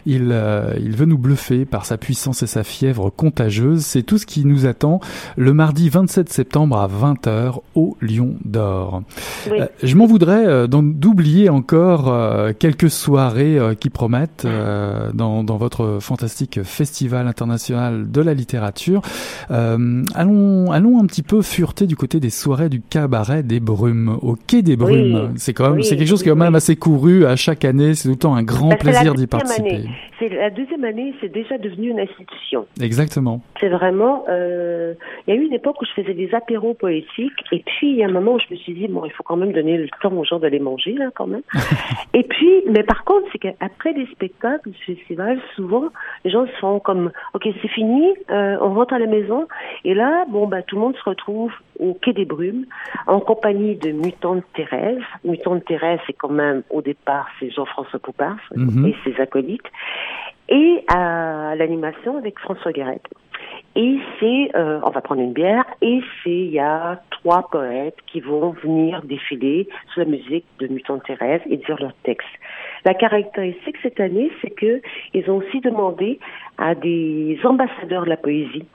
Il, 0.07 0.31
euh, 0.33 0.75
il 0.81 0.97
veut 0.97 1.05
nous 1.05 1.19
bluffer 1.19 1.67
par 1.67 1.85
sa 1.85 1.99
puissance 1.99 2.43
et 2.43 2.47
sa 2.47 2.65
fièvre 2.65 3.11
contagieuse. 3.11 3.85
C'est 3.85 4.03
tout 4.03 4.17
ce 4.17 4.25
qui 4.25 4.47
nous 4.47 4.65
attend 4.65 5.01
le 5.37 5.53
mardi 5.53 5.91
27 5.91 6.33
septembre 6.33 6.79
à 6.79 6.89
20h 6.89 7.61
au 7.75 7.97
Lion 8.01 8.37
d'Or. 8.45 9.03
Oui. 9.51 9.59
Je 9.83 9.95
m'en 9.95 10.07
voudrais 10.07 10.67
d'oublier 10.69 11.51
encore 11.51 12.13
quelques 12.59 12.91
soirées 12.91 13.59
qui 13.79 13.91
promettent 13.91 14.47
dans, 15.15 15.45
dans 15.45 15.57
votre 15.57 15.99
fantastique 16.01 16.63
festival 16.63 17.29
international 17.29 18.11
de 18.11 18.21
la 18.21 18.35
littérature. 18.35 19.03
Allons, 19.51 20.73
allons 20.73 21.01
un 21.01 21.07
petit 21.07 21.23
peu 21.23 21.43
fureter 21.43 21.87
du 21.87 21.97
côté 21.97 22.19
des 22.19 22.31
soirées 22.31 22.69
du 22.69 22.81
cabaret 22.81 23.43
des 23.43 23.61
Brumes, 23.73 24.19
au 24.23 24.37
quai 24.37 24.63
des 24.63 24.77
Brumes. 24.77 25.31
Oui. 25.31 25.35
C'est 25.37 25.53
quand 25.53 25.71
même, 25.71 25.79
Oui, 25.79 25.85
c'est 25.85 25.97
quelque 25.97 26.09
chose 26.09 26.23
qui 26.23 26.29
est 26.29 26.33
quand 26.33 26.39
même 26.39 26.55
assez 26.55 26.77
couru 26.77 27.25
à 27.27 27.37
chaque 27.37 27.65
année. 27.65 27.95
C'est 27.95 28.05
tout 28.05 28.15
le 28.15 28.17
temps 28.17 28.35
un 28.35 28.43
grand 28.43 28.77
plaisir 28.77 29.15
d'y 29.15 29.27
participer. 29.27 29.85
C'est 30.19 30.29
la 30.29 30.51
deuxième 30.51 30.85
année, 30.85 31.15
c'est 31.21 31.33
déjà 31.33 31.59
devenu 31.59 31.91
une 31.91 32.01
institution. 32.01 32.67
Exactement. 32.81 33.41
C'est 33.63 33.69
vraiment. 33.69 34.25
euh, 34.29 34.95
il 35.27 35.35
y 35.35 35.39
a 35.39 35.41
eu 35.41 35.47
une 35.47 35.53
époque 35.53 35.81
où 35.81 35.85
je 35.85 35.93
faisais 35.93 36.15
des 36.15 36.35
apéros 36.35 36.75
poétiques, 36.75 37.33
et 37.53 37.61
puis 37.65 37.91
il 37.91 37.97
y 37.97 38.03
a 38.03 38.07
un 38.09 38.11
moment 38.13 38.33
où 38.35 38.39
je 38.41 38.47
me 38.53 38.57
suis 38.57 38.75
dit 38.75 38.89
bon, 38.89 39.05
il 39.05 39.13
faut 39.13 39.23
quand 39.23 39.37
même 39.37 39.53
donner 39.53 39.79
le 39.79 39.89
temps 40.03 40.13
aux 40.13 40.25
gens 40.25 40.41
d'aller 40.41 40.59
manger 40.59 40.95
là, 40.95 41.11
quand 41.15 41.29
même. 41.29 41.43
et 42.13 42.25
puis, 42.25 42.51
mais 42.69 42.83
par 42.83 43.05
contre, 43.05 43.29
c'est 43.31 43.39
qu'après 43.39 43.93
les 43.93 44.07
spectacles 44.07 44.69
du 44.71 44.79
festival, 44.85 45.39
souvent 45.55 45.85
les 46.25 46.31
gens 46.33 46.45
se 46.47 46.53
font 46.61 46.81
comme 46.81 47.13
ok, 47.35 47.49
c'est 47.63 47.69
fini, 47.69 48.05
euh, 48.31 48.57
on 48.61 48.75
rentre 48.75 48.95
à 48.95 48.99
la 48.99 49.07
maison, 49.07 49.47
et 49.85 49.95
là, 49.95 50.25
bon, 50.29 50.49
bah 50.49 50.63
tout 50.63 50.75
le 50.75 50.83
monde 50.83 50.97
se 50.97 51.09
retrouve 51.09 51.53
au 51.79 51.95
quai 51.95 52.13
des 52.13 52.25
Brumes 52.25 52.67
en 53.07 53.21
compagnie 53.21 53.77
de 53.77 53.93
Mutante 53.93 54.43
Thérèse. 54.55 54.99
Mutante 55.25 55.65
Thérèse, 55.67 56.01
c'est 56.09 56.13
quand 56.15 56.31
même 56.31 56.63
au 56.71 56.83
départ, 56.83 57.29
c'est 57.39 57.51
Jean-François 57.51 58.01
Poupard 58.01 58.37
Mhm. 58.57 58.87
et 58.87 58.97
ses 59.05 59.21
acolytes 59.21 59.71
et 60.49 60.85
à 60.89 61.55
l'animation 61.57 62.17
avec 62.19 62.39
François 62.41 62.73
Guérette. 62.73 63.07
Et 63.75 63.99
c'est, 64.21 64.51
euh, 64.55 64.81
on 64.83 64.91
va 64.91 65.01
prendre 65.01 65.23
une 65.23 65.33
bière, 65.33 65.65
et 65.81 66.01
c'est, 66.23 66.31
il 66.31 66.51
y 66.51 66.59
a 66.59 67.01
trois 67.11 67.49
poètes 67.51 67.97
qui 68.07 68.21
vont 68.21 68.51
venir 68.51 69.03
défiler 69.03 69.69
sous 69.93 70.01
la 70.01 70.07
musique 70.07 70.45
de 70.59 70.67
Mutant 70.67 70.99
Thérèse 70.99 71.41
et 71.49 71.57
dire 71.57 71.77
leurs 71.81 71.95
textes. 72.03 72.29
La 72.85 72.95
caractéristique 72.95 73.77
cette 73.83 74.01
année, 74.01 74.31
c'est 74.43 74.51
que 74.51 74.83
ils 75.15 75.31
ont 75.31 75.37
aussi 75.37 75.61
demandé 75.61 76.19
à 76.59 76.75
des 76.75 77.39
ambassadeurs 77.45 78.05
de 78.05 78.11
la 78.11 78.17
poésie 78.17 78.67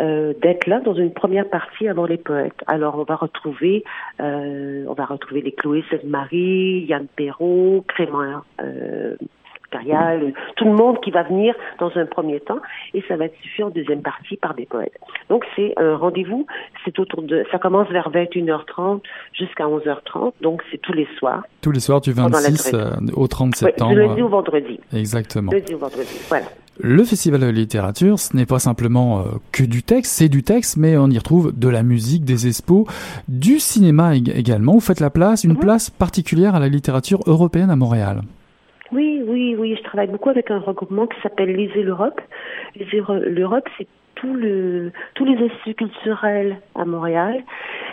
euh, 0.00 0.34
d'être 0.42 0.66
là 0.66 0.80
dans 0.80 0.94
une 0.94 1.12
première 1.12 1.48
partie 1.48 1.86
avant 1.86 2.04
les 2.04 2.16
poètes. 2.16 2.64
Alors 2.66 2.98
on 2.98 3.04
va 3.04 3.14
retrouver, 3.14 3.84
euh, 4.20 4.84
on 4.88 4.92
va 4.92 5.04
retrouver 5.04 5.40
les 5.40 5.52
Chloé 5.52 5.84
Sainte-Marie, 5.88 6.84
Yann 6.88 7.06
Perrault, 7.14 7.84
Crément. 7.86 8.42
Euh, 8.60 9.16
Tout 10.56 10.64
le 10.64 10.72
monde 10.72 11.00
qui 11.00 11.10
va 11.10 11.22
venir 11.24 11.54
dans 11.80 11.90
un 11.96 12.06
premier 12.06 12.40
temps 12.40 12.58
et 12.94 13.02
ça 13.08 13.16
va 13.16 13.26
être 13.26 13.36
suivi 13.42 13.62
en 13.64 13.70
deuxième 13.70 14.02
partie 14.02 14.36
par 14.36 14.54
des 14.54 14.66
poètes. 14.66 14.98
Donc 15.28 15.44
c'est 15.56 15.74
un 15.78 15.96
rendez-vous, 15.96 16.46
c'est 16.84 16.98
autour 16.98 17.22
de 17.22 17.44
ça 17.50 17.58
commence 17.58 17.88
vers 17.88 18.10
21h30 18.10 19.00
jusqu'à 19.32 19.64
11h30 19.64 20.32
donc 20.42 20.62
c'est 20.70 20.78
tous 20.80 20.92
les 20.92 21.08
soirs. 21.18 21.42
Tous 21.60 21.70
les 21.72 21.80
soirs 21.80 22.00
du 22.00 22.12
Pendant 22.14 22.28
la 22.38 22.48
26 22.50 22.70
durée. 22.70 22.82
euh, 22.84 22.90
au 23.16 23.26
30 23.26 23.48
Ouais, 23.50 23.56
septembre. 23.58 23.92
du 23.94 23.98
lundi 24.00 24.22
au 24.22 24.28
vendredi. 24.28 24.78
Exactement. 24.94 25.52
Lundi 25.52 25.74
au 25.74 25.78
vendredi. 25.78 26.20
Voilà. 26.28 26.46
Le 26.80 27.04
festival 27.04 27.40
de 27.40 27.46
la 27.46 27.52
littérature, 27.52 28.18
ce 28.18 28.36
n'est 28.36 28.46
pas 28.46 28.58
simplement 28.58 29.20
euh, 29.20 29.22
que 29.52 29.62
du 29.62 29.84
texte, 29.84 30.12
c'est 30.12 30.28
du 30.28 30.42
texte, 30.42 30.76
mais 30.76 30.96
on 30.96 31.06
y 31.08 31.16
retrouve 31.18 31.56
de 31.56 31.68
la 31.68 31.84
musique, 31.84 32.24
des 32.24 32.48
expos, 32.48 32.86
du 33.28 33.60
cinéma 33.60 34.14
ég- 34.14 34.36
également. 34.36 34.72
Vous 34.72 34.80
faites 34.80 34.98
la 35.00 35.10
place, 35.10 35.44
une 35.44 35.56
place 35.56 35.88
particulière 35.90 36.56
à 36.56 36.58
la 36.60 36.68
littérature 36.68 37.20
européenne 37.26 37.70
à 37.70 37.76
Montréal. 37.76 38.22
Oui, 38.94 39.24
oui, 39.26 39.56
oui. 39.58 39.74
Je 39.76 39.82
travaille 39.82 40.06
beaucoup 40.06 40.30
avec 40.30 40.52
un 40.52 40.60
regroupement 40.60 41.08
qui 41.08 41.20
s'appelle 41.20 41.54
Lisez 41.54 41.82
l'Europe. 41.82 42.20
Lisez 42.76 43.02
l'Europe, 43.26 43.68
c'est 43.76 43.88
tout 44.14 44.32
le, 44.32 44.92
tous 45.14 45.24
les 45.24 45.36
instituts 45.44 45.74
culturels 45.74 46.58
à 46.76 46.84
Montréal, 46.84 47.42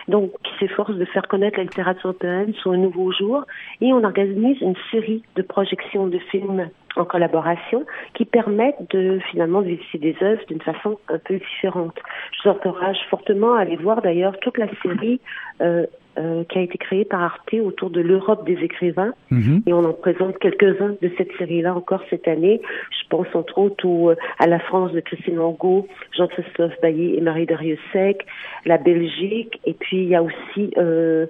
donc 0.07 0.31
qui 0.43 0.51
s'efforcent 0.59 0.95
de 0.95 1.05
faire 1.05 1.27
connaître 1.27 1.57
la 1.57 1.63
littérature 1.63 2.09
européenne 2.09 2.53
sur 2.53 2.71
un 2.71 2.77
nouveau 2.77 3.11
jour. 3.11 3.45
Et 3.81 3.91
on 3.91 4.03
organise 4.03 4.61
une 4.61 4.75
série 4.91 5.23
de 5.35 5.41
projections 5.41 6.05
de 6.05 6.19
films 6.19 6.69
en 6.95 7.05
collaboration 7.05 7.83
qui 8.13 8.25
permettent 8.25 8.91
de 8.91 9.19
finalement 9.31 9.61
visiter 9.61 9.97
des 9.97 10.15
œuvres 10.21 10.41
d'une 10.49 10.61
façon 10.61 10.99
un 11.09 11.17
peu 11.17 11.39
différente. 11.39 11.97
Je 12.31 12.43
vous 12.43 12.55
encourage 12.55 12.99
fortement 13.09 13.55
à 13.55 13.61
aller 13.61 13.77
voir 13.77 14.03
d'ailleurs 14.03 14.37
toute 14.39 14.59
la 14.59 14.67
série 14.83 15.19
euh, 15.61 15.87
euh, 16.17 16.43
qui 16.45 16.57
a 16.59 16.61
été 16.61 16.77
créé 16.77 17.05
par 17.05 17.21
Arte 17.21 17.53
autour 17.53 17.89
de 17.89 18.01
l'Europe 18.01 18.45
des 18.45 18.57
écrivains. 18.63 19.13
Mhm. 19.29 19.63
Et 19.65 19.73
on 19.73 19.83
en 19.85 19.93
présente 19.93 20.37
quelques-uns 20.39 20.95
de 21.01 21.11
cette 21.17 21.31
série-là 21.37 21.73
encore 21.75 22.01
cette 22.09 22.27
année. 22.27 22.61
Je 22.91 23.07
pense 23.09 23.27
entre 23.33 23.57
autres 23.59 23.85
au- 23.85 24.11
à 24.39 24.47
la 24.47 24.59
France 24.59 24.91
de 24.91 24.99
Christine 24.99 25.39
Angot, 25.39 25.87
Jean-Christophe 26.17 26.73
Bailly 26.81 27.15
et 27.15 27.21
Marie 27.21 27.45
Dariussec, 27.45 28.25
la 28.65 28.77
Belgique, 28.77 29.59
et 29.65 29.73
puis 29.73 29.97
il 29.97 30.09
y 30.09 30.15
a 30.15 30.23
aussi 30.23 30.73
euh, 30.77 31.27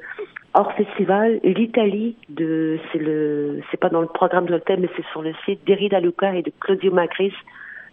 hors 0.53 0.73
festival 0.73 1.39
l'Italie 1.43 2.15
de 2.29 2.77
c'est 2.91 2.99
le 2.99 3.61
c'est 3.69 3.79
pas 3.79 3.89
dans 3.89 4.01
le 4.01 4.07
programme 4.07 4.45
de 4.47 4.51
l'hôtel 4.51 4.79
mais 4.81 4.89
c'est 4.97 5.05
sur 5.11 5.21
le 5.21 5.31
site 5.45 5.65
d'Erida 5.65 5.99
Luca 5.99 6.35
et 6.35 6.41
de 6.41 6.51
Claudio 6.59 6.91
Macris 6.91 7.33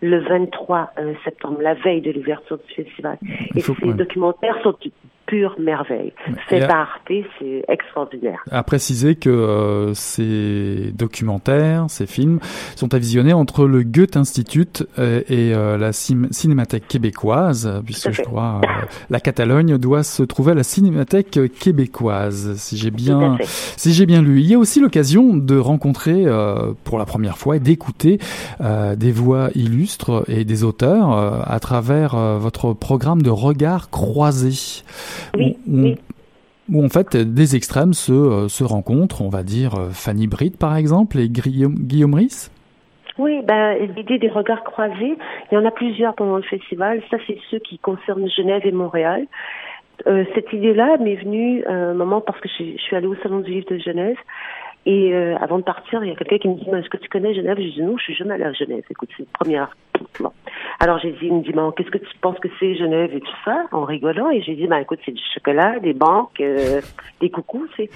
le 0.01 0.20
23 0.20 0.93
euh, 0.99 1.12
septembre, 1.24 1.59
la 1.61 1.74
veille 1.74 2.01
de 2.01 2.12
l'ouverture 2.12 2.59
du 2.59 2.72
festival. 2.74 3.18
Et 3.57 3.61
ces 3.61 3.72
ouais. 3.84 3.95
documentaires 3.95 4.57
sont 4.62 4.76
pure 5.29 5.55
merveille. 5.61 6.12
et 6.51 6.61
par 6.61 6.79
Arte, 6.79 7.12
c'est 7.39 7.62
extraordinaire. 7.68 8.43
À 8.51 8.62
préciser 8.62 9.14
que 9.14 9.29
euh, 9.29 9.95
ces 9.95 10.91
documentaires, 10.95 11.87
ces 11.89 12.07
films, 12.07 12.41
sont 12.74 12.93
à 12.95 12.99
visionner 12.99 13.33
entre 13.33 13.66
le 13.66 13.83
Goethe 13.83 14.16
Institut 14.16 14.83
euh, 14.99 15.20
et 15.29 15.55
euh, 15.55 15.76
la 15.76 15.93
Cinémathèque 15.93 16.89
québécoise, 16.89 17.66
euh, 17.66 17.81
puisque 17.85 18.11
je 18.11 18.22
crois 18.22 18.61
euh, 18.64 18.87
la 19.11 19.20
Catalogne 19.20 19.79
doit 19.79 20.03
se 20.03 20.22
trouver 20.22 20.53
à 20.53 20.55
la 20.55 20.62
Cinémathèque 20.62 21.39
québécoise, 21.61 22.55
si 22.57 22.79
j'ai 22.79 22.91
bien, 22.91 23.37
si 23.76 23.93
j'ai 23.93 24.07
bien 24.07 24.22
lu. 24.22 24.41
Il 24.41 24.47
y 24.47 24.55
a 24.55 24.59
aussi 24.59 24.81
l'occasion 24.81 25.37
de 25.37 25.59
rencontrer 25.59 26.24
euh, 26.26 26.72
pour 26.85 26.99
la 26.99 27.05
première 27.05 27.37
fois 27.37 27.57
et 27.57 27.61
d'écouter 27.61 28.18
euh, 28.61 28.97
des 28.97 29.12
voix 29.12 29.51
illustres 29.55 30.24
et 30.29 30.45
des 30.45 30.64
auteurs 30.64 31.12
euh, 31.12 31.41
à 31.45 31.61
travers 31.61 32.16
votre 32.39 32.72
programme 32.72 33.22
de 33.22 33.31
regard 33.31 33.91
croisés. 33.91 34.83
Oui, 35.37 35.57
où, 36.71 36.85
en 36.85 36.89
fait 36.89 37.16
des 37.16 37.57
extrêmes 37.57 37.95
se, 37.95 38.12
euh, 38.12 38.49
se 38.49 38.62
rencontrent, 38.62 39.23
on 39.23 39.31
va 39.31 39.43
dire 39.43 39.75
euh, 39.75 39.89
Fanny 39.91 40.27
Britt 40.27 40.59
par 40.59 40.77
exemple 40.77 41.19
et 41.19 41.29
Guillaume, 41.29 41.75
Guillaume. 41.75 42.14
Oui, 43.19 43.41
ben, 43.43 43.75
l'idée 43.97 44.19
des 44.19 44.29
regards 44.29 44.62
croisés, 44.62 45.16
il 45.51 45.55
y 45.55 45.57
en 45.57 45.64
a 45.64 45.71
plusieurs 45.71 46.14
pendant 46.14 46.37
le 46.37 46.43
festival. 46.43 47.03
Ça, 47.11 47.16
c'est 47.27 47.39
ceux 47.51 47.59
qui 47.59 47.79
concernent 47.79 48.29
Genève 48.29 48.62
et 48.64 48.71
Montréal. 48.71 49.27
Euh, 50.07 50.25
cette 50.35 50.53
idée-là 50.53 50.97
m'est 50.99 51.16
venue 51.16 51.64
à 51.64 51.73
un 51.73 51.95
moment 51.95 52.21
parce 52.21 52.39
que 52.41 52.49
je, 52.49 52.64
je 52.77 52.83
suis 52.83 52.95
allée 52.95 53.09
au 53.09 53.16
Salon 53.16 53.41
du 53.41 53.51
Livre 53.51 53.66
de 53.71 53.79
Genève. 53.79 54.16
Et 54.89 55.12
euh, 55.12 55.36
avant 55.36 55.59
de 55.59 55.64
partir, 55.64 56.03
il 56.03 56.09
y 56.09 56.12
a 56.12 56.16
quelqu'un 56.16 56.39
qui 56.39 56.49
me 56.49 56.55
dit, 56.55 56.64
est-ce 56.70 56.89
que 56.89 56.97
tu 56.97 57.11
connais 57.11 57.34
Genève? 57.34 57.59
J'ai 57.59 57.72
dit, 57.72 57.82
non, 57.82 57.99
je 57.99 58.05
suis 58.05 58.14
jamais 58.14 58.32
allée 58.32 58.45
à 58.45 58.55
Genève. 58.55 58.82
Écoute, 58.89 59.11
c'est 59.14 59.22
une 59.22 59.28
première. 59.39 59.76
Bon. 60.18 60.32
Alors 60.80 60.99
j'ai 60.99 61.11
dit, 61.11 61.26
il 61.26 61.34
me 61.34 61.43
dit, 61.43 61.53
bon, 61.53 61.72
qu'est-ce 61.72 61.91
que 61.91 61.99
tu 61.99 62.16
penses 62.22 62.39
que 62.39 62.49
c'est 62.59 62.74
Genève 62.74 63.14
et 63.14 63.20
tout 63.20 63.36
ça, 63.45 63.64
en 63.72 63.84
rigolant. 63.84 64.30
Et 64.30 64.41
j'ai 64.41 64.55
dit, 64.55 64.66
ben 64.66 64.78
écoute, 64.78 65.01
c'est 65.05 65.12
du 65.12 65.22
chocolat, 65.34 65.78
des 65.80 65.93
banques, 65.93 66.41
euh, 66.41 66.80
des 67.20 67.28
coucous. 67.28 67.68
Et 67.78 67.91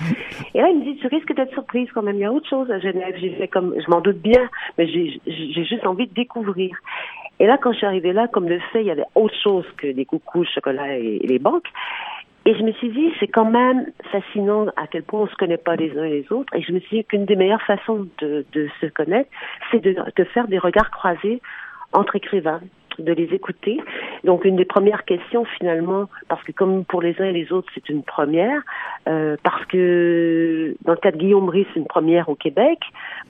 là, 0.55 0.69
il 0.69 0.81
me 0.81 0.85
dit, 0.85 0.97
tu 0.97 1.07
risques 1.07 1.35
d'être 1.35 1.55
surprise 1.55 1.89
quand 1.95 2.03
même. 2.03 2.17
Il 2.17 2.21
y 2.21 2.25
a 2.27 2.33
autre 2.33 2.51
chose 2.51 2.71
à 2.71 2.79
Genève. 2.79 3.15
J'ai 3.19 3.31
fait 3.31 3.49
comme, 3.49 3.75
je 3.81 3.91
m'en 3.91 4.03
doute 4.03 4.19
bien, 4.19 4.51
mais 4.77 4.87
j'ai 4.87 5.65
juste 5.65 5.87
envie 5.87 6.09
de 6.09 6.13
découvrir. 6.13 6.77
Et 7.41 7.47
là, 7.47 7.57
quand 7.57 7.73
je 7.73 7.79
suis 7.79 7.87
arrivée 7.87 8.13
là, 8.13 8.29
comme 8.29 8.51
le 8.51 8.59
fait, 8.71 8.83
il 8.83 8.87
y 8.87 8.91
avait 8.91 9.07
autre 9.15 9.35
chose 9.43 9.65
que 9.79 9.91
des 9.91 10.05
coucous, 10.05 10.45
chocolat 10.45 10.99
et 10.99 11.21
les 11.25 11.39
banques. 11.39 11.69
Et 12.45 12.55
je 12.55 12.63
me 12.63 12.73
suis 12.73 12.91
dit, 12.91 13.13
c'est 13.21 13.29
quand 13.29 13.51
même 13.51 13.87
fascinant 14.11 14.67
à 14.77 14.87
quel 14.87 15.05
point 15.05 15.21
on 15.21 15.27
se 15.29 15.37
connaît 15.37 15.59
pas 15.59 15.77
les 15.77 15.97
uns 15.97 16.07
les 16.07 16.31
autres. 16.33 16.55
Et 16.57 16.63
je 16.63 16.73
me 16.73 16.81
suis 16.81 16.99
dit 16.99 17.05
qu'une 17.05 17.25
des 17.25 17.37
meilleures 17.37 17.63
façons 17.63 18.09
de, 18.21 18.45
de 18.53 18.69
se 18.81 18.87
connaître, 18.87 19.31
c'est 19.71 19.81
de 19.81 20.25
faire 20.25 20.49
des 20.49 20.59
regards 20.59 20.91
croisés 20.91 21.41
entre 21.93 22.17
écrivains, 22.17 22.61
de 22.99 23.13
les 23.13 23.35
écouter. 23.35 23.81
Donc, 24.25 24.45
une 24.45 24.57
des 24.57 24.65
premières 24.65 25.05
questions, 25.05 25.45
finalement, 25.45 26.09
parce 26.29 26.43
que 26.45 26.53
comme 26.53 26.85
pour 26.85 27.03
les 27.03 27.21
uns 27.21 27.27
et 27.27 27.33
les 27.33 27.53
autres, 27.53 27.71
c'est 27.75 27.89
une 27.89 28.03
première, 28.03 28.63
euh, 29.09 29.37
parce 29.43 29.65
que 29.67 30.75
dans 30.85 30.93
le 30.93 30.99
cas 30.99 31.11
de 31.11 31.17
Guillaume 31.17 31.47
Brice, 31.47 31.67
c'est 31.73 31.81
une 31.81 31.87
première 31.87 32.29
au 32.29 32.35
Québec. 32.35 32.79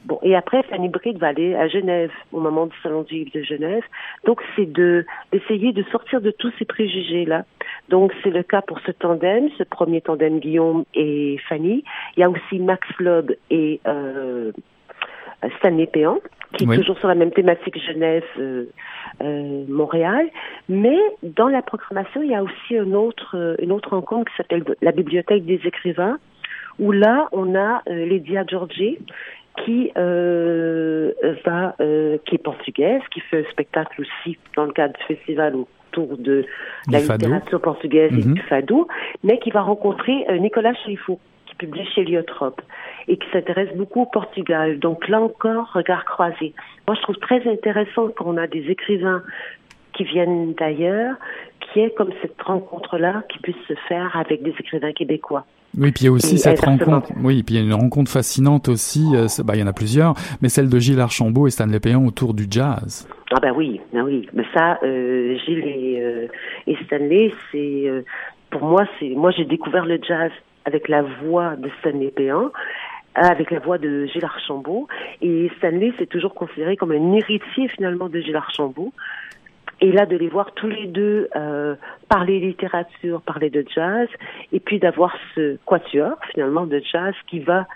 Bon, 0.05 0.19
et 0.23 0.35
après, 0.35 0.63
Fanny 0.65 0.89
Britt 0.89 1.19
va 1.19 1.29
aller 1.29 1.55
à 1.55 1.69
Genève, 1.69 2.11
au 2.33 2.41
moment 2.41 2.67
du 2.67 2.77
Salon 2.83 3.03
du 3.03 3.15
Livre 3.15 3.31
de 3.35 3.43
Genève. 3.43 3.85
Donc, 4.25 4.43
c'est 4.57 4.71
de 4.71 5.07
d'essayer 5.31 5.73
de 5.73 5.83
sortir 5.85 6.21
de 6.21 6.31
tous 6.31 6.53
ces 6.59 6.65
préjugés-là. 6.65 7.45
Donc, 7.89 8.13
c'est 8.23 8.31
le 8.31 8.43
cas 8.43 8.63
pour 8.63 8.81
ce 8.81 8.91
tandem, 8.91 9.49
ce 9.59 9.65
premier 9.65 10.01
tandem 10.01 10.41
Guillaume 10.41 10.85
et 10.95 11.39
Fanny. 11.49 11.85
Il 12.17 12.21
y 12.21 12.23
a 12.23 12.31
aussi 12.31 12.59
Max 12.59 12.87
Loeb 12.99 13.33
et 13.51 13.81
euh, 13.87 14.53
Stanley 15.59 15.87
Péan, 15.87 16.19
qui 16.55 16.67
Oui. 16.67 16.75
est 16.75 16.79
toujours 16.79 16.99
sur 16.99 17.09
la 17.09 17.15
même 17.15 17.31
thématique 17.33 17.79
Genève, 17.85 18.25
euh, 18.39 18.65
euh, 19.23 19.65
Montréal. 19.69 20.29
Mais 20.69 20.99
dans 21.23 21.49
la 21.49 21.63
programmation, 21.63 22.23
il 22.23 22.31
y 22.31 22.35
a 22.35 22.43
aussi 22.43 22.77
un 22.77 22.93
autre, 22.93 23.37
euh, 23.37 23.57
une 23.61 23.73
autre 23.73 23.91
rencontre 23.91 24.31
qui 24.31 24.37
s'appelle 24.37 24.65
la 24.83 24.93
Bibliothèque 24.93 25.45
des 25.45 25.61
écrivains, 25.65 26.19
où 26.79 26.93
là, 26.93 27.29
on 27.33 27.55
a 27.55 27.83
euh, 27.89 28.05
Lydia 28.07 28.45
Georgi, 28.47 28.99
qui 29.65 29.91
euh, 29.99 31.13
va, 31.45 31.75
euh, 31.81 32.17
qui 32.25 32.37
est 32.37 32.43
portugaise, 32.43 33.03
qui 33.13 33.21
fait 33.21 33.45
un 33.47 33.51
spectacle 33.51 34.01
aussi 34.01 34.39
dans 34.57 34.65
le 34.65 34.73
cadre 34.73 34.95
du 34.99 35.05
festival 35.15 35.55
autour 35.57 36.17
de 36.17 36.47
Du 36.89 36.93
la 36.95 37.01
fado. 37.01 37.27
littérature 37.27 37.61
portugaise 37.61 38.13
et 38.13 38.27
Mhm. 38.27 38.35
du 38.35 38.41
fado, 38.43 38.89
mais 39.23 39.39
qui 39.39 39.51
va 39.51 39.61
rencontrer 39.61 40.25
Nicolas 40.41 40.73
Chalifou, 40.75 41.19
qui 41.47 41.55
publie 41.57 41.85
chez 41.95 42.03
Liotrope 42.05 42.63
et 43.09 43.17
qui 43.17 43.27
s'intéresse 43.33 43.75
beaucoup 43.77 44.03
au 44.03 44.07
Portugal. 44.07 44.79
Donc 44.79 45.09
là 45.09 45.21
encore, 45.21 45.71
regard 45.73 46.05
croisé. 46.05 46.55
Moi, 46.87 46.97
je 46.97 47.03
trouve 47.03 47.17
très 47.17 47.47
intéressant 47.49 48.09
qu'on 48.09 48.37
a 48.37 48.47
des 48.47 48.71
écrivains 48.71 49.23
qui 49.95 50.05
viennent 50.05 50.55
d'ailleurs, 50.55 51.17
qui 51.61 51.81
est 51.81 51.95
comme 51.95 52.11
cette 52.23 52.41
rencontre-là 52.41 53.23
qui 53.29 53.39
puisse 53.39 53.57
se 53.69 53.75
faire 53.89 54.17
avec 54.17 54.43
des 54.43 54.55
écrivains 54.59 54.93
québécois. 54.93 55.45
Oui, 55.79 55.91
puis 55.91 56.03
il 56.03 56.07
y 56.07 56.09
a 56.09 56.13
aussi 56.13 56.35
Et 56.35 56.39
cette 56.39 56.61
rencontre. 56.61 57.11
Oui, 57.23 57.43
puis 57.43 57.55
il 57.55 57.59
y 57.59 57.63
a 57.63 57.65
une 57.65 57.73
rencontre 57.73 58.11
fascinante 58.11 58.69
aussi. 58.69 59.05
euh, 59.15 59.27
bah, 59.43 59.55
il 59.57 59.61
y 59.61 59.63
en 59.63 59.67
a 59.67 59.73
plusieurs, 59.73 60.15
mais 60.43 60.51
celle 60.51 60.69
de 60.69 60.79
Gilles 60.79 61.01
Archambault 61.01 61.47
et 61.47 61.51
Stanley 61.51 61.81
Péan 61.81 62.05
autour 62.05 62.35
du 62.35 62.45
jazz. 62.51 63.09
Ah 63.35 63.41
ben 63.41 63.55
oui, 63.57 63.81
ben 63.93 64.03
oui. 64.03 64.29
Mais 64.35 64.45
ça, 64.55 64.79
euh, 64.83 65.39
Gilles 65.47 65.67
et, 65.67 66.03
euh, 66.03 66.27
et 66.67 66.77
Stanley, 66.85 67.33
c'est 67.51 67.91
pour 68.51 68.65
moi, 68.65 68.85
c'est 69.01 69.09
moi 69.11 69.31
j'ai 69.31 69.47
découvert 69.47 69.87
le 69.87 69.99
jazz 70.07 70.31
avec 70.67 70.89
la 70.89 71.03
voix 71.23 71.57
de 71.57 71.71
Stanley 71.81 72.13
Péan, 72.15 72.51
avec 73.15 73.51
la 73.51 73.59
voix 73.59 73.79
de 73.79 74.07
Gilles 74.07 74.25
Archambault. 74.25 74.89
Et 75.21 75.51
Stanley, 75.59 75.93
c'est 75.99 76.09
toujours 76.09 76.35
considéré 76.35 76.77
comme 76.77 76.93
un 76.93 77.13
héritier 77.13 77.69
finalement 77.69 78.09
de 78.09 78.21
Gilles 78.21 78.37
Archambault. 78.37 78.93
Et 79.81 79.91
là, 79.91 80.07
de 80.07 80.17
les 80.17 80.29
voir 80.29 80.53
tous 80.53 80.69
les 80.69 80.87
deux 80.87 81.29
euh, 81.35 81.75
parler 82.09 82.39
littérature, 82.39 83.21
parler 83.23 83.51
de 83.51 83.65
jazz, 83.75 84.09
et 84.53 84.61
puis 84.61 84.79
d'avoir 84.79 85.13
ce 85.35 85.57
quatuor 85.67 86.17
finalement 86.33 86.67
de 86.67 86.81
jazz 86.93 87.15
qui 87.27 87.41
va 87.41 87.67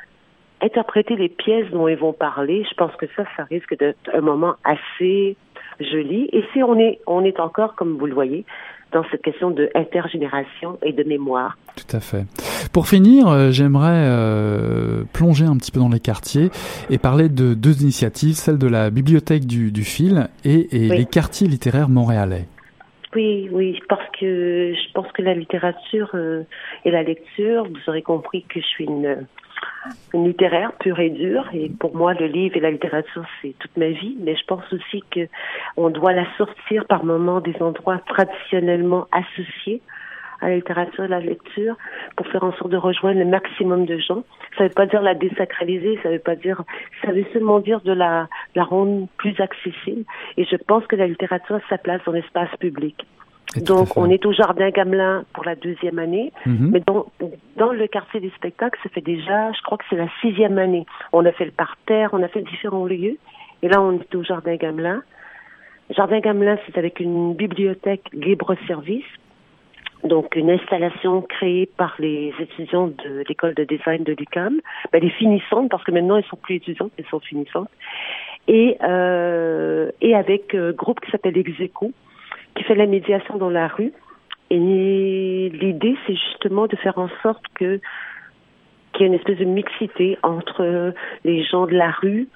interpréter 0.62 1.16
les 1.16 1.28
pièces 1.28 1.68
dont 1.70 1.88
ils 1.88 1.96
vont 1.96 2.12
parler, 2.12 2.64
je 2.68 2.74
pense 2.74 2.94
que 2.96 3.06
ça, 3.16 3.24
ça 3.36 3.44
risque 3.44 3.76
d'être 3.76 3.98
un 4.14 4.20
moment 4.20 4.54
assez 4.64 5.36
joli. 5.80 6.28
Et 6.32 6.44
si 6.52 6.62
on 6.62 6.78
est, 6.78 7.00
on 7.06 7.24
est 7.24 7.40
encore, 7.40 7.74
comme 7.74 7.98
vous 7.98 8.06
le 8.06 8.14
voyez, 8.14 8.44
dans 8.92 9.04
cette 9.10 9.22
question 9.22 9.50
de 9.50 9.68
intergénération 9.74 10.78
et 10.82 10.92
de 10.92 11.02
mémoire. 11.02 11.58
Tout 11.76 11.96
à 11.96 12.00
fait. 12.00 12.24
Pour 12.72 12.88
finir, 12.88 13.28
euh, 13.28 13.50
j'aimerais 13.50 14.04
euh, 14.06 15.02
plonger 15.12 15.44
un 15.44 15.56
petit 15.56 15.70
peu 15.72 15.80
dans 15.80 15.88
les 15.88 16.00
quartiers 16.00 16.50
et 16.90 16.98
parler 16.98 17.28
de 17.28 17.54
deux 17.54 17.82
initiatives, 17.82 18.34
celle 18.34 18.58
de 18.58 18.66
la 18.68 18.90
bibliothèque 18.90 19.46
du, 19.46 19.72
du 19.72 19.84
fil 19.84 20.28
et, 20.44 20.68
et 20.76 20.90
Oui. 20.90 20.96
les 20.98 21.04
quartiers 21.04 21.46
littéraires 21.48 21.88
montréalais. 21.88 22.46
Oui, 23.14 23.48
oui, 23.50 23.78
parce 23.88 24.04
que 24.20 24.74
je 24.74 24.92
pense 24.92 25.10
que 25.12 25.22
la 25.22 25.34
littérature 25.34 26.10
euh, 26.14 26.42
et 26.84 26.90
la 26.90 27.02
lecture, 27.02 27.64
vous 27.64 27.80
aurez 27.88 28.02
compris 28.02 28.42
que 28.48 28.60
je 28.60 28.66
suis 28.66 28.84
une, 28.84 29.26
littéraire 30.14 30.72
pure 30.72 30.98
et 31.00 31.10
dure, 31.10 31.48
et 31.52 31.70
pour 31.80 31.96
moi, 31.96 32.14
le 32.14 32.26
livre 32.26 32.56
et 32.56 32.60
la 32.60 32.70
littérature, 32.70 33.24
c'est 33.40 33.54
toute 33.58 33.76
ma 33.76 33.88
vie, 33.88 34.16
mais 34.20 34.36
je 34.36 34.44
pense 34.46 34.64
aussi 34.72 35.02
que 35.10 35.28
on 35.76 35.90
doit 35.90 36.12
la 36.12 36.26
sortir 36.36 36.86
par 36.86 37.04
moments 37.04 37.40
des 37.40 37.56
endroits 37.60 37.98
traditionnellement 37.98 39.06
associés 39.12 39.80
à 40.40 40.48
la 40.48 40.56
littérature 40.56 41.04
et 41.04 41.08
la 41.08 41.20
lecture 41.20 41.76
pour 42.16 42.26
faire 42.26 42.44
en 42.44 42.52
sorte 42.52 42.70
de 42.70 42.76
rejoindre 42.76 43.18
le 43.18 43.24
maximum 43.24 43.86
de 43.86 43.98
gens. 43.98 44.22
Ça 44.58 44.64
veut 44.64 44.70
pas 44.70 44.86
dire 44.86 45.02
la 45.02 45.14
désacraliser, 45.14 45.98
ça 46.02 46.10
veut 46.10 46.18
pas 46.18 46.36
dire, 46.36 46.62
ça 47.02 47.12
veut 47.12 47.24
seulement 47.32 47.60
dire 47.60 47.80
de 47.80 47.92
la, 47.92 48.28
la 48.54 48.64
rendre 48.64 49.08
plus 49.16 49.38
accessible. 49.40 50.04
Et 50.36 50.44
je 50.44 50.56
pense 50.56 50.86
que 50.86 50.96
la 50.96 51.06
littérature 51.06 51.56
a 51.56 51.60
sa 51.68 51.78
place 51.78 52.00
dans 52.04 52.12
l'espace 52.12 52.54
public. 52.60 53.06
Donc, 53.54 53.96
on 53.96 54.10
est 54.10 54.26
au 54.26 54.32
Jardin 54.32 54.70
Gamelin 54.70 55.24
pour 55.32 55.44
la 55.44 55.54
deuxième 55.54 55.98
année, 55.98 56.32
Mhm. 56.44 56.70
mais 56.72 56.82
dans, 56.86 57.06
dans 57.56 57.72
le 57.72 57.86
quartier 57.86 58.20
des 58.20 58.30
spectacles, 58.30 58.78
ça 58.82 58.88
fait 58.90 59.00
déjà, 59.00 59.52
je 59.52 59.62
crois 59.62 59.78
que 59.78 59.84
c'est 59.88 59.96
la 59.96 60.08
sixième 60.20 60.58
année. 60.58 60.84
On 61.12 61.24
a 61.24 61.32
fait 61.32 61.44
le 61.46 61.52
parterre, 61.52 62.10
on 62.12 62.22
a 62.22 62.28
fait 62.28 62.42
différents 62.42 62.84
lieux, 62.86 63.16
et 63.62 63.68
là, 63.68 63.80
on 63.80 63.92
est 64.00 64.14
au 64.14 64.22
Jardin 64.22 64.56
Gamelin. 64.56 65.02
Jardin 65.90 66.18
Gamelin, 66.20 66.58
c'est 66.66 66.76
avec 66.76 67.00
une 67.00 67.34
bibliothèque 67.34 68.02
libre-service, 68.12 69.04
donc 70.04 70.34
une 70.36 70.50
installation 70.50 71.22
créée 71.22 71.66
par 71.66 71.94
les 71.98 72.34
étudiants 72.38 72.88
de 72.88 73.24
l'école 73.28 73.54
de 73.54 73.64
design 73.64 74.02
de 74.02 74.12
l'UQAM, 74.12 74.60
ben, 74.92 75.00
les 75.00 75.10
finissantes, 75.10 75.70
parce 75.70 75.84
que 75.84 75.92
maintenant, 75.92 76.16
elles 76.16 76.24
sont 76.24 76.36
plus 76.36 76.56
étudiantes, 76.56 76.92
elles 76.98 77.06
sont 77.06 77.20
finissantes, 77.20 77.70
et, 78.48 78.76
euh, 78.82 79.90
et 80.00 80.14
avec 80.14 80.54
un 80.54 80.72
groupe 80.72 81.00
qui 81.00 81.10
s'appelle 81.12 81.38
Execo, 81.38 81.92
qui 82.56 82.64
fait 82.64 82.74
la 82.74 82.86
médiation 82.86 83.36
dans 83.36 83.50
la 83.50 83.68
rue. 83.68 83.92
Et 84.50 85.50
l'idée, 85.60 85.96
c'est 86.06 86.14
justement 86.14 86.66
de 86.66 86.76
faire 86.76 86.98
en 86.98 87.08
sorte 87.22 87.42
que 87.54 87.80
qu'il 88.92 89.02
y 89.02 89.04
ait 89.04 89.08
une 89.08 89.14
espèce 89.14 89.38
de 89.38 89.44
mixité 89.44 90.16
entre 90.22 90.94
les 91.24 91.44
gens 91.44 91.66
de 91.66 91.72
la 91.74 91.90
rue 91.90 92.28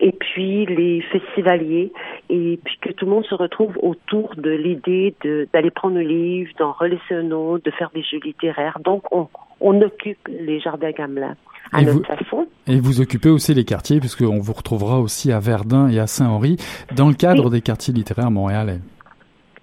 et 0.00 0.12
puis 0.12 0.66
les 0.66 1.00
festivaliers, 1.02 1.92
et 2.28 2.58
puis 2.64 2.78
que 2.80 2.92
tout 2.92 3.04
le 3.04 3.12
monde 3.12 3.24
se 3.26 3.34
retrouve 3.34 3.78
autour 3.80 4.34
de 4.36 4.50
l'idée 4.50 5.14
d'aller 5.52 5.70
prendre 5.70 5.96
un 5.96 6.02
livre, 6.02 6.50
d'en 6.58 6.72
relaisser 6.72 7.14
un 7.14 7.30
autre, 7.30 7.64
de 7.64 7.70
faire 7.70 7.90
des 7.94 8.02
jeux 8.02 8.18
littéraires. 8.24 8.78
Donc, 8.84 9.02
on, 9.12 9.28
on 9.60 9.80
occupe 9.82 10.28
les 10.28 10.60
jardins 10.60 10.90
Gamelin 10.90 11.36
à 11.72 11.80
Et 11.80 11.84
notre 11.84 11.98
vous- 11.98 12.04
façon. 12.04 12.46
Et 12.66 12.80
vous 12.80 13.00
occupez 13.00 13.30
aussi 13.30 13.54
les 13.54 13.64
quartiers, 13.64 14.00
puisqu'on 14.00 14.40
vous 14.40 14.52
retrouvera 14.52 14.98
aussi 15.00 15.30
à 15.32 15.38
Verdun 15.38 15.88
et 15.88 15.98
à 16.00 16.06
Saint-Henri, 16.08 16.56
dans 16.96 17.08
le 17.08 17.14
cadre 17.14 17.48
des 17.48 17.60
quartiers 17.60 17.94
littéraires 17.94 18.30
montréalais. 18.32 18.80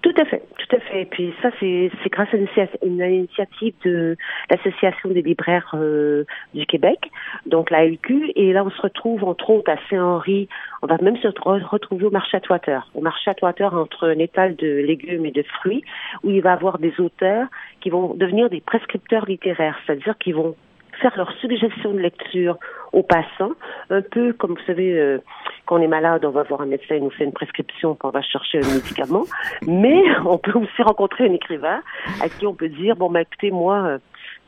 Tout 0.02 0.14
à 0.16 0.24
fait, 0.24 0.42
tout 0.58 0.76
à 0.76 0.80
fait. 0.80 1.02
Et 1.02 1.04
puis 1.04 1.32
ça, 1.40 1.50
c'est 1.60 1.90
grâce 2.10 2.28
à 2.34 2.36
une, 2.36 2.46
initia- 2.46 2.76
une 2.84 3.00
initiative 3.00 3.72
de 3.84 4.16
l'Association 4.50 5.10
des 5.10 5.22
libraires 5.22 5.70
euh, 5.74 6.24
du 6.54 6.66
Québec, 6.66 6.98
donc 7.46 7.70
la 7.70 7.86
LQ. 7.86 8.32
Et 8.34 8.52
là, 8.52 8.64
on 8.64 8.70
se 8.70 8.82
retrouve 8.82 9.22
entre 9.22 9.50
autres 9.50 9.70
à 9.70 9.76
Saint-Henri. 9.88 10.48
On 10.82 10.88
va 10.88 10.96
même 11.00 11.16
se 11.18 11.28
re- 11.28 11.62
retrouver 11.62 12.06
au 12.06 12.10
marché 12.10 12.36
Atwater. 12.36 12.90
Au 12.96 13.00
marché 13.00 13.30
Atwater, 13.30 13.72
entre 13.74 14.08
un 14.08 14.18
étal 14.18 14.56
de 14.56 14.66
légumes 14.66 15.24
et 15.24 15.30
de 15.30 15.44
fruits, 15.44 15.84
où 16.24 16.30
il 16.30 16.42
va 16.42 16.50
y 16.50 16.52
avoir 16.52 16.78
des 16.80 16.98
auteurs 16.98 17.46
qui 17.80 17.88
vont 17.90 18.14
devenir 18.14 18.50
des 18.50 18.60
prescripteurs 18.60 19.26
littéraires, 19.26 19.78
c'est-à-dire 19.86 20.18
qu'ils 20.18 20.34
vont 20.34 20.56
faire 21.02 21.16
leurs 21.16 21.32
suggestions 21.40 21.92
de 21.92 21.98
lecture 21.98 22.56
aux 22.92 23.02
passants, 23.02 23.52
un 23.90 24.02
peu 24.02 24.32
comme 24.32 24.52
vous 24.52 24.66
savez, 24.66 24.98
euh, 24.98 25.18
quand 25.66 25.76
on 25.78 25.82
est 25.82 25.88
malade, 25.88 26.24
on 26.24 26.30
va 26.30 26.44
voir 26.44 26.60
un 26.60 26.66
médecin, 26.66 26.94
il 26.94 27.02
nous 27.02 27.10
fait 27.10 27.24
une 27.24 27.32
prescription, 27.32 27.94
puis 27.94 28.06
on 28.06 28.10
va 28.10 28.22
chercher 28.22 28.58
un 28.58 28.74
médicament. 28.74 29.24
Mais 29.66 30.02
on 30.24 30.38
peut 30.38 30.56
aussi 30.56 30.82
rencontrer 30.82 31.26
un 31.26 31.32
écrivain 31.32 31.80
à 32.22 32.28
qui 32.28 32.46
on 32.46 32.54
peut 32.54 32.68
dire 32.68 32.96
bon, 32.96 33.10
bah, 33.10 33.22
écoutez, 33.22 33.50
moi, 33.50 33.82
euh, 33.82 33.98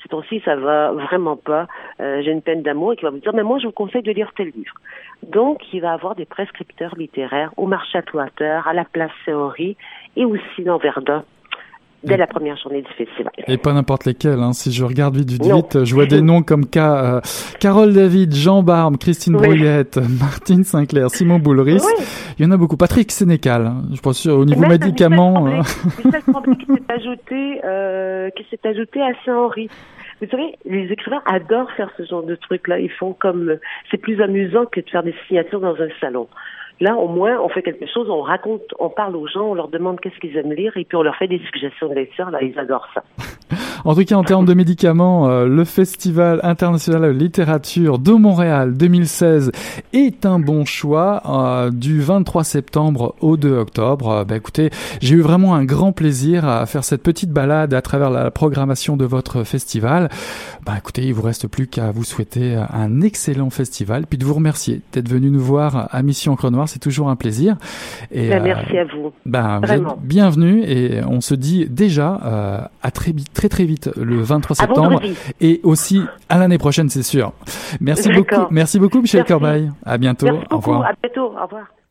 ces 0.02 0.08
temps-ci, 0.08 0.40
ça 0.44 0.54
va 0.54 0.92
vraiment 0.92 1.36
pas, 1.36 1.66
euh, 2.00 2.22
j'ai 2.22 2.30
une 2.30 2.42
peine 2.42 2.62
d'amour, 2.62 2.92
et 2.92 2.96
qui 2.96 3.04
va 3.04 3.10
vous 3.10 3.18
dire 3.18 3.34
mais 3.34 3.42
moi, 3.42 3.58
je 3.58 3.66
vous 3.66 3.72
conseille 3.72 4.02
de 4.02 4.12
lire 4.12 4.30
tel 4.36 4.48
livre. 4.48 4.74
Donc, 5.22 5.60
il 5.72 5.80
va 5.80 5.92
avoir 5.92 6.14
des 6.14 6.26
prescripteurs 6.26 6.94
littéraires 6.96 7.52
au 7.56 7.66
marché 7.66 7.98
Atwater, 7.98 8.66
à 8.68 8.72
la 8.74 8.84
place 8.84 9.10
Saint-Henri 9.24 9.76
et 10.16 10.24
aussi 10.24 10.62
dans 10.62 10.78
Verdun 10.78 11.24
dès 12.04 12.16
la 12.16 12.26
première 12.26 12.56
journée 12.56 12.82
du 12.82 12.92
festival. 12.92 13.32
Et 13.46 13.56
pas 13.56 13.72
n'importe 13.72 14.04
lesquels. 14.04 14.38
Hein. 14.40 14.52
Si 14.52 14.72
je 14.72 14.84
regarde 14.84 15.16
vite, 15.16 15.30
vite, 15.30 15.44
vite, 15.44 15.84
je 15.84 15.94
vois 15.94 16.06
des 16.06 16.20
noms 16.20 16.42
comme 16.42 16.64
Ca- 16.72 17.16
euh, 17.16 17.20
Carole 17.60 17.92
David, 17.92 18.34
Jean 18.34 18.62
Barbe, 18.62 18.96
Christine 18.98 19.36
Oui. 19.36 19.42
Brouillette, 19.42 19.98
Martine 20.20 20.64
Sinclair, 20.64 21.10
Simon 21.10 21.38
Boulris. 21.38 21.80
Oui. 21.84 22.04
Il 22.38 22.44
y 22.44 22.48
en 22.48 22.50
a 22.52 22.56
beaucoup. 22.56 22.76
Patrick 22.76 23.10
Sénécal. 23.12 23.66
hein. 23.66 23.82
Je 23.94 24.00
pense 24.00 24.18
sûr, 24.18 24.36
au 24.38 24.44
niveau 24.44 24.60
Même 24.62 24.70
médicaments. 24.70 25.44
Michel 25.44 25.62
euh, 26.26 26.32
Tremblay, 26.32 26.56
qui 26.56 26.66
s'est 26.66 26.92
ajouté, 26.92 27.60
euh, 27.64 28.30
qui 28.30 28.44
s'est 28.50 28.68
ajouté 28.68 29.00
à 29.02 29.10
Saint-Henri. 29.24 29.68
Vous 30.22 30.28
savez, 30.30 30.54
les 30.64 30.86
écrivains 30.92 31.22
adorent 31.26 31.70
faire 31.76 31.90
ce 31.96 32.04
genre 32.04 32.22
de 32.22 32.34
trucs-là. 32.36 32.78
Ils 32.78 32.90
font 32.90 33.12
comme, 33.12 33.50
euh, 33.50 33.60
c'est 33.90 33.96
plus 33.98 34.20
amusant 34.22 34.64
que 34.70 34.80
de 34.80 34.88
faire 34.88 35.02
des 35.02 35.14
signatures 35.28 35.60
dans 35.60 35.74
un 35.74 35.88
salon. 36.00 36.28
Là, 36.80 36.96
au 36.96 37.08
moins, 37.08 37.40
on 37.40 37.48
fait 37.48 37.62
quelque 37.62 37.86
chose, 37.86 38.08
on 38.10 38.22
raconte, 38.22 38.62
on 38.78 38.88
parle 38.88 39.14
aux 39.16 39.28
gens, 39.28 39.42
on 39.42 39.54
leur 39.54 39.68
demande 39.68 40.00
qu'est-ce 40.00 40.18
qu'ils 40.18 40.36
aiment 40.36 40.52
lire, 40.52 40.76
et 40.76 40.84
puis 40.84 40.96
on 40.96 41.02
leur 41.02 41.16
fait 41.16 41.28
des 41.28 41.38
suggestions 41.38 41.88
de 41.88 41.94
lecture. 41.94 42.30
Là, 42.30 42.42
ils 42.42 42.58
adorent 42.58 42.88
ça. 42.94 43.02
En 43.84 43.94
tout 43.94 44.04
cas, 44.04 44.14
en 44.14 44.24
termes 44.24 44.46
de 44.46 44.54
médicaments, 44.54 45.28
euh, 45.28 45.46
le 45.46 45.64
Festival 45.64 46.40
international 46.42 47.02
de 47.02 47.08
littérature 47.08 47.98
de 47.98 48.12
Montréal 48.12 48.78
2016 48.78 49.52
est 49.92 50.24
un 50.24 50.38
bon 50.38 50.64
choix 50.64 51.22
euh, 51.26 51.70
du 51.70 52.00
23 52.00 52.44
septembre 52.44 53.14
au 53.20 53.36
2 53.36 53.58
octobre. 53.58 54.08
Euh, 54.08 54.24
bah, 54.24 54.36
écoutez, 54.36 54.70
j'ai 55.02 55.16
eu 55.16 55.20
vraiment 55.20 55.54
un 55.54 55.66
grand 55.66 55.92
plaisir 55.92 56.48
à 56.48 56.64
faire 56.64 56.82
cette 56.82 57.02
petite 57.02 57.30
balade 57.30 57.74
à 57.74 57.82
travers 57.82 58.08
la 58.08 58.30
programmation 58.30 58.96
de 58.96 59.04
votre 59.04 59.44
festival. 59.44 60.08
Bah, 60.64 60.72
écoutez, 60.78 61.02
il 61.02 61.12
vous 61.12 61.20
reste 61.20 61.46
plus 61.46 61.66
qu'à 61.66 61.90
vous 61.90 62.04
souhaiter 62.04 62.56
un 62.56 63.02
excellent 63.02 63.50
festival, 63.50 64.06
puis 64.06 64.16
de 64.16 64.24
vous 64.24 64.34
remercier 64.34 64.80
d'être 64.92 65.10
venu 65.10 65.30
nous 65.30 65.40
voir 65.40 65.88
à 65.90 66.02
Mission 66.02 66.32
Encre 66.32 66.50
C'est 66.66 66.78
toujours 66.78 67.08
un 67.08 67.16
plaisir. 67.16 67.56
Et, 68.10 68.28
Ben, 68.28 68.40
euh, 68.40 68.44
merci 68.44 68.78
à 68.78 68.84
vous. 68.84 69.12
ben, 69.26 69.60
Vraiment. 69.60 69.94
êtes 69.94 70.00
bienvenue 70.02 70.62
et 70.64 71.02
on 71.04 71.20
se 71.20 71.34
dit 71.34 71.66
déjà 71.68 72.20
euh, 72.24 72.60
à 72.82 72.90
très 72.90 73.12
vite, 73.12 73.32
très 73.32 73.48
très 73.48 73.64
vite 73.64 73.90
le 73.96 74.20
23 74.22 74.56
À 74.56 74.66
septembre 74.66 75.00
et 75.40 75.60
aussi 75.62 76.02
à 76.28 76.38
l'année 76.38 76.58
prochaine, 76.58 76.88
c'est 76.88 77.02
sûr. 77.02 77.32
Merci 77.80 78.10
beaucoup, 78.12 78.46
merci 78.50 78.78
beaucoup 78.78 79.00
Michel. 79.00 79.24
Corbeil. 79.24 79.70
À 79.84 79.98
bientôt. 79.98 80.26
Merci 80.26 80.46
Au 80.50 80.56
beaucoup. 80.56 80.70
revoir. 80.70 80.90
À 80.90 80.92
bientôt. 81.02 81.32
Au 81.38 81.44
revoir. 81.44 81.83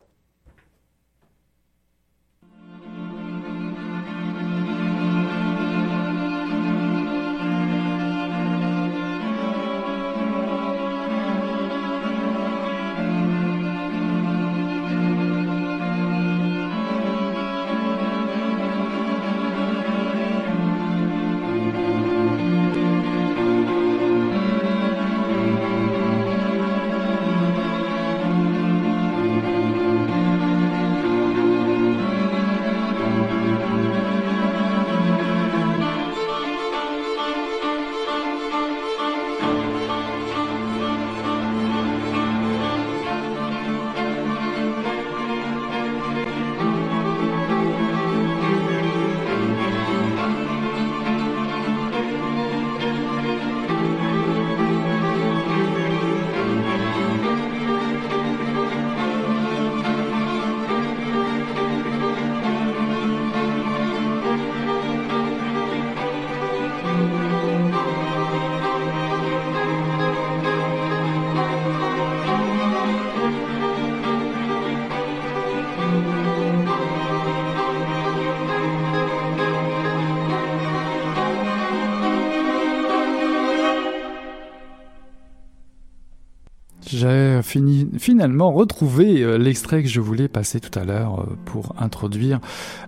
Fini, 87.44 87.88
finalement 87.98 88.52
retrouvé 88.52 89.22
euh, 89.22 89.38
l'extrait 89.38 89.82
que 89.82 89.88
je 89.88 90.00
voulais 90.00 90.28
passer 90.28 90.60
tout 90.60 90.76
à 90.78 90.84
l'heure 90.84 91.20
euh, 91.20 91.36
pour 91.44 91.74
introduire 91.78 92.40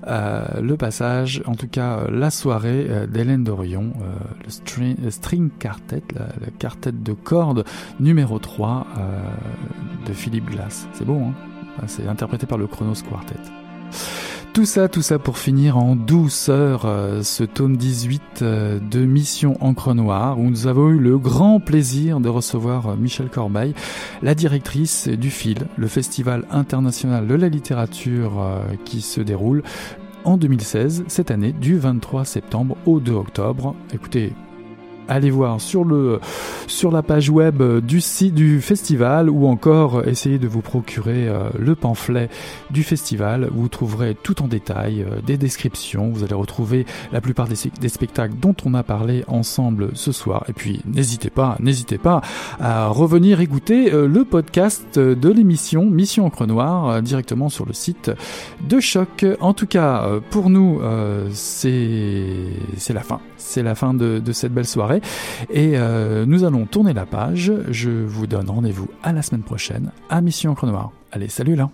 euh, 0.07 0.45
le 0.61 0.77
passage, 0.77 1.43
en 1.47 1.55
tout 1.55 1.69
cas 1.69 2.09
la 2.11 2.31
soirée 2.31 2.89
d'Hélène 3.09 3.45
Dorion, 3.45 3.93
le 4.45 4.51
string, 4.51 4.97
le 5.03 5.11
string 5.11 5.51
quartet, 5.59 6.03
la 6.15 6.51
quartet 6.59 6.93
de 6.93 7.13
cordes 7.13 7.65
numéro 8.01 8.39
3 8.39 8.87
euh, 8.99 10.09
de 10.09 10.13
Philippe 10.13 10.51
Glass. 10.51 10.89
C'est 10.93 11.05
beau, 11.05 11.19
hein? 11.19 11.35
C'est 11.87 12.09
interprété 12.09 12.47
par 12.47 12.57
le 12.57 12.67
Chronos 12.67 13.03
Quartet. 13.07 13.37
Tout 14.57 14.65
ça, 14.65 14.89
tout 14.89 15.03
ça 15.03 15.19
pour 15.19 15.37
finir 15.37 15.77
en 15.77 15.95
douceur 15.95 16.87
euh, 16.87 17.23
ce 17.23 17.45
tome 17.45 17.77
18 17.77 18.23
euh, 18.41 18.81
de 18.81 19.01
Mission 19.01 19.59
Encre 19.61 19.93
Noire 19.95 20.39
où 20.39 20.45
nous 20.45 20.67
avons 20.67 20.89
eu 20.89 20.99
le 20.99 21.19
grand 21.19 21.61
plaisir 21.61 22.21
de 22.21 22.31
recevoir 22.31 22.87
euh, 22.87 22.97
Michel 22.97 23.29
Corbeil, 23.29 23.75
la 24.23 24.35
directrice 24.35 25.09
du 25.09 25.29
FIL, 25.29 25.67
le 25.77 25.89
Festival 25.89 26.47
international 26.51 27.27
de 27.27 27.35
la 27.35 27.51
littérature 27.51 28.41
euh, 28.41 28.63
qui 28.87 29.03
se 29.03 29.21
déroule 29.21 29.63
en 30.25 30.39
2016, 30.39 31.05
cette 31.07 31.31
année, 31.31 31.53
du 31.53 31.77
23 31.77 32.25
septembre 32.25 32.79
au 32.87 32.99
2 32.99 33.13
octobre. 33.13 33.75
Écoutez, 33.93 34.33
allez 35.09 35.31
voir 35.31 35.61
sur 35.61 35.85
le 35.85 36.21
sur 36.67 36.91
la 36.91 37.03
page 37.03 37.31
web 37.31 37.63
du 37.81 38.01
site 38.01 38.35
du 38.35 38.61
festival 38.61 39.31
ou 39.31 39.47
encore 39.47 40.07
essayez 40.07 40.39
de 40.39 40.49
vous 40.49 40.61
procurer 40.61 41.29
euh, 41.29 41.49
le 41.59 41.75
pamphlet 41.75 42.29
du 42.71 42.83
festival. 42.83 43.49
Vous 43.53 43.69
trouverez 43.69 44.15
tout 44.15 44.43
en 44.43 44.49
détail 44.49 45.03
euh, 45.03 45.21
des 45.21 45.37
descriptions. 45.37 46.11
Vous 46.11 46.25
allez 46.25 46.35
retrouver 46.35 46.87
la 47.13 47.21
plupart 47.21 47.49
des, 47.49 47.89
spectacles 47.89 48.35
dont 48.41 48.55
on 48.65 48.75
a 48.75 48.83
parlé 48.83 49.25
ensemble 49.29 49.91
ce 49.95 50.13
soir. 50.13 50.45
Et 50.49 50.53
puis 50.53 50.83
n'hésitez 50.87 51.31
pas, 51.31 51.57
n'hésitez 51.61 51.99
pas 51.99 52.21
à 52.61 52.89
revenir 52.89 53.41
écouter 53.41 53.93
euh, 53.93 54.07
le 54.07 54.25
podcast 54.25 54.99
de 54.99 55.29
l'émission 55.31 55.85
Mission 55.87 56.27
Encre 56.27 56.47
Noire 56.47 57.03
directement 57.03 57.49
sur 57.49 57.67
le 57.67 57.73
site 57.73 58.11
de 58.69 58.81
Choc. 58.81 59.25
En 59.41 59.55
tout 59.55 59.67
cas, 59.67 60.09
pour 60.31 60.51
nous, 60.51 60.81
c'est 61.33 62.51
la 62.91 63.03
fin. 63.03 63.21
C'est 63.47 63.63
la 63.63 63.75
fin 63.77 63.95
de, 63.95 64.21
cette 64.33 64.53
belle 64.53 64.67
soirée. 64.67 65.01
Et 65.51 65.73
euh, 65.75 66.27
nous 66.27 66.45
allons 66.45 66.67
tourner 66.67 66.93
la 66.93 67.07
page. 67.07 67.53
Je 67.71 67.91
vous 67.91 68.27
donne 68.27 68.51
rendez-vous 68.51 68.89
à 69.03 69.13
la 69.13 69.23
semaine 69.23 69.45
prochaine 69.45 69.93
à 70.11 70.21
Mission 70.21 70.53
Encre 70.53 70.67
Noire. 70.67 70.91
Allez, 71.13 71.29
salut 71.29 71.55
là 71.55 71.71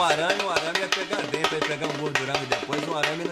um 0.00 0.04
arame, 0.04 0.42
um 0.42 0.50
arame 0.50 0.78
ia 0.78 0.88
pegar 0.88 1.22
dentro, 1.26 1.54
ia 1.54 1.60
pegar 1.60 1.86
um 1.86 1.98
gordurão 1.98 2.34
e 2.42 2.46
depois 2.46 2.88
um 2.88 2.96
arame 2.96 3.24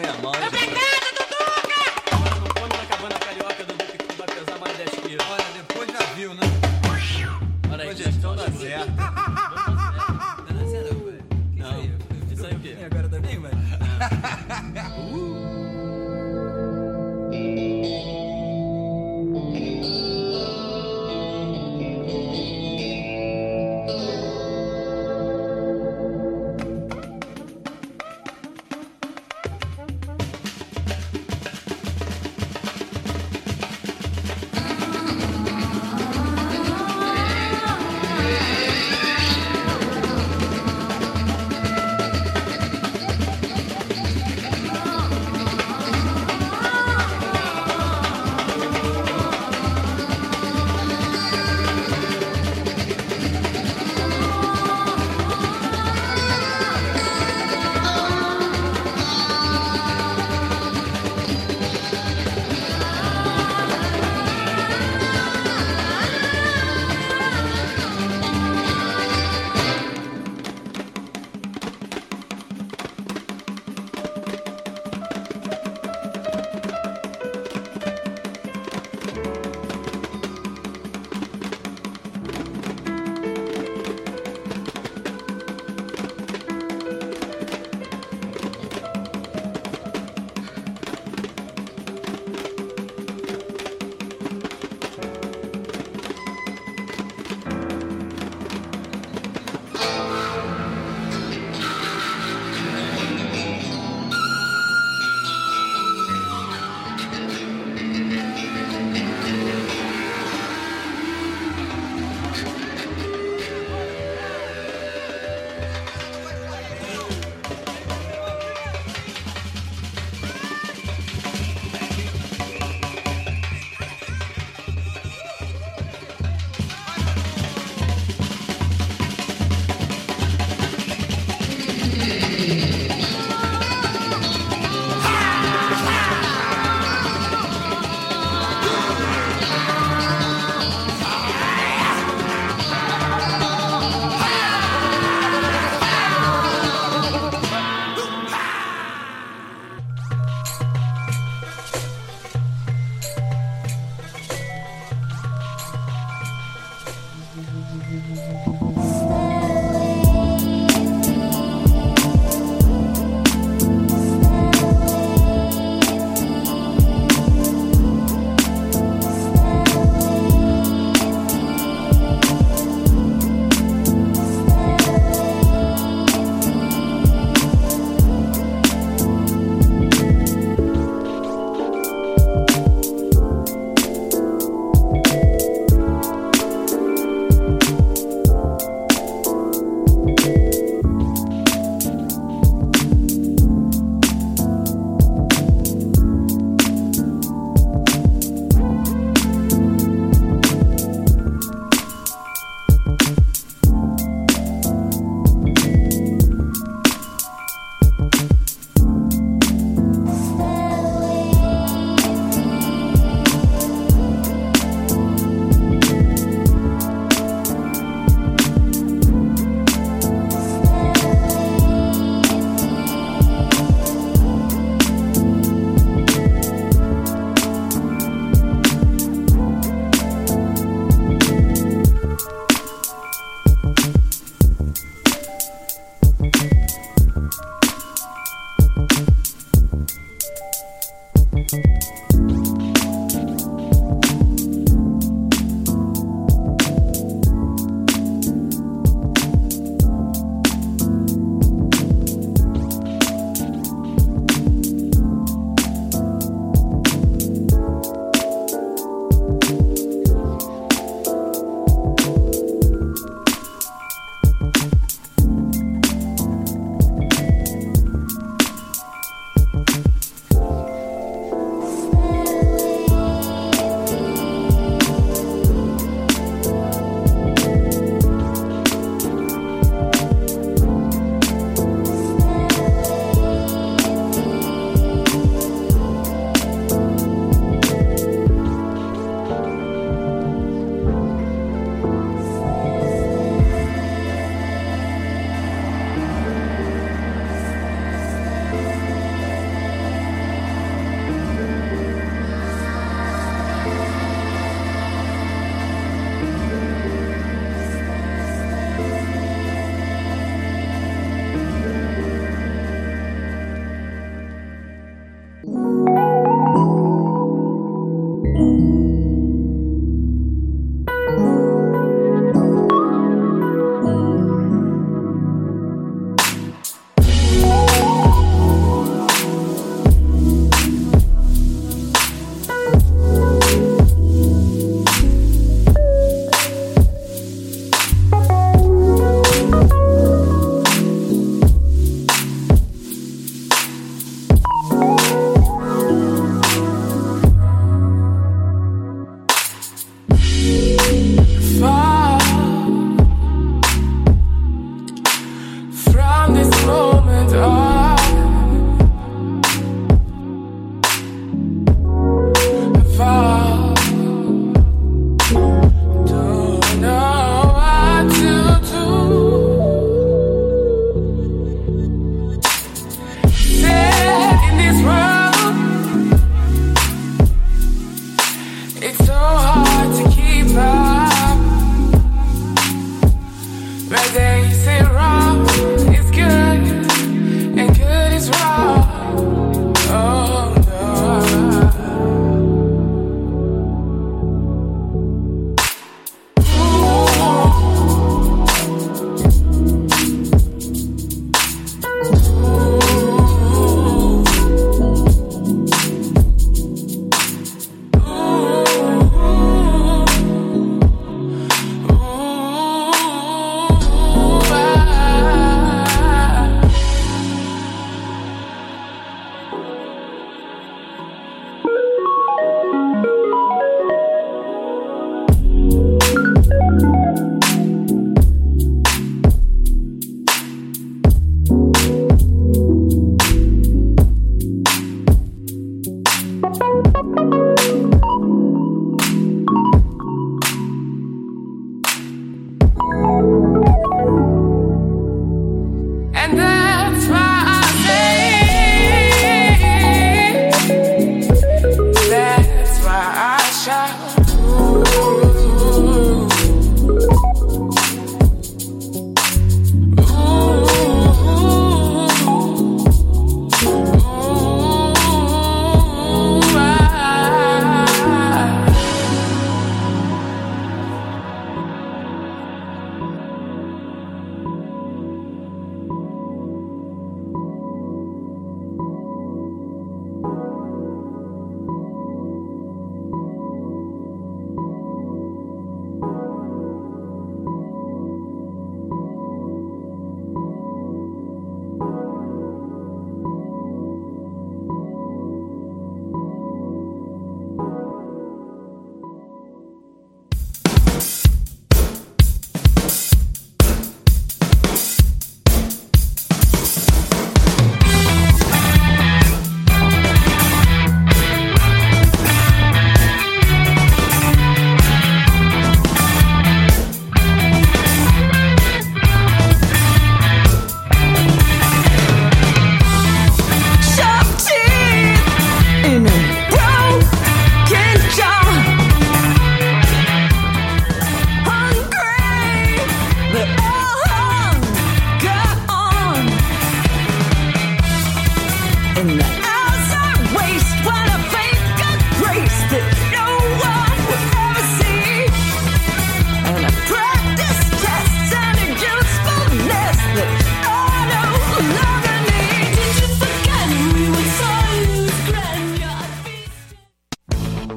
And 446.28 446.38
then 446.38 446.67